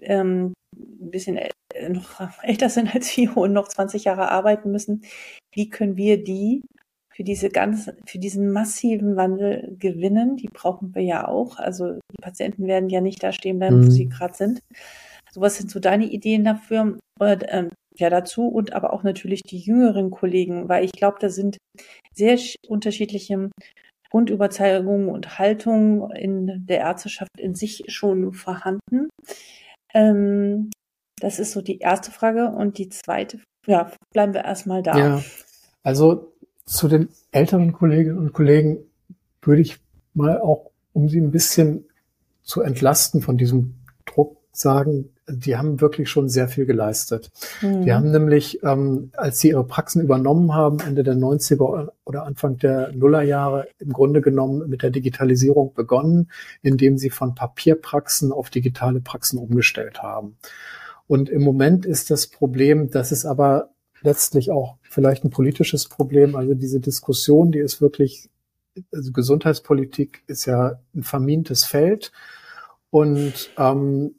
ähm, 0.00 0.52
ein 0.76 1.10
bisschen 1.10 1.40
noch 1.88 2.20
älter 2.44 2.68
sind 2.68 2.94
als 2.94 3.16
wir 3.16 3.36
und 3.36 3.52
noch 3.52 3.66
20 3.66 4.04
Jahre 4.04 4.30
arbeiten 4.30 4.70
müssen. 4.70 5.02
Wie 5.52 5.70
können 5.70 5.96
wir 5.96 6.22
die 6.22 6.62
für 7.14 7.24
diese 7.24 7.48
ganz, 7.48 7.90
für 8.06 8.18
diesen 8.18 8.52
massiven 8.52 9.16
Wandel 9.16 9.76
gewinnen. 9.78 10.36
Die 10.36 10.48
brauchen 10.48 10.94
wir 10.94 11.02
ja 11.02 11.28
auch. 11.28 11.58
Also 11.58 11.94
die 11.94 12.22
Patienten 12.22 12.66
werden 12.66 12.88
ja 12.88 13.00
nicht 13.00 13.22
da 13.22 13.32
stehen 13.32 13.58
bleiben, 13.58 13.80
mhm. 13.80 13.86
wo 13.86 13.90
sie 13.90 14.08
gerade 14.08 14.34
sind. 14.34 14.60
So 15.30 15.40
was 15.40 15.56
sind 15.56 15.70
so 15.70 15.80
deine 15.80 16.06
Ideen 16.06 16.44
dafür? 16.44 16.98
Oder, 17.20 17.52
ähm, 17.52 17.70
ja, 17.96 18.10
dazu 18.10 18.48
und 18.48 18.72
aber 18.72 18.92
auch 18.92 19.04
natürlich 19.04 19.42
die 19.42 19.58
jüngeren 19.58 20.10
Kollegen, 20.10 20.68
weil 20.68 20.84
ich 20.84 20.92
glaube, 20.92 21.18
da 21.20 21.28
sind 21.28 21.58
sehr 22.12 22.38
unterschiedliche 22.66 23.50
Grundüberzeugungen 24.10 25.08
und 25.08 25.38
Haltungen 25.38 26.10
in 26.12 26.66
der 26.66 26.78
Ärzteschaft 26.78 27.30
in 27.38 27.54
sich 27.54 27.84
schon 27.88 28.32
vorhanden. 28.32 29.08
Ähm, 29.92 30.70
das 31.20 31.38
ist 31.38 31.52
so 31.52 31.62
die 31.62 31.78
erste 31.78 32.10
Frage. 32.10 32.48
Und 32.48 32.78
die 32.78 32.88
zweite, 32.88 33.40
ja, 33.66 33.90
bleiben 34.12 34.34
wir 34.34 34.44
erstmal 34.44 34.82
da. 34.82 34.98
Ja, 34.98 35.24
also 35.82 36.33
zu 36.66 36.88
den 36.88 37.08
älteren 37.30 37.72
Kolleginnen 37.72 38.18
und 38.18 38.32
Kollegen 38.32 38.78
würde 39.42 39.62
ich 39.62 39.78
mal 40.14 40.40
auch, 40.40 40.70
um 40.92 41.08
sie 41.08 41.20
ein 41.20 41.30
bisschen 41.30 41.84
zu 42.42 42.62
entlasten 42.62 43.20
von 43.20 43.36
diesem 43.36 43.74
Druck 44.06 44.36
sagen, 44.52 45.10
die 45.26 45.56
haben 45.56 45.80
wirklich 45.80 46.10
schon 46.10 46.28
sehr 46.28 46.48
viel 46.48 46.66
geleistet. 46.66 47.30
Mhm. 47.62 47.82
Die 47.82 47.92
haben 47.92 48.10
nämlich, 48.10 48.62
ähm, 48.62 49.10
als 49.16 49.40
sie 49.40 49.48
ihre 49.48 49.64
Praxen 49.64 50.02
übernommen 50.02 50.54
haben, 50.54 50.80
Ende 50.80 51.02
der 51.02 51.14
90er 51.14 51.88
oder 52.04 52.24
Anfang 52.24 52.58
der 52.58 52.92
Nullerjahre, 52.92 53.66
im 53.78 53.92
Grunde 53.92 54.20
genommen 54.20 54.68
mit 54.68 54.82
der 54.82 54.90
Digitalisierung 54.90 55.72
begonnen, 55.74 56.30
indem 56.62 56.98
sie 56.98 57.10
von 57.10 57.34
Papierpraxen 57.34 58.32
auf 58.32 58.50
digitale 58.50 59.00
Praxen 59.00 59.38
umgestellt 59.38 60.02
haben. 60.02 60.36
Und 61.06 61.30
im 61.30 61.42
Moment 61.42 61.86
ist 61.86 62.10
das 62.10 62.26
Problem, 62.26 62.90
dass 62.90 63.10
es 63.10 63.24
aber 63.24 63.70
letztlich 64.02 64.50
auch 64.50 64.76
vielleicht 64.94 65.24
ein 65.24 65.30
politisches 65.30 65.88
Problem. 65.88 66.36
Also 66.36 66.54
diese 66.54 66.80
Diskussion, 66.80 67.52
die 67.52 67.58
ist 67.58 67.80
wirklich, 67.80 68.30
also 68.92 69.12
Gesundheitspolitik 69.12 70.22
ist 70.26 70.46
ja 70.46 70.80
ein 70.94 71.02
vermintes 71.02 71.64
Feld. 71.64 72.12
Und 72.90 73.50
ähm, 73.58 74.14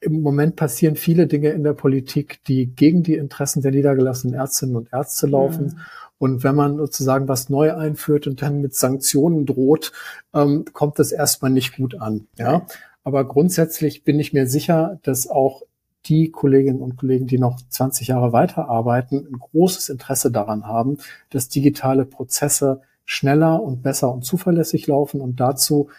im 0.00 0.22
Moment 0.22 0.56
passieren 0.56 0.96
viele 0.96 1.26
Dinge 1.26 1.50
in 1.50 1.62
der 1.62 1.72
Politik, 1.72 2.44
die 2.44 2.66
gegen 2.66 3.02
die 3.02 3.14
Interessen 3.14 3.62
der 3.62 3.70
niedergelassenen 3.72 4.34
Ärztinnen 4.34 4.76
und 4.76 4.92
Ärzte 4.92 5.26
laufen. 5.26 5.64
Mhm. 5.64 5.80
Und 6.18 6.44
wenn 6.44 6.54
man 6.54 6.76
sozusagen 6.76 7.28
was 7.28 7.48
neu 7.48 7.74
einführt 7.74 8.26
und 8.26 8.42
dann 8.42 8.60
mit 8.60 8.74
Sanktionen 8.74 9.46
droht, 9.46 9.92
ähm, 10.34 10.66
kommt 10.72 10.98
das 10.98 11.12
erstmal 11.12 11.50
nicht 11.50 11.76
gut 11.76 11.98
an. 11.98 12.26
Ja. 12.36 12.66
Aber 13.04 13.26
grundsätzlich 13.26 14.04
bin 14.04 14.20
ich 14.20 14.34
mir 14.34 14.46
sicher, 14.46 14.98
dass 15.02 15.26
auch 15.26 15.62
die 16.06 16.30
Kolleginnen 16.30 16.80
und 16.80 16.96
Kollegen, 16.96 17.26
die 17.26 17.38
noch 17.38 17.60
20 17.68 18.08
Jahre 18.08 18.32
weiterarbeiten, 18.32 19.26
ein 19.26 19.38
großes 19.38 19.88
Interesse 19.88 20.30
daran 20.30 20.66
haben, 20.66 20.98
dass 21.30 21.48
digitale 21.48 22.04
Prozesse 22.04 22.80
schneller 23.04 23.62
und 23.62 23.82
besser 23.82 24.12
und 24.12 24.24
zuverlässig 24.24 24.86
laufen. 24.86 25.20
Und 25.20 25.40
dazu 25.40 25.90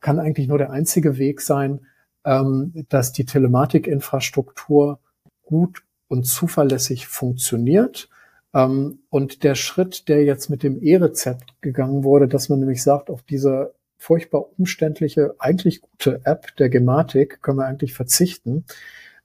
kann 0.00 0.18
eigentlich 0.18 0.48
nur 0.48 0.58
der 0.58 0.70
einzige 0.70 1.18
Weg 1.18 1.40
sein, 1.40 1.80
ähm, 2.24 2.86
dass 2.88 3.12
die 3.12 3.24
Telematikinfrastruktur 3.24 5.00
gut 5.42 5.82
und 6.08 6.24
zuverlässig 6.24 7.06
funktioniert. 7.06 8.08
Ähm, 8.54 9.00
und 9.10 9.42
der 9.42 9.54
Schritt, 9.54 10.08
der 10.08 10.24
jetzt 10.24 10.50
mit 10.50 10.62
dem 10.62 10.80
E-Rezept 10.82 11.60
gegangen 11.60 12.04
wurde, 12.04 12.28
dass 12.28 12.48
man 12.48 12.60
nämlich 12.60 12.82
sagt, 12.82 13.10
auf 13.10 13.22
diese 13.22 13.74
furchtbar 13.96 14.46
umständliche, 14.58 15.34
eigentlich 15.38 15.80
gute 15.80 16.20
App 16.24 16.54
der 16.56 16.68
Gematik 16.68 17.42
können 17.42 17.58
wir 17.58 17.66
eigentlich 17.66 17.94
verzichten 17.94 18.64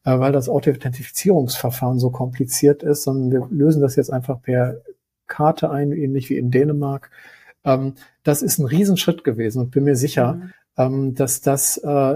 weil 0.03 0.31
das 0.31 0.49
Authentifizierungsverfahren 0.49 1.99
so 1.99 2.09
kompliziert 2.09 2.83
ist, 2.83 3.03
sondern 3.03 3.31
wir 3.31 3.47
lösen 3.49 3.81
das 3.81 3.95
jetzt 3.95 4.11
einfach 4.11 4.41
per 4.41 4.81
Karte 5.27 5.69
ein, 5.69 5.91
ähnlich 5.91 6.29
wie 6.29 6.37
in 6.37 6.51
Dänemark. 6.51 7.09
Ähm, 7.63 7.93
das 8.23 8.41
ist 8.41 8.59
ein 8.59 8.65
Riesenschritt 8.65 9.23
gewesen 9.23 9.59
und 9.59 9.71
bin 9.71 9.85
mir 9.85 9.95
sicher, 9.95 10.33
mhm. 10.33 10.53
ähm, 10.77 11.15
dass 11.15 11.41
das 11.41 11.77
äh, 11.77 12.15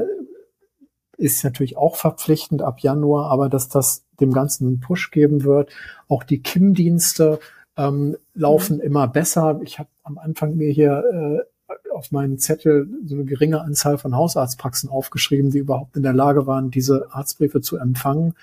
ist 1.17 1.43
natürlich 1.43 1.77
auch 1.77 1.95
verpflichtend 1.95 2.61
ab 2.61 2.79
Januar, 2.79 3.31
aber 3.31 3.49
dass 3.49 3.69
das 3.69 4.03
dem 4.19 4.31
Ganzen 4.33 4.67
einen 4.67 4.79
Push 4.79 5.11
geben 5.11 5.43
wird. 5.43 5.71
Auch 6.07 6.23
die 6.23 6.41
KIM-Dienste 6.41 7.39
ähm, 7.75 8.17
laufen 8.33 8.77
mhm. 8.77 8.83
immer 8.83 9.07
besser. 9.07 9.59
Ich 9.63 9.79
habe 9.79 9.89
am 10.03 10.17
Anfang 10.17 10.55
mir 10.55 10.71
hier 10.71 11.03
äh, 11.11 11.56
auf 11.97 12.11
meinen 12.11 12.37
Zettel 12.37 12.87
so 13.05 13.15
eine 13.15 13.25
geringe 13.25 13.61
Anzahl 13.61 13.97
von 13.97 14.15
Hausarztpraxen 14.15 14.89
aufgeschrieben, 14.89 15.51
die 15.51 15.59
überhaupt 15.59 15.97
in 15.97 16.03
der 16.03 16.13
Lage 16.13 16.47
waren, 16.47 16.71
diese 16.71 17.07
Arztbriefe 17.11 17.61
zu 17.61 17.77
empfangen. 17.77 18.33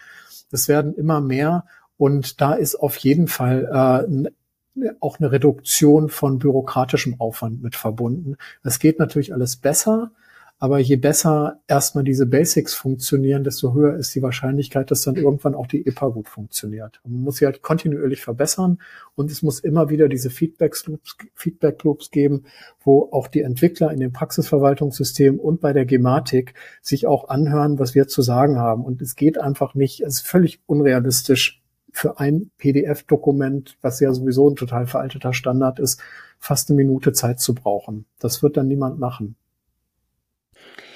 Das 0.50 0.68
werden 0.68 0.94
immer 0.94 1.20
mehr 1.20 1.64
und 1.96 2.40
da 2.40 2.55
ist 2.55 2.76
auf 2.76 2.96
jeden 2.96 3.28
Fall 3.28 4.28
äh, 4.76 4.88
auch 5.00 5.18
eine 5.18 5.30
Reduktion 5.30 6.09
von 6.09 6.38
bürokratischem 6.38 7.20
Aufwand 7.20 7.62
mit 7.62 7.76
verbunden. 7.76 8.36
Es 8.62 8.78
geht 8.78 8.98
natürlich 8.98 9.32
alles 9.32 9.57
besser, 9.57 10.11
aber 10.59 10.78
je 10.78 10.96
besser 10.96 11.61
erstmal 11.66 12.05
diese 12.05 12.26
Basics 12.26 12.74
funktionieren, 12.74 13.44
desto 13.44 13.74
höher 13.74 13.96
ist 13.96 14.14
die 14.14 14.22
Wahrscheinlichkeit, 14.22 14.90
dass 14.90 15.02
dann 15.02 15.16
irgendwann 15.16 15.55
auch 15.55 15.66
die 15.66 15.86
EPA 15.86 16.09
gut 16.09 16.28
funktioniert. 16.28 17.00
man 17.05 17.22
muss 17.22 17.36
sie 17.36 17.46
halt 17.46 17.62
kontinuierlich 17.62 18.22
verbessern 18.22 18.78
und 19.14 19.30
es 19.30 19.42
muss 19.42 19.61
immer 19.61 19.90
wieder 19.90 20.09
diese 20.09 20.30
Feedback 20.30 20.74
Loops, 20.86 21.16
Feedback 21.34 21.82
Loops 21.82 22.11
geben, 22.11 22.44
wo 22.80 23.09
auch 23.12 23.28
die 23.28 23.42
Entwickler 23.42 23.92
in 23.92 24.00
dem 24.00 24.12
Praxisverwaltungssystem 24.12 25.38
und 25.38 25.61
bei 25.61 25.72
der 25.72 25.86
Gematik 25.86 26.55
sich 26.80 27.07
auch 27.07 27.28
anhören, 27.28 27.78
was 27.78 27.94
wir 27.94 28.09
zu 28.09 28.22
sagen 28.22 28.59
haben. 28.59 28.84
Und 28.84 29.02
es 29.02 29.16
geht 29.16 29.38
einfach 29.38 29.74
nicht, 29.74 30.00
es 30.00 30.16
ist 30.16 30.26
völlig 30.26 30.61
unrealistisch, 30.66 31.61
für 31.94 32.18
ein 32.18 32.50
PDF-Dokument, 32.59 33.78
was 33.80 34.00
ja 34.00 34.12
sowieso 34.12 34.50
ein 34.50 34.57
total 34.57 34.88
veralteter 34.88 35.32
Standard 35.32 35.78
ist, 35.78 36.00
fast 36.40 36.68
eine 36.68 36.76
Minute 36.76 37.12
Zeit 37.12 37.38
zu 37.38 37.55
brauchen. 37.55 38.05
Das 38.18 38.42
wird 38.42 38.57
dann 38.57 38.66
niemand 38.66 38.98
machen. 38.98 39.36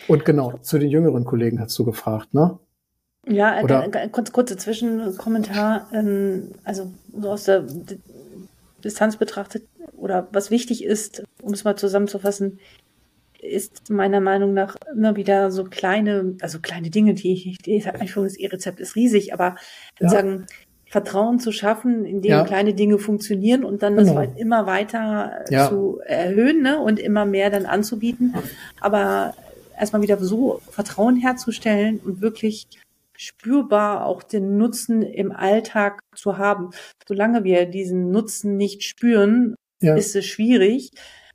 Und 0.09 0.25
genau, 0.25 0.59
zu 0.63 0.79
den 0.79 0.89
jüngeren 0.91 1.25
Kollegen 1.25 1.61
hast 1.61 1.79
du 1.79 1.85
gefragt, 1.85 2.35
ne? 2.35 2.59
Ja, 3.27 3.63
Oder? 3.63 3.89
kurz, 4.11 4.33
kurze 4.33 4.57
Zwischenkommentar. 4.57 5.89
Ähm, 5.93 6.53
also 6.65 6.91
so 7.15 7.31
aus 7.31 7.45
der 7.45 7.65
Distanz 8.83 9.17
betrachtet 9.17 9.65
oder 9.97 10.29
was 10.33 10.51
wichtig 10.51 10.85
ist, 10.85 11.25
um 11.43 11.53
es 11.53 11.65
mal 11.65 11.77
zusammenzufassen, 11.77 12.59
ist 13.41 13.91
meiner 13.91 14.21
Meinung 14.21 14.55
nach 14.55 14.77
immer 14.95 15.17
wieder 15.17 15.51
so 15.51 15.65
kleine, 15.65 16.37
also 16.41 16.59
kleine 16.61 16.91
Dinge, 16.91 17.15
die 17.15 17.33
ich, 17.33 17.59
die 17.59 17.85
Einführung 17.85 18.29
E-Rezept 18.37 18.81
ist 18.81 18.97
riesig, 18.97 19.33
aber 19.33 19.57
ja. 20.01 20.09
sozusagen 20.09 20.47
Vertrauen 20.87 21.39
zu 21.39 21.53
schaffen, 21.53 22.05
indem 22.07 22.31
ja. 22.31 22.45
kleine 22.45 22.73
Dinge 22.73 22.99
funktionieren 22.99 23.63
und 23.63 23.83
dann 23.83 23.97
genau. 23.97 24.15
das 24.15 24.37
immer 24.37 24.67
weiter 24.67 25.45
ja. 25.51 25.69
zu 25.69 26.01
erhöhen 26.05 26.63
ne, 26.63 26.81
und 26.81 26.99
immer 26.99 27.27
mehr 27.27 27.51
dann 27.51 27.67
anzubieten. 27.67 28.35
Aber 28.81 29.35
erstmal 29.79 30.03
wieder 30.03 30.19
so 30.19 30.61
Vertrauen 30.71 31.17
herzustellen 31.17 32.01
und 32.01 32.21
wirklich 32.21 32.67
spürbar 33.17 34.07
auch 34.07 34.23
den 34.23 34.57
Nutzen 34.57 35.03
im 35.03 35.33
Alltag 35.33 36.01
zu 36.15 36.39
haben. 36.39 36.71
Solange 37.07 37.45
wir 37.45 37.67
diesen 37.67 38.11
Nutzen 38.11 38.57
nicht 38.57 38.85
spüren, 38.85 39.57
ja. 39.81 39.97
ist 39.97 40.15
es 40.15 40.25
schwierig. 40.25 40.91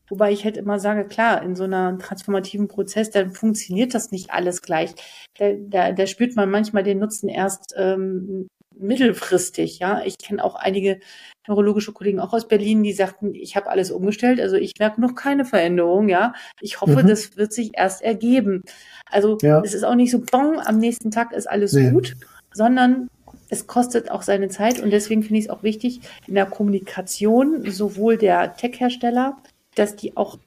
Wobei 0.08 0.32
ich 0.32 0.44
halt 0.44 0.58
immer 0.58 0.80
sage, 0.80 1.06
klar, 1.06 1.42
in 1.44 1.56
so 1.56 1.64
einer 1.64 1.98
transformativen 1.98 2.68
Prozess, 2.68 3.10
dann 3.10 3.32
funktioniert 3.32 3.94
das 3.94 4.12
nicht 4.12 4.32
alles 4.32 4.62
gleich. 4.62 4.94
Da, 5.38 5.54
da, 5.54 5.92
da 5.92 6.08
spürt 6.08 6.36
man 6.36 6.50
manchmal 6.50 6.84
den 6.84 7.00
Nutzen 7.00 7.30
erst 7.30 7.74
ähm, 7.78 8.48
mittelfristig. 8.78 9.80
Ja, 9.80 10.02
ich 10.04 10.18
kenne 10.18 10.44
auch 10.44 10.56
einige 10.56 11.00
neurologische 11.48 11.92
Kollegen 11.92 12.20
auch 12.20 12.34
aus 12.34 12.48
Berlin, 12.48 12.84
die 12.84 12.94
sagten, 12.94 13.36
ich 13.36 13.56
habe 13.56 13.70
alles 13.70 13.92
umgestellt, 13.92 14.40
also 14.40 14.56
ich 14.56 14.74
merke 14.80 15.02
noch 15.02 15.16
keine 15.16 15.46
Veränderung. 15.46 16.10
Ja, 16.10 16.34
ich 16.62 16.82
hoffe, 16.82 17.04
mhm. 17.04 17.08
das 17.08 17.36
wird 17.38 17.54
sich 17.54 17.72
erst 17.74 18.02
ergeben. 18.02 18.64
Also 19.10 19.38
ja. 19.42 19.62
es 19.62 19.74
ist 19.74 19.84
auch 19.84 19.96
nicht 19.96 20.12
so, 20.12 20.20
bong, 20.20 20.60
am 20.60 20.78
nächsten 20.78 21.12
Tag 21.12 21.34
ist 21.34 21.50
alles 21.50 21.74
nee. 21.74 21.90
gut, 21.90 22.14
sondern 22.54 23.10
es 23.50 23.68
kostet 23.68 24.10
auch 24.10 24.22
seine 24.22 24.48
Zeit 24.50 24.80
und 24.80 24.92
deswegen 24.92 25.22
finde 25.22 25.40
ich 25.40 25.46
es 25.46 25.52
auch 25.52 25.64
wichtig 25.64 26.02
in 26.28 26.36
der 26.36 26.46
Kommunikation 26.46 27.70
sowohl 27.70 28.18
der 28.18 28.56
Tech-Hersteller, 28.56 29.38
dass 29.76 29.96
die 29.96 30.16
auch 30.18 30.38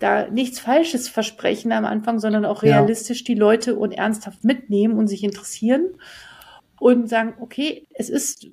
da 0.00 0.28
nichts 0.28 0.60
Falsches 0.60 1.08
versprechen 1.08 1.72
am 1.72 1.84
Anfang, 1.84 2.18
sondern 2.18 2.44
auch 2.44 2.62
realistisch 2.62 3.20
ja. 3.20 3.24
die 3.26 3.34
Leute 3.34 3.76
und 3.76 3.92
ernsthaft 3.92 4.44
mitnehmen 4.44 4.98
und 4.98 5.08
sich 5.08 5.24
interessieren 5.24 5.86
und 6.80 7.08
sagen, 7.08 7.34
okay, 7.40 7.86
es 7.94 8.08
ist, 8.08 8.46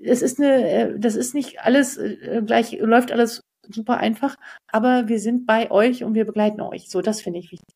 es 0.00 0.22
ist 0.22 0.38
eine, 0.38 0.70
äh, 0.70 0.98
das 0.98 1.16
ist 1.16 1.34
nicht 1.34 1.60
alles 1.60 1.96
äh, 1.96 2.42
gleich, 2.44 2.78
läuft 2.80 3.12
alles 3.12 3.42
super 3.68 3.98
einfach, 3.98 4.36
aber 4.70 5.08
wir 5.08 5.20
sind 5.20 5.46
bei 5.46 5.70
euch 5.70 6.04
und 6.04 6.14
wir 6.14 6.24
begleiten 6.24 6.60
euch. 6.60 6.88
So, 6.88 7.02
das 7.02 7.20
finde 7.20 7.40
ich 7.40 7.52
wichtig. 7.52 7.74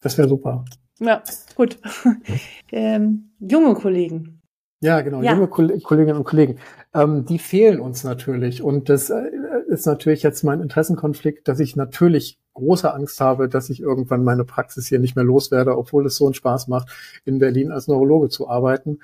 Das 0.00 0.16
wäre 0.18 0.28
super. 0.28 0.64
Ja, 1.00 1.22
gut. 1.54 1.78
ähm, 2.72 3.32
junge 3.40 3.74
Kollegen. 3.74 4.40
Ja, 4.80 5.00
genau, 5.00 5.22
ja. 5.22 5.32
junge 5.32 5.48
Kolleginnen 5.48 6.18
und 6.18 6.24
Kollegen. 6.24 6.58
Ähm, 6.94 7.24
die 7.24 7.38
fehlen 7.38 7.80
uns 7.80 8.04
natürlich. 8.04 8.62
Und 8.62 8.88
das 8.88 9.10
äh, 9.10 9.30
ist 9.68 9.86
natürlich 9.86 10.22
jetzt 10.22 10.44
mein 10.44 10.60
Interessenkonflikt, 10.60 11.48
dass 11.48 11.60
ich 11.60 11.76
natürlich 11.76 12.38
große 12.56 12.92
Angst 12.92 13.20
habe, 13.20 13.48
dass 13.48 13.70
ich 13.70 13.80
irgendwann 13.80 14.24
meine 14.24 14.44
Praxis 14.44 14.86
hier 14.86 14.98
nicht 14.98 15.14
mehr 15.14 15.24
loswerde, 15.24 15.76
obwohl 15.76 16.06
es 16.06 16.16
so 16.16 16.24
einen 16.24 16.34
Spaß 16.34 16.68
macht, 16.68 16.88
in 17.24 17.38
Berlin 17.38 17.70
als 17.70 17.86
Neurologe 17.86 18.28
zu 18.28 18.48
arbeiten. 18.48 19.00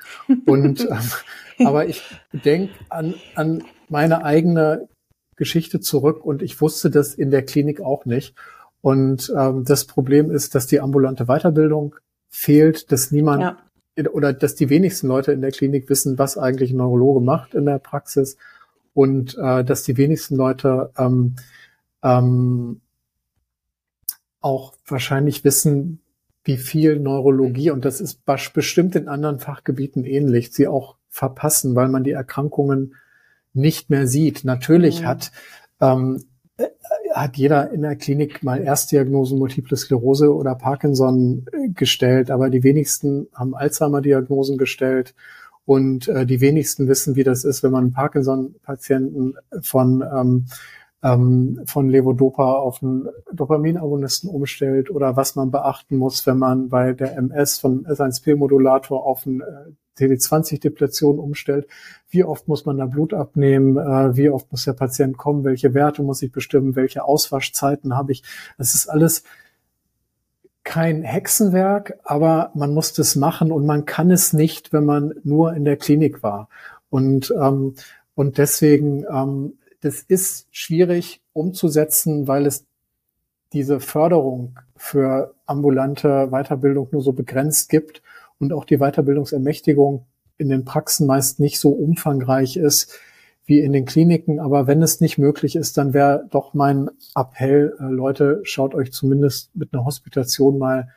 Und 0.46 0.80
ähm, 0.90 1.66
aber 1.66 1.86
ich 1.86 2.02
denke 2.32 2.72
an, 2.88 3.14
an 3.34 3.62
meine 3.88 4.24
eigene 4.24 4.88
Geschichte 5.36 5.80
zurück 5.80 6.24
und 6.24 6.42
ich 6.42 6.60
wusste 6.60 6.90
das 6.90 7.14
in 7.14 7.30
der 7.30 7.44
Klinik 7.44 7.80
auch 7.80 8.04
nicht. 8.04 8.34
Und 8.80 9.32
ähm, 9.38 9.64
das 9.64 9.84
Problem 9.84 10.30
ist, 10.30 10.54
dass 10.54 10.66
die 10.66 10.80
ambulante 10.80 11.26
Weiterbildung 11.26 11.94
fehlt, 12.28 12.90
dass 12.90 13.10
niemand 13.10 13.42
ja. 13.96 14.10
oder 14.12 14.32
dass 14.32 14.54
die 14.54 14.70
wenigsten 14.70 15.06
Leute 15.06 15.32
in 15.32 15.40
der 15.40 15.52
Klinik 15.52 15.88
wissen, 15.88 16.18
was 16.18 16.38
eigentlich 16.38 16.72
ein 16.72 16.78
Neurologe 16.78 17.20
macht 17.20 17.54
in 17.54 17.66
der 17.66 17.78
Praxis 17.78 18.36
und 18.94 19.36
äh, 19.38 19.62
dass 19.62 19.82
die 19.82 19.96
wenigsten 19.96 20.36
Leute 20.36 20.90
ähm, 20.96 21.36
ähm, 22.02 22.80
auch 24.42 24.74
wahrscheinlich 24.86 25.44
wissen, 25.44 26.00
wie 26.44 26.56
viel 26.56 26.98
Neurologie, 26.98 27.70
und 27.70 27.84
das 27.84 28.00
ist 28.00 28.24
bestimmt 28.52 28.96
in 28.96 29.08
anderen 29.08 29.38
Fachgebieten 29.38 30.04
ähnlich, 30.04 30.52
sie 30.52 30.66
auch 30.66 30.96
verpassen, 31.08 31.74
weil 31.76 31.88
man 31.88 32.04
die 32.04 32.10
Erkrankungen 32.10 32.94
nicht 33.54 33.90
mehr 33.90 34.06
sieht. 34.06 34.44
Natürlich 34.44 35.02
mhm. 35.02 35.06
hat, 35.06 35.32
ähm, 35.80 36.24
äh, 36.56 36.66
hat 37.14 37.36
jeder 37.36 37.70
in 37.70 37.82
der 37.82 37.96
Klinik 37.96 38.42
mal 38.42 38.62
Erstdiagnosen 38.62 39.38
Multiple 39.38 39.76
Sklerose 39.76 40.34
oder 40.34 40.54
Parkinson 40.54 41.46
äh, 41.52 41.68
gestellt, 41.68 42.30
aber 42.30 42.50
die 42.50 42.64
wenigsten 42.64 43.28
haben 43.34 43.54
Alzheimer-Diagnosen 43.54 44.58
gestellt 44.58 45.14
und 45.64 46.08
äh, 46.08 46.26
die 46.26 46.40
wenigsten 46.40 46.88
wissen, 46.88 47.14
wie 47.14 47.24
das 47.24 47.44
ist, 47.44 47.62
wenn 47.62 47.70
man 47.70 47.84
einen 47.84 47.92
Parkinson-Patienten 47.92 49.34
von 49.60 50.02
ähm, 50.02 50.46
ähm, 51.02 51.60
von 51.66 51.88
Levodopa 51.88 52.52
auf 52.54 52.82
einen 52.82 53.08
Dopaminagonisten 53.32 54.30
umstellt 54.30 54.90
oder 54.90 55.16
was 55.16 55.34
man 55.34 55.50
beachten 55.50 55.96
muss, 55.96 56.26
wenn 56.26 56.38
man 56.38 56.68
bei 56.68 56.92
der 56.92 57.16
MS 57.16 57.58
von 57.58 57.84
S1P-Modulator 57.86 59.04
auf 59.04 59.26
einen 59.26 59.40
äh, 59.40 59.44
CD20-Depletion 59.98 61.18
umstellt. 61.18 61.66
Wie 62.08 62.24
oft 62.24 62.48
muss 62.48 62.64
man 62.64 62.78
da 62.78 62.86
Blut 62.86 63.14
abnehmen? 63.14 63.76
Äh, 63.76 64.16
wie 64.16 64.30
oft 64.30 64.50
muss 64.52 64.64
der 64.64 64.72
Patient 64.74 65.16
kommen? 65.18 65.44
Welche 65.44 65.74
Werte 65.74 66.02
muss 66.02 66.22
ich 66.22 66.32
bestimmen? 66.32 66.76
Welche 66.76 67.04
Auswaschzeiten 67.04 67.96
habe 67.96 68.12
ich? 68.12 68.22
Das 68.56 68.74
ist 68.74 68.88
alles 68.88 69.24
kein 70.64 71.02
Hexenwerk, 71.02 71.98
aber 72.04 72.52
man 72.54 72.72
muss 72.72 72.92
das 72.92 73.16
machen 73.16 73.50
und 73.50 73.66
man 73.66 73.84
kann 73.84 74.12
es 74.12 74.32
nicht, 74.32 74.72
wenn 74.72 74.84
man 74.84 75.14
nur 75.24 75.54
in 75.54 75.64
der 75.64 75.76
Klinik 75.76 76.22
war. 76.22 76.48
Und, 76.88 77.34
ähm, 77.36 77.74
und 78.14 78.38
deswegen 78.38 79.04
ähm, 79.10 79.54
das 79.82 80.00
ist 80.00 80.46
schwierig 80.50 81.20
umzusetzen, 81.32 82.28
weil 82.28 82.46
es 82.46 82.64
diese 83.52 83.80
Förderung 83.80 84.58
für 84.76 85.34
ambulante 85.44 86.28
Weiterbildung 86.30 86.88
nur 86.92 87.02
so 87.02 87.12
begrenzt 87.12 87.68
gibt 87.68 88.02
und 88.38 88.52
auch 88.52 88.64
die 88.64 88.78
Weiterbildungsermächtigung 88.78 90.06
in 90.38 90.48
den 90.48 90.64
Praxen 90.64 91.06
meist 91.06 91.40
nicht 91.40 91.60
so 91.60 91.70
umfangreich 91.70 92.56
ist 92.56 92.98
wie 93.44 93.60
in 93.60 93.72
den 93.72 93.84
Kliniken. 93.84 94.40
Aber 94.40 94.66
wenn 94.66 94.82
es 94.82 95.00
nicht 95.00 95.18
möglich 95.18 95.56
ist, 95.56 95.76
dann 95.76 95.92
wäre 95.92 96.26
doch 96.30 96.54
mein 96.54 96.90
Appell, 97.14 97.76
äh, 97.78 97.84
Leute, 97.84 98.40
schaut 98.44 98.74
euch 98.74 98.92
zumindest 98.92 99.54
mit 99.54 99.74
einer 99.74 99.84
Hospitation 99.84 100.58
mal 100.58 100.88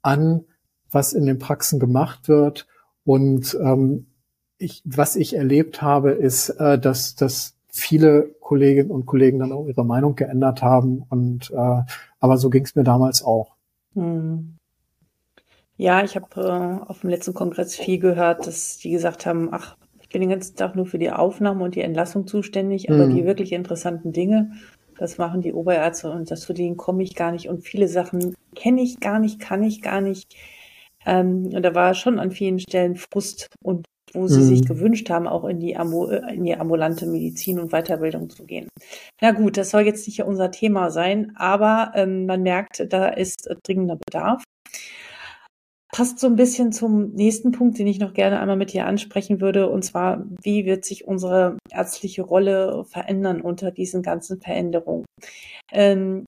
an, 0.00 0.44
was 0.90 1.12
in 1.12 1.26
den 1.26 1.38
Praxen 1.38 1.80
gemacht 1.80 2.28
wird. 2.28 2.66
Und 3.04 3.58
ähm, 3.60 4.06
ich, 4.58 4.82
was 4.84 5.16
ich 5.16 5.34
erlebt 5.34 5.82
habe, 5.82 6.12
ist, 6.12 6.50
äh, 6.50 6.78
dass, 6.78 7.16
dass 7.16 7.56
viele 7.72 8.34
Kolleginnen 8.40 8.90
und 8.90 9.06
Kollegen 9.06 9.38
dann 9.38 9.52
auch 9.52 9.66
ihre 9.66 9.84
Meinung 9.84 10.14
geändert 10.14 10.62
haben. 10.62 11.04
Und 11.08 11.50
äh, 11.50 11.82
aber 12.20 12.36
so 12.36 12.50
ging 12.50 12.64
es 12.64 12.76
mir 12.76 12.84
damals 12.84 13.24
auch. 13.24 13.56
Hm. 13.94 14.58
Ja, 15.78 16.04
ich 16.04 16.14
habe 16.14 16.28
äh, 16.36 16.88
auf 16.88 17.00
dem 17.00 17.10
letzten 17.10 17.34
Kongress 17.34 17.74
viel 17.74 17.98
gehört, 17.98 18.46
dass 18.46 18.78
die 18.78 18.90
gesagt 18.90 19.26
haben, 19.26 19.48
ach, 19.50 19.76
ich 20.00 20.10
bin 20.10 20.20
den 20.20 20.30
ganzen 20.30 20.54
Tag 20.54 20.76
nur 20.76 20.86
für 20.86 20.98
die 20.98 21.10
Aufnahme 21.10 21.64
und 21.64 21.74
die 21.74 21.80
Entlassung 21.80 22.26
zuständig, 22.26 22.90
aber 22.90 23.06
mhm. 23.06 23.16
die 23.16 23.24
wirklich 23.24 23.52
interessanten 23.52 24.12
Dinge, 24.12 24.52
das 24.98 25.16
machen 25.16 25.40
die 25.40 25.54
Oberärzte 25.54 26.10
und 26.10 26.30
das 26.30 26.42
zu 26.42 26.52
denen 26.52 26.76
komme 26.76 27.02
ich 27.02 27.14
gar 27.14 27.32
nicht 27.32 27.48
und 27.48 27.62
viele 27.62 27.88
Sachen 27.88 28.36
kenne 28.54 28.82
ich 28.82 29.00
gar 29.00 29.18
nicht, 29.18 29.40
kann 29.40 29.62
ich 29.62 29.80
gar 29.80 30.02
nicht. 30.02 30.36
Ähm, 31.06 31.50
und 31.54 31.62
da 31.62 31.74
war 31.74 31.94
schon 31.94 32.18
an 32.18 32.30
vielen 32.30 32.60
Stellen 32.60 32.96
Frust 32.96 33.48
und 33.62 33.86
wo 34.14 34.26
sie 34.28 34.40
mhm. 34.40 34.46
sich 34.46 34.66
gewünscht 34.66 35.10
haben, 35.10 35.26
auch 35.26 35.44
in 35.44 35.60
die, 35.60 35.72
in 35.72 36.44
die 36.44 36.56
ambulante 36.56 37.06
Medizin 37.06 37.58
und 37.58 37.72
Weiterbildung 37.72 38.30
zu 38.30 38.44
gehen. 38.44 38.68
Na 39.20 39.32
gut, 39.32 39.56
das 39.56 39.70
soll 39.70 39.82
jetzt 39.82 40.06
nicht 40.06 40.22
unser 40.22 40.50
Thema 40.50 40.90
sein, 40.90 41.32
aber 41.36 41.92
ähm, 41.94 42.26
man 42.26 42.42
merkt, 42.42 42.86
da 42.92 43.08
ist 43.08 43.48
dringender 43.64 43.96
Bedarf. 43.96 44.42
Passt 45.94 46.18
so 46.18 46.26
ein 46.26 46.36
bisschen 46.36 46.72
zum 46.72 47.10
nächsten 47.12 47.52
Punkt, 47.52 47.78
den 47.78 47.86
ich 47.86 47.98
noch 47.98 48.14
gerne 48.14 48.40
einmal 48.40 48.56
mit 48.56 48.72
dir 48.72 48.86
ansprechen 48.86 49.42
würde, 49.42 49.68
und 49.68 49.82
zwar, 49.82 50.24
wie 50.42 50.64
wird 50.64 50.86
sich 50.86 51.06
unsere 51.06 51.58
ärztliche 51.70 52.22
Rolle 52.22 52.84
verändern 52.86 53.42
unter 53.42 53.70
diesen 53.70 54.02
ganzen 54.02 54.40
Veränderungen? 54.40 55.04
Ähm, 55.70 56.24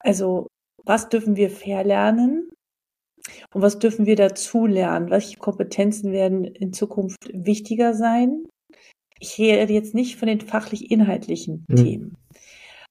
also, 0.00 0.48
was 0.84 1.08
dürfen 1.08 1.36
wir 1.36 1.50
verlernen? 1.50 2.50
Und 3.54 3.62
was 3.62 3.78
dürfen 3.78 4.06
wir 4.06 4.16
dazu 4.16 4.66
lernen? 4.66 5.10
Welche 5.10 5.38
Kompetenzen 5.38 6.12
werden 6.12 6.44
in 6.44 6.72
Zukunft 6.72 7.30
wichtiger 7.32 7.94
sein? 7.94 8.44
Ich 9.18 9.38
rede 9.38 9.72
jetzt 9.72 9.94
nicht 9.94 10.16
von 10.16 10.28
den 10.28 10.40
fachlich-inhaltlichen 10.40 11.64
mhm. 11.68 11.76
Themen, 11.76 12.14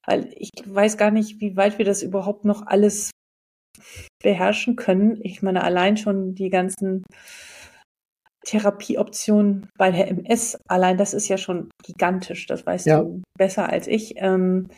weil 0.06 0.34
ich 0.38 0.52
weiß 0.66 0.98
gar 0.98 1.12
nicht, 1.12 1.42
wie 1.42 1.58
weit 1.58 1.78
wir 1.78 1.86
das 1.86 2.04
überhaupt 2.04 2.46
noch 2.46 2.66
alles 2.66 3.12
beherrschen 4.24 4.76
können. 4.76 5.20
Ich 5.24 5.42
meine, 5.42 5.64
allein 5.64 5.98
schon 5.98 6.34
die 6.36 6.50
ganzen 6.50 7.04
Therapieoptionen 8.46 9.70
bei 9.78 9.92
der 9.92 10.08
MS, 10.08 10.58
allein 10.68 10.98
das 10.98 11.14
ist 11.14 11.28
ja 11.28 11.38
schon 11.38 11.70
gigantisch, 11.84 12.48
das 12.48 12.66
weißt 12.66 12.86
ja. 12.86 13.02
du 13.02 13.22
besser 13.38 13.70
als 13.70 13.88
ich. 13.88 14.14
Ähm, 14.18 14.70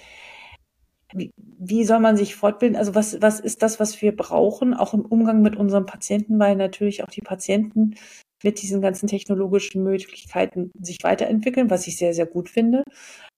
wie, 1.15 1.31
wie 1.37 1.83
soll 1.85 1.99
man 1.99 2.17
sich 2.17 2.35
fortbilden? 2.35 2.77
Also 2.77 2.95
was, 2.95 3.21
was 3.21 3.39
ist 3.39 3.61
das, 3.61 3.79
was 3.79 4.01
wir 4.01 4.15
brauchen, 4.15 4.73
auch 4.73 4.93
im 4.93 5.05
Umgang 5.05 5.41
mit 5.41 5.55
unseren 5.55 5.85
Patienten, 5.85 6.39
weil 6.39 6.55
natürlich 6.55 7.03
auch 7.03 7.09
die 7.09 7.21
Patienten 7.21 7.95
mit 8.43 8.61
diesen 8.61 8.81
ganzen 8.81 9.07
technologischen 9.07 9.83
Möglichkeiten 9.83 10.71
sich 10.79 10.97
weiterentwickeln, 11.03 11.69
was 11.69 11.87
ich 11.87 11.97
sehr, 11.97 12.13
sehr 12.13 12.25
gut 12.25 12.49
finde. 12.49 12.83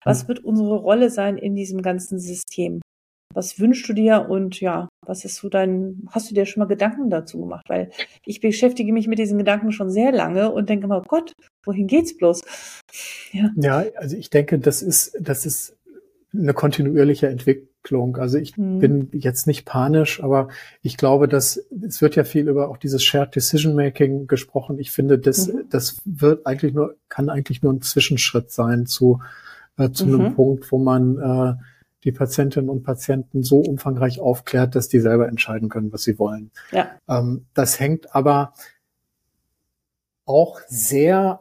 Was 0.04 0.22
hm. 0.22 0.28
wird 0.28 0.44
unsere 0.44 0.76
Rolle 0.76 1.10
sein 1.10 1.38
in 1.38 1.54
diesem 1.54 1.82
ganzen 1.82 2.18
System? 2.18 2.80
Was 3.34 3.60
wünschst 3.60 3.86
du 3.88 3.92
dir 3.92 4.26
und 4.30 4.60
ja, 4.60 4.88
was 5.04 5.24
ist 5.24 5.36
so 5.36 5.48
dein, 5.48 6.08
hast 6.10 6.30
du 6.30 6.34
dir 6.34 6.46
schon 6.46 6.62
mal 6.62 6.68
Gedanken 6.68 7.10
dazu 7.10 7.40
gemacht? 7.40 7.64
Weil 7.68 7.90
ich 8.24 8.40
beschäftige 8.40 8.92
mich 8.92 9.08
mit 9.08 9.18
diesen 9.18 9.36
Gedanken 9.36 9.72
schon 9.72 9.90
sehr 9.90 10.10
lange 10.10 10.50
und 10.50 10.70
denke 10.70 10.86
mal, 10.86 11.02
Gott, 11.06 11.32
wohin 11.64 11.86
geht's 11.86 12.16
bloß? 12.16 12.42
Ja. 13.32 13.50
ja, 13.56 13.84
also 13.96 14.16
ich 14.16 14.30
denke, 14.30 14.58
das 14.58 14.80
ist, 14.80 15.18
das 15.20 15.44
ist 15.44 15.75
eine 16.38 16.54
kontinuierliche 16.54 17.28
Entwicklung. 17.28 18.16
Also 18.16 18.38
ich 18.38 18.56
mhm. 18.56 18.78
bin 18.78 19.08
jetzt 19.12 19.46
nicht 19.46 19.64
panisch, 19.64 20.22
aber 20.22 20.48
ich 20.82 20.96
glaube, 20.96 21.28
dass 21.28 21.64
es 21.86 22.02
wird 22.02 22.16
ja 22.16 22.24
viel 22.24 22.48
über 22.48 22.68
auch 22.68 22.76
dieses 22.76 23.02
Shared 23.02 23.34
Decision 23.34 23.74
Making 23.74 24.26
gesprochen. 24.26 24.78
Ich 24.78 24.90
finde, 24.90 25.18
das, 25.18 25.48
mhm. 25.48 25.64
das 25.70 26.00
wird 26.04 26.46
eigentlich 26.46 26.74
nur, 26.74 26.96
kann 27.08 27.28
eigentlich 27.28 27.62
nur 27.62 27.72
ein 27.72 27.82
Zwischenschritt 27.82 28.50
sein 28.50 28.86
zu, 28.86 29.20
äh, 29.78 29.90
zu 29.90 30.06
mhm. 30.06 30.20
einem 30.20 30.34
Punkt, 30.34 30.70
wo 30.72 30.78
man 30.78 31.18
äh, 31.18 31.54
die 32.04 32.12
Patientinnen 32.12 32.70
und 32.70 32.84
Patienten 32.84 33.42
so 33.42 33.58
umfangreich 33.58 34.20
aufklärt, 34.20 34.76
dass 34.76 34.88
die 34.88 35.00
selber 35.00 35.28
entscheiden 35.28 35.68
können, 35.68 35.92
was 35.92 36.02
sie 36.02 36.18
wollen. 36.18 36.52
Ja. 36.70 36.90
Ähm, 37.08 37.46
das 37.54 37.80
hängt 37.80 38.14
aber 38.14 38.52
auch 40.24 40.60
sehr 40.68 41.40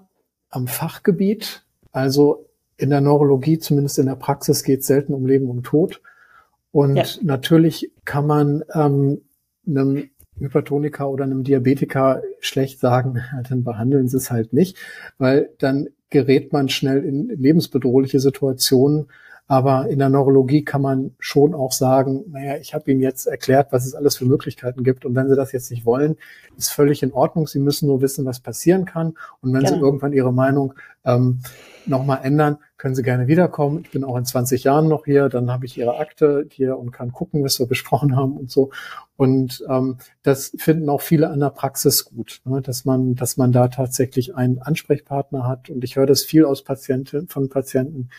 am 0.49 0.67
Fachgebiet. 0.67 1.65
Also 1.91 2.44
in 2.77 2.89
der 2.89 3.01
Neurologie, 3.01 3.59
zumindest 3.59 3.99
in 3.99 4.07
der 4.07 4.15
Praxis, 4.15 4.63
geht 4.63 4.81
es 4.81 4.87
selten 4.87 5.13
um 5.13 5.25
Leben 5.25 5.49
und 5.49 5.63
Tod. 5.63 6.01
Und 6.71 6.97
ja. 6.97 7.05
natürlich 7.21 7.91
kann 8.03 8.27
man 8.27 8.63
ähm, 8.73 9.21
einem 9.65 10.09
Hypertoniker 10.37 11.09
oder 11.09 11.23
einem 11.23 11.43
Diabetiker 11.43 12.21
schlecht 12.39 12.79
sagen, 12.79 13.21
dann 13.49 13.63
behandeln 13.63 14.07
sie 14.07 14.17
es 14.17 14.31
halt 14.31 14.53
nicht, 14.53 14.77
weil 15.17 15.49
dann 15.59 15.87
gerät 16.09 16.53
man 16.53 16.69
schnell 16.69 17.03
in 17.03 17.29
lebensbedrohliche 17.29 18.19
Situationen, 18.19 19.07
aber 19.47 19.89
in 19.89 19.99
der 19.99 20.09
Neurologie 20.09 20.63
kann 20.63 20.81
man 20.81 21.11
schon 21.19 21.53
auch 21.53 21.71
sagen, 21.71 22.23
naja, 22.29 22.57
ich 22.57 22.73
habe 22.73 22.89
Ihnen 22.89 23.01
jetzt 23.01 23.27
erklärt, 23.27 23.71
was 23.71 23.85
es 23.85 23.93
alles 23.93 24.17
für 24.17 24.25
Möglichkeiten 24.25 24.83
gibt. 24.83 25.05
Und 25.05 25.13
wenn 25.13 25.29
Sie 25.29 25.35
das 25.35 25.51
jetzt 25.51 25.69
nicht 25.69 25.85
wollen, 25.85 26.17
ist 26.57 26.73
völlig 26.73 27.03
in 27.03 27.13
Ordnung. 27.13 27.45
Sie 27.45 27.59
müssen 27.59 27.87
nur 27.87 28.01
wissen, 28.01 28.25
was 28.25 28.39
passieren 28.39 28.85
kann. 28.85 29.13
Und 29.41 29.53
wenn 29.53 29.61
ja. 29.61 29.69
Sie 29.69 29.75
irgendwann 29.75 30.13
Ihre 30.13 30.33
Meinung 30.33 30.73
ähm, 31.05 31.41
nochmal 31.85 32.21
ändern, 32.23 32.57
können 32.77 32.95
Sie 32.95 33.03
gerne 33.03 33.27
wiederkommen. 33.27 33.81
Ich 33.83 33.91
bin 33.91 34.03
auch 34.03 34.17
in 34.17 34.25
20 34.25 34.63
Jahren 34.63 34.87
noch 34.87 35.05
hier. 35.05 35.29
Dann 35.29 35.51
habe 35.51 35.67
ich 35.67 35.77
Ihre 35.77 35.99
Akte 35.99 36.47
hier 36.49 36.79
und 36.79 36.91
kann 36.91 37.11
gucken, 37.11 37.43
was 37.43 37.59
wir 37.59 37.67
besprochen 37.67 38.15
haben 38.15 38.37
und 38.37 38.49
so. 38.49 38.71
Und 39.15 39.63
ähm, 39.69 39.97
das 40.23 40.53
finden 40.57 40.89
auch 40.89 41.01
viele 41.01 41.29
an 41.29 41.39
der 41.39 41.51
Praxis 41.51 42.05
gut, 42.05 42.41
ne? 42.45 42.61
dass 42.61 42.83
man, 42.83 43.13
dass 43.13 43.37
man 43.37 43.51
da 43.51 43.67
tatsächlich 43.67 44.35
einen 44.35 44.57
Ansprechpartner 44.57 45.47
hat. 45.47 45.69
Und 45.69 45.83
ich 45.83 45.97
höre 45.97 46.07
das 46.07 46.23
viel 46.23 46.45
aus 46.45 46.63
Patienten, 46.63 47.27
von 47.27 47.47
Patienten, 47.47 48.09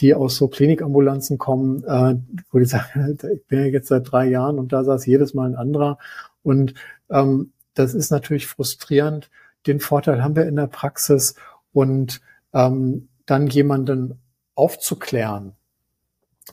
die 0.00 0.14
aus 0.14 0.36
so 0.36 0.48
Klinikambulanzen 0.48 1.38
kommen, 1.38 1.84
äh, 1.84 2.16
wo 2.50 2.58
die 2.58 2.64
sagen, 2.64 3.16
ich 3.34 3.46
bin 3.46 3.60
ja 3.60 3.66
jetzt 3.66 3.88
seit 3.88 4.10
drei 4.10 4.26
Jahren 4.26 4.58
und 4.58 4.72
da 4.72 4.84
saß 4.84 5.06
jedes 5.06 5.34
Mal 5.34 5.50
ein 5.50 5.56
anderer. 5.56 5.98
Und 6.42 6.74
ähm, 7.10 7.52
das 7.74 7.94
ist 7.94 8.10
natürlich 8.10 8.46
frustrierend. 8.46 9.30
Den 9.66 9.80
Vorteil 9.80 10.22
haben 10.22 10.36
wir 10.36 10.46
in 10.46 10.56
der 10.56 10.66
Praxis 10.66 11.34
und 11.72 12.20
ähm, 12.52 13.08
dann 13.26 13.46
jemanden 13.46 14.20
aufzuklären. 14.54 15.52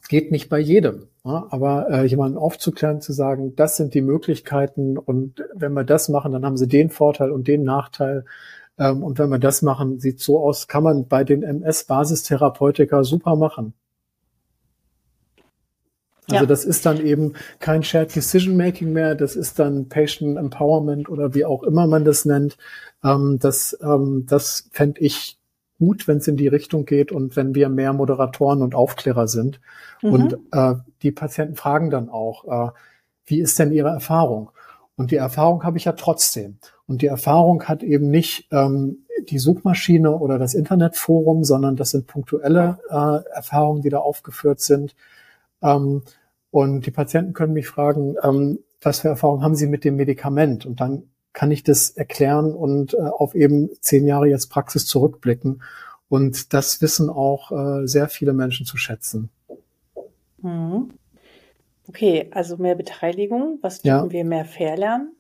Geht 0.08 0.32
nicht 0.32 0.50
bei 0.50 0.60
jedem, 0.60 1.08
ja, 1.26 1.48
aber 1.50 1.90
äh, 1.90 2.06
jemanden 2.06 2.38
aufzuklären, 2.38 3.02
zu 3.02 3.12
sagen, 3.12 3.56
das 3.56 3.76
sind 3.76 3.94
die 3.94 4.02
Möglichkeiten 4.02 4.98
und 4.98 5.44
wenn 5.54 5.74
wir 5.74 5.84
das 5.84 6.08
machen, 6.08 6.32
dann 6.32 6.46
haben 6.46 6.58
sie 6.58 6.68
den 6.68 6.90
Vorteil 6.90 7.32
und 7.32 7.48
den 7.48 7.64
Nachteil 7.64 8.26
und 8.90 9.20
wenn 9.20 9.30
wir 9.30 9.40
das 9.40 9.62
machen, 9.62 10.00
sieht 10.00 10.20
so 10.20 10.40
aus, 10.40 10.68
kann 10.68 10.84
man 10.84 11.08
bei 11.08 11.24
den 11.24 11.44
MS-Basistherapeutika 11.44 13.04
super 13.04 13.36
machen. 13.36 13.74
Also 16.30 16.44
ja. 16.44 16.46
das 16.46 16.66
ist 16.66 16.86
dann 16.86 17.06
eben 17.06 17.34
kein 17.60 17.84
Shared 17.84 18.16
Decision 18.16 18.56
Making 18.56 18.94
mehr, 18.94 19.16
das 19.16 19.36
ist 19.36 19.60
dann 19.60 19.90
Patient 19.90 20.38
Empowerment 20.38 21.10
oder 21.10 21.34
wie 21.34 21.46
auch 21.46 21.64
immer 21.64 21.88
man 21.88 22.06
das 22.06 22.26
nennt. 22.26 22.58
Ähm, 23.04 23.38
das 23.40 23.78
ähm, 23.82 24.26
das 24.28 24.70
fände 24.72 25.02
ich 25.02 25.38
gut, 25.80 26.08
wenn 26.08 26.18
es 26.18 26.28
in 26.28 26.38
die 26.38 26.48
Richtung 26.48 26.86
geht 26.86 27.12
und 27.12 27.36
wenn 27.36 27.56
wir 27.56 27.68
mehr 27.68 27.92
Moderatoren 27.92 28.62
und 28.62 28.76
Aufklärer 28.76 29.28
sind. 29.28 29.60
Mhm. 30.02 30.14
Und 30.14 30.38
äh, 30.52 30.76
die 31.02 31.12
Patienten 31.12 31.56
fragen 31.56 31.90
dann 31.90 32.08
auch, 32.10 32.70
äh, 32.70 32.72
wie 33.26 33.42
ist 33.42 33.58
denn 33.58 33.72
ihre 33.72 33.90
Erfahrung? 33.90 34.52
Und 34.96 35.10
die 35.10 35.16
Erfahrung 35.16 35.64
habe 35.64 35.78
ich 35.78 35.86
ja 35.86 35.94
trotzdem. 35.94 36.60
Und 36.92 37.02
die 37.02 37.08
Erfahrung 37.08 37.64
hat 37.70 37.84
eben 37.84 38.10
nicht 38.10 38.50
ähm, 38.52 39.06
die 39.30 39.40
Suchmaschine 39.40 40.12
oder 40.12 40.38
das 40.38 40.54
Internetforum, 40.54 41.46
sondern 41.46 41.78
das 41.78 41.92
sind 41.92 42.06
punktuelle 42.06 42.80
äh, 42.90 43.34
Erfahrungen, 43.34 43.82
die 43.82 43.88
da 43.88 44.00
aufgeführt 44.00 44.60
sind. 44.60 44.94
Ähm, 45.62 46.02
und 46.50 46.86
die 46.86 46.92
Patienten 46.92 47.32
können 47.32 47.54
mich 47.54 47.70
fragen, 47.70 48.18
ähm, 48.22 48.60
was 48.82 49.00
für 49.00 49.08
Erfahrungen 49.08 49.42
haben 49.42 49.56
sie 49.56 49.68
mit 49.68 49.86
dem 49.86 49.96
Medikament? 49.96 50.66
Und 50.66 50.82
dann 50.82 51.04
kann 51.32 51.50
ich 51.50 51.64
das 51.64 51.92
erklären 51.92 52.54
und 52.54 52.94
äh, 52.94 52.98
auf 52.98 53.36
eben 53.36 53.70
zehn 53.80 54.06
Jahre 54.06 54.28
jetzt 54.28 54.48
Praxis 54.48 54.86
zurückblicken. 54.86 55.64
Und 56.10 56.54
das 56.54 56.82
wissen 56.82 57.10
auch 57.10 57.54
äh, 57.54 57.88
sehr 57.88 58.10
viele 58.10 58.34
Menschen 58.34 58.66
zu 58.66 58.76
schätzen. 58.76 59.30
Mhm. 60.42 60.90
Okay, 61.88 62.28
also 62.32 62.58
mehr 62.58 62.76
Beteiligung. 62.76 63.60
Was 63.62 63.82
dürfen 63.82 64.08
ja. 64.08 64.12
wir 64.12 64.26
mehr 64.26 64.44
verlernen? 64.44 65.16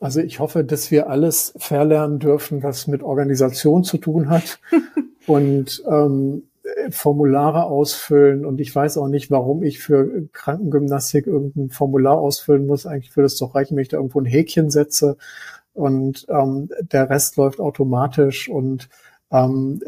Also 0.00 0.20
ich 0.20 0.40
hoffe, 0.40 0.64
dass 0.64 0.90
wir 0.90 1.08
alles 1.08 1.54
verlernen 1.56 2.18
dürfen, 2.18 2.62
was 2.62 2.86
mit 2.86 3.02
Organisation 3.02 3.84
zu 3.84 3.98
tun 3.98 4.28
hat 4.28 4.60
und 5.26 5.82
ähm, 5.88 6.44
Formulare 6.90 7.64
ausfüllen. 7.64 8.44
Und 8.44 8.60
ich 8.60 8.74
weiß 8.74 8.98
auch 8.98 9.08
nicht, 9.08 9.30
warum 9.30 9.62
ich 9.62 9.80
für 9.80 10.28
Krankengymnastik 10.32 11.26
irgendein 11.26 11.70
Formular 11.70 12.18
ausfüllen 12.18 12.66
muss. 12.66 12.86
Eigentlich 12.86 13.16
würde 13.16 13.26
es 13.26 13.38
doch 13.38 13.54
reichen, 13.54 13.76
wenn 13.76 13.82
ich 13.82 13.88
da 13.88 13.98
irgendwo 13.98 14.20
ein 14.20 14.26
Häkchen 14.26 14.70
setze 14.70 15.16
und 15.74 16.24
ähm, 16.28 16.68
der 16.80 17.10
Rest 17.10 17.36
läuft 17.36 17.60
automatisch 17.60 18.48
und 18.48 18.88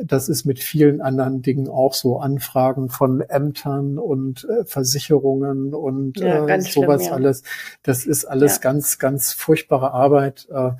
das 0.02 0.28
ist 0.28 0.44
mit 0.44 0.58
vielen 0.58 1.00
anderen 1.00 1.40
Dingen 1.40 1.68
auch 1.68 1.94
so. 1.94 2.18
Anfragen 2.18 2.88
von 2.88 3.20
Ämtern 3.20 3.96
und 3.96 4.44
äh, 4.44 4.64
Versicherungen 4.64 5.72
und 5.72 6.18
ja, 6.18 6.46
äh, 6.46 6.60
sowas 6.60 7.02
schlimm, 7.02 7.10
ja. 7.10 7.12
alles. 7.12 7.42
Das 7.82 8.06
ist 8.06 8.24
alles 8.24 8.56
ja. 8.56 8.62
ganz, 8.62 8.98
ganz 8.98 9.32
furchtbare 9.32 9.92
Arbeit, 9.92 10.48
äh, 10.50 10.72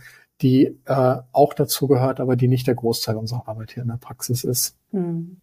die 0.42 0.78
äh, 0.84 1.16
auch 1.32 1.54
dazu 1.54 1.86
gehört, 1.86 2.18
aber 2.18 2.34
die 2.34 2.48
nicht 2.48 2.66
der 2.66 2.74
Großteil 2.74 3.16
unserer 3.16 3.46
Arbeit 3.46 3.70
hier 3.70 3.84
in 3.84 3.88
der 3.88 3.98
Praxis 3.98 4.42
ist. 4.42 4.76
Hm. 4.90 5.36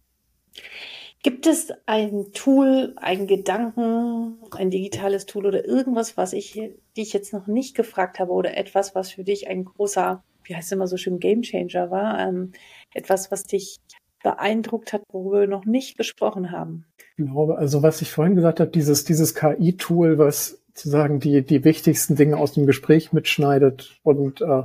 Gibt 1.22 1.46
es 1.46 1.72
ein 1.86 2.26
Tool, 2.34 2.92
ein 2.96 3.26
Gedanken, 3.26 4.36
ein 4.50 4.68
digitales 4.68 5.24
Tool 5.24 5.46
oder 5.46 5.64
irgendwas, 5.64 6.18
was 6.18 6.34
ich 6.34 6.60
dich 6.98 7.14
jetzt 7.14 7.32
noch 7.32 7.46
nicht 7.46 7.74
gefragt 7.74 8.18
habe 8.18 8.32
oder 8.32 8.58
etwas, 8.58 8.94
was 8.94 9.12
für 9.12 9.24
dich 9.24 9.48
ein 9.48 9.64
großer, 9.64 10.22
wie 10.44 10.54
heißt 10.54 10.66
es 10.66 10.72
immer 10.72 10.86
so 10.86 10.96
schön, 10.96 11.18
Gamechanger 11.18 11.90
war? 11.90 12.18
Ähm, 12.20 12.52
etwas, 12.92 13.30
was 13.30 13.44
dich 13.44 13.78
beeindruckt 14.22 14.92
hat, 14.92 15.02
worüber 15.10 15.40
wir 15.40 15.48
noch 15.48 15.64
nicht 15.64 15.96
gesprochen 15.96 16.50
haben? 16.50 16.86
Ich 17.16 17.24
glaube, 17.24 17.58
also 17.58 17.82
was 17.82 18.00
ich 18.02 18.10
vorhin 18.10 18.34
gesagt 18.34 18.60
habe, 18.60 18.70
dieses, 18.70 19.04
dieses 19.04 19.34
KI-Tool, 19.34 20.18
was 20.18 20.62
sozusagen 20.68 21.20
die, 21.20 21.42
die 21.42 21.64
wichtigsten 21.64 22.16
Dinge 22.16 22.36
aus 22.36 22.54
dem 22.54 22.66
Gespräch 22.66 23.12
mitschneidet 23.12 24.00
und 24.02 24.40
äh, 24.40 24.62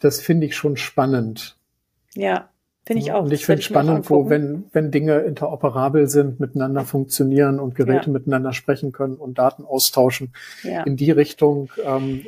das 0.00 0.20
finde 0.20 0.46
ich 0.46 0.56
schon 0.56 0.76
spannend. 0.76 1.56
Ja, 2.14 2.50
Finde 2.86 3.02
ich 3.02 3.12
auch. 3.12 3.24
Und 3.24 3.32
ich 3.32 3.46
finde 3.46 3.60
es 3.60 3.64
spannend, 3.64 4.10
wo, 4.10 4.28
wenn, 4.28 4.64
wenn 4.72 4.90
Dinge 4.90 5.20
interoperabel 5.20 6.06
sind, 6.06 6.38
miteinander 6.38 6.84
funktionieren 6.84 7.58
und 7.58 7.74
Geräte 7.74 8.06
ja. 8.06 8.12
miteinander 8.12 8.52
sprechen 8.52 8.92
können 8.92 9.16
und 9.16 9.38
Daten 9.38 9.64
austauschen. 9.64 10.34
Ja. 10.62 10.82
In 10.82 10.96
die 10.96 11.10
Richtung 11.10 11.70
ähm, 11.82 12.26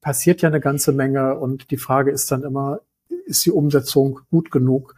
passiert 0.00 0.42
ja 0.42 0.48
eine 0.48 0.60
ganze 0.60 0.92
Menge 0.92 1.38
und 1.38 1.70
die 1.70 1.76
Frage 1.76 2.10
ist 2.10 2.30
dann 2.30 2.42
immer, 2.42 2.80
ist 3.26 3.44
die 3.46 3.50
Umsetzung 3.50 4.20
gut 4.30 4.50
genug, 4.50 4.94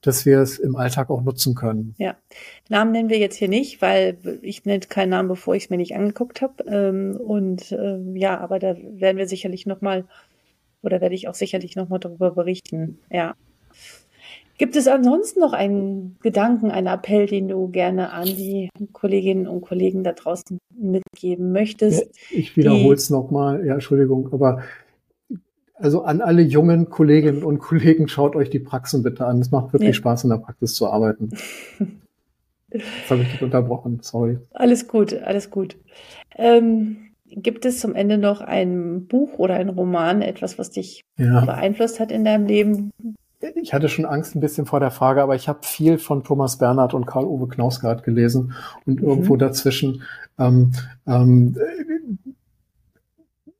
dass 0.00 0.26
wir 0.26 0.40
es 0.40 0.58
im 0.58 0.76
Alltag 0.76 1.10
auch 1.10 1.22
nutzen 1.22 1.54
können? 1.54 1.94
Ja, 1.98 2.16
Namen 2.68 2.92
nennen 2.92 3.08
wir 3.08 3.18
jetzt 3.18 3.36
hier 3.36 3.48
nicht, 3.48 3.82
weil 3.82 4.18
ich 4.42 4.64
nenne 4.64 4.80
keinen 4.80 5.10
Namen, 5.10 5.28
bevor 5.28 5.54
ich 5.54 5.64
es 5.64 5.70
mir 5.70 5.76
nicht 5.76 5.96
angeguckt 5.96 6.40
habe. 6.40 6.64
Ähm, 6.66 7.16
und 7.16 7.72
äh, 7.72 7.98
ja, 8.14 8.38
aber 8.38 8.58
da 8.58 8.76
werden 8.76 9.18
wir 9.18 9.26
sicherlich 9.26 9.66
noch 9.66 9.80
mal 9.80 10.04
oder 10.82 11.00
werde 11.00 11.14
ich 11.14 11.28
auch 11.28 11.34
sicherlich 11.34 11.76
noch 11.76 11.88
mal 11.88 11.98
darüber 11.98 12.30
berichten. 12.30 12.98
Ja. 13.10 13.34
Gibt 14.58 14.74
es 14.74 14.88
ansonsten 14.88 15.38
noch 15.38 15.52
einen 15.52 16.16
Gedanken, 16.20 16.72
einen 16.72 16.88
Appell, 16.88 17.26
den 17.26 17.46
du 17.46 17.68
gerne 17.68 18.10
an 18.10 18.26
die 18.26 18.70
Kolleginnen 18.92 19.46
und 19.46 19.60
Kollegen 19.60 20.02
da 20.02 20.12
draußen 20.12 20.58
mitgeben 20.76 21.52
möchtest? 21.52 22.10
Ich 22.30 22.56
wiederhole 22.56 22.96
es 22.96 23.08
nochmal, 23.08 23.64
ja, 23.64 23.74
Entschuldigung, 23.74 24.32
aber 24.32 24.62
also 25.74 26.02
an 26.02 26.20
alle 26.20 26.42
jungen 26.42 26.90
Kolleginnen 26.90 27.44
und 27.44 27.60
Kollegen, 27.60 28.08
schaut 28.08 28.34
euch 28.34 28.50
die 28.50 28.58
Praxen 28.58 29.04
bitte 29.04 29.26
an. 29.26 29.40
Es 29.40 29.52
macht 29.52 29.72
wirklich 29.72 29.90
ja. 29.90 29.94
Spaß, 29.94 30.24
in 30.24 30.30
der 30.30 30.38
Praxis 30.38 30.74
zu 30.74 30.88
arbeiten. 30.88 31.30
Jetzt 32.70 32.84
habe 33.08 33.22
ich 33.22 33.30
dich 33.30 33.42
unterbrochen, 33.42 34.00
sorry. 34.02 34.38
Alles 34.52 34.88
gut, 34.88 35.14
alles 35.14 35.50
gut. 35.50 35.76
Ähm, 36.36 36.96
gibt 37.26 37.64
es 37.64 37.78
zum 37.78 37.94
Ende 37.94 38.18
noch 38.18 38.40
ein 38.40 39.06
Buch 39.06 39.38
oder 39.38 39.54
ein 39.54 39.68
Roman, 39.68 40.20
etwas, 40.20 40.58
was 40.58 40.70
dich 40.70 41.04
ja. 41.16 41.44
beeinflusst 41.44 42.00
hat 42.00 42.10
in 42.10 42.24
deinem 42.24 42.46
Leben, 42.46 42.90
ich 43.40 43.72
hatte 43.72 43.88
schon 43.88 44.04
Angst 44.04 44.34
ein 44.34 44.40
bisschen 44.40 44.66
vor 44.66 44.80
der 44.80 44.90
Frage, 44.90 45.22
aber 45.22 45.34
ich 45.34 45.48
habe 45.48 45.60
viel 45.62 45.98
von 45.98 46.24
Thomas 46.24 46.58
Bernhard 46.58 46.94
und 46.94 47.06
Karl-Uwe 47.06 47.48
Knausgard 47.48 48.02
gelesen 48.02 48.54
und 48.86 49.00
mhm. 49.00 49.08
irgendwo 49.08 49.36
dazwischen 49.36 50.02
ähm, 50.38 50.72
ähm, 51.06 51.56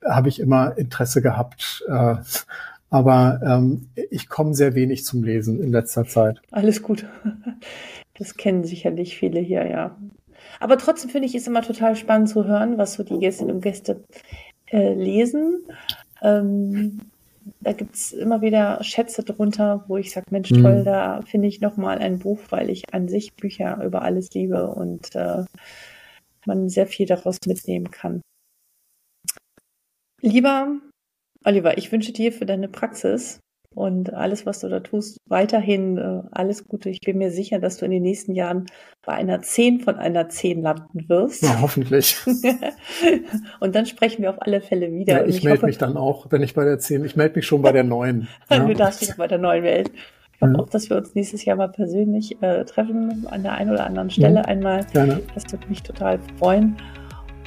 habe 0.05 0.29
ich 0.29 0.41
immer 0.41 0.77
Interesse 0.79 1.23
gehabt. 1.23 1.85
Äh, 1.89 2.17
aber 2.91 3.41
ähm, 3.45 3.89
ich 4.11 4.29
komme 4.29 4.55
sehr 4.55 4.75
wenig 4.75 5.05
zum 5.05 5.23
Lesen 5.23 5.63
in 5.63 5.73
letzter 5.73 6.05
Zeit. 6.07 6.41
Alles 6.51 6.83
gut. 6.83 7.07
Das 8.19 8.37
kennen 8.37 8.65
sicherlich 8.65 9.17
viele 9.17 9.39
hier, 9.39 9.69
ja. 9.69 9.97
Aber 10.59 10.79
trotzdem 10.79 11.11
finde 11.11 11.29
ich 11.29 11.35
es 11.35 11.47
immer 11.47 11.63
total 11.63 11.95
spannend 11.95 12.29
zu 12.29 12.47
hören, 12.47 12.79
was 12.79 12.95
so 12.95 13.05
die 13.05 13.19
Gästinnen 13.19 13.55
und 13.55 13.61
Gäste 13.61 14.03
äh, 14.73 14.95
lesen. 14.95 15.63
Ähm, 16.23 17.01
da 17.61 17.73
gibt's 17.73 18.13
immer 18.13 18.41
wieder 18.41 18.83
Schätze 18.83 19.23
drunter, 19.23 19.85
wo 19.89 19.97
ich 19.97 20.13
sage, 20.13 20.27
Mensch, 20.31 20.51
toll, 20.51 20.81
mhm. 20.81 20.85
da 20.85 21.23
finde 21.23 21.49
ich 21.49 21.61
nochmal 21.61 21.99
ein 21.99 22.19
Buch, 22.19 22.41
weil 22.51 22.71
ich 22.71 22.93
an 22.93 23.09
sich 23.09 23.35
Bücher 23.35 23.83
über 23.85 24.03
alles 24.03 24.31
liebe 24.35 24.69
und 24.69 25.15
äh, 25.15 25.45
man 26.47 26.69
sehr 26.69 26.87
viel 26.87 27.07
daraus 27.07 27.39
mitnehmen 27.47 27.91
kann. 27.91 28.23
Lieber 30.21 30.81
Oliver, 31.45 31.79
ich 31.79 31.93
wünsche 31.93 32.13
dir 32.13 32.33
für 32.33 32.47
deine 32.47 32.69
Praxis 32.69 33.41
und 33.75 34.13
alles, 34.15 34.47
was 34.47 34.61
du 34.61 34.69
da 34.69 34.81
tust, 34.81 35.21
weiterhin 35.27 35.99
äh, 35.99 36.23
alles 36.33 36.67
Gute. 36.67 36.91
Ich 36.91 37.01
bin 37.01 37.19
mir 37.19 37.31
sicher, 37.31 37.59
dass 37.59 37.77
du 37.77 37.85
in 37.85 37.91
den 37.91 38.03
nächsten 38.03 38.35
Jahren 38.35 38.67
bei 39.05 39.13
einer 39.13 39.43
10 39.43 39.81
von 39.81 39.97
einer 39.97 40.29
10 40.29 40.63
landen 40.63 41.09
wirst. 41.09 41.43
Ja, 41.43 41.61
hoffentlich. 41.61 42.17
und 43.61 43.75
dann 43.75 43.87
sprechen 43.87 44.23
wir 44.23 44.31
auf 44.31 44.41
alle 44.41 44.61
Fälle 44.61 44.93
wieder. 44.93 45.21
Ja, 45.21 45.25
ich, 45.25 45.39
ich 45.39 45.45
melde 45.45 45.67
mich 45.67 45.79
dann 45.79 45.97
auch, 45.97 46.27
wenn 46.31 46.43
ich 46.43 46.55
bei 46.55 46.65
der 46.65 46.79
10, 46.79 47.05
ich 47.05 47.17
melde 47.17 47.37
mich 47.37 47.47
schon 47.47 47.63
bei 47.63 47.73
der 47.73 47.85
9. 47.85 48.27
Ja. 48.51 48.59
du 48.61 48.75
darfst 48.75 49.03
dich 49.03 49.15
bei 49.17 49.27
der 49.27 49.39
9 49.39 49.63
melden. 49.63 49.93
Ich 50.35 50.41
hoffe 50.41 50.53
ja. 50.53 50.59
auch, 50.59 50.69
dass 50.71 50.89
wir 50.89 50.97
uns 50.97 51.15
nächstes 51.15 51.45
Jahr 51.45 51.57
mal 51.57 51.69
persönlich 51.69 52.41
äh, 52.43 52.65
treffen, 52.65 53.27
an 53.31 53.43
der 53.43 53.53
einen 53.53 53.71
oder 53.71 53.85
anderen 53.85 54.09
Stelle 54.11 54.37
ja, 54.37 54.43
einmal. 54.43 54.87
Gerne. 54.93 55.21
Das 55.35 55.51
würde 55.53 55.67
mich 55.69 55.83
total 55.83 56.19
freuen. 56.39 56.77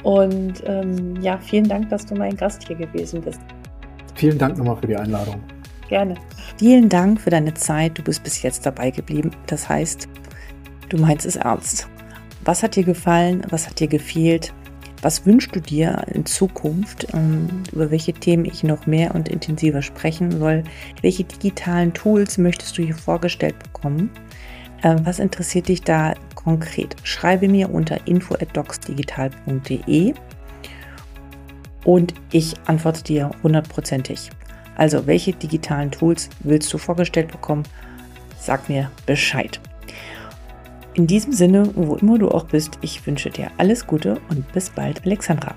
Und 0.02 0.62
ähm, 0.66 1.20
ja, 1.20 1.38
vielen 1.38 1.68
Dank, 1.68 1.88
dass 1.90 2.06
du 2.06 2.14
mein 2.14 2.36
Gast 2.36 2.66
hier 2.66 2.76
gewesen 2.76 3.20
bist. 3.22 3.40
Vielen 4.14 4.38
Dank 4.38 4.58
nochmal 4.58 4.76
für 4.76 4.86
die 4.86 4.96
Einladung. 4.96 5.40
Gerne. 5.92 6.16
Vielen 6.56 6.88
Dank 6.88 7.20
für 7.20 7.28
deine 7.28 7.52
Zeit. 7.52 7.98
Du 7.98 8.02
bist 8.02 8.24
bis 8.24 8.40
jetzt 8.40 8.64
dabei 8.64 8.90
geblieben. 8.90 9.32
Das 9.46 9.68
heißt, 9.68 10.08
du 10.88 10.96
meinst 10.96 11.26
es 11.26 11.36
ernst. 11.36 11.86
Was 12.46 12.62
hat 12.62 12.76
dir 12.76 12.84
gefallen? 12.84 13.42
Was 13.50 13.68
hat 13.68 13.78
dir 13.78 13.88
gefehlt? 13.88 14.54
Was 15.02 15.26
wünschst 15.26 15.54
du 15.54 15.60
dir 15.60 16.02
in 16.14 16.24
Zukunft? 16.24 17.08
Ähm, 17.12 17.46
über 17.72 17.90
welche 17.90 18.14
Themen 18.14 18.46
ich 18.46 18.64
noch 18.64 18.86
mehr 18.86 19.14
und 19.14 19.28
intensiver 19.28 19.82
sprechen 19.82 20.38
soll? 20.38 20.64
Welche 21.02 21.24
digitalen 21.24 21.92
Tools 21.92 22.38
möchtest 22.38 22.78
du 22.78 22.82
hier 22.82 22.96
vorgestellt 22.96 23.56
bekommen? 23.62 24.08
Ähm, 24.82 25.04
was 25.04 25.18
interessiert 25.18 25.68
dich 25.68 25.82
da 25.82 26.14
konkret? 26.34 26.96
Schreibe 27.02 27.48
mir 27.48 27.68
unter 27.68 28.06
info@docsdigital.de 28.06 30.14
und 31.84 32.14
ich 32.30 32.54
antworte 32.64 33.04
dir 33.04 33.30
hundertprozentig. 33.42 34.30
Also, 34.76 35.06
welche 35.06 35.32
digitalen 35.32 35.90
Tools 35.90 36.28
willst 36.40 36.72
du 36.72 36.78
vorgestellt 36.78 37.30
bekommen? 37.30 37.64
Sag 38.38 38.68
mir 38.68 38.90
Bescheid. 39.06 39.60
In 40.94 41.06
diesem 41.06 41.32
Sinne, 41.32 41.70
wo 41.74 41.96
immer 41.96 42.18
du 42.18 42.28
auch 42.30 42.44
bist, 42.44 42.78
ich 42.82 43.06
wünsche 43.06 43.30
dir 43.30 43.50
alles 43.56 43.86
Gute 43.86 44.20
und 44.28 44.50
bis 44.52 44.70
bald, 44.70 45.04
Alexandra. 45.06 45.54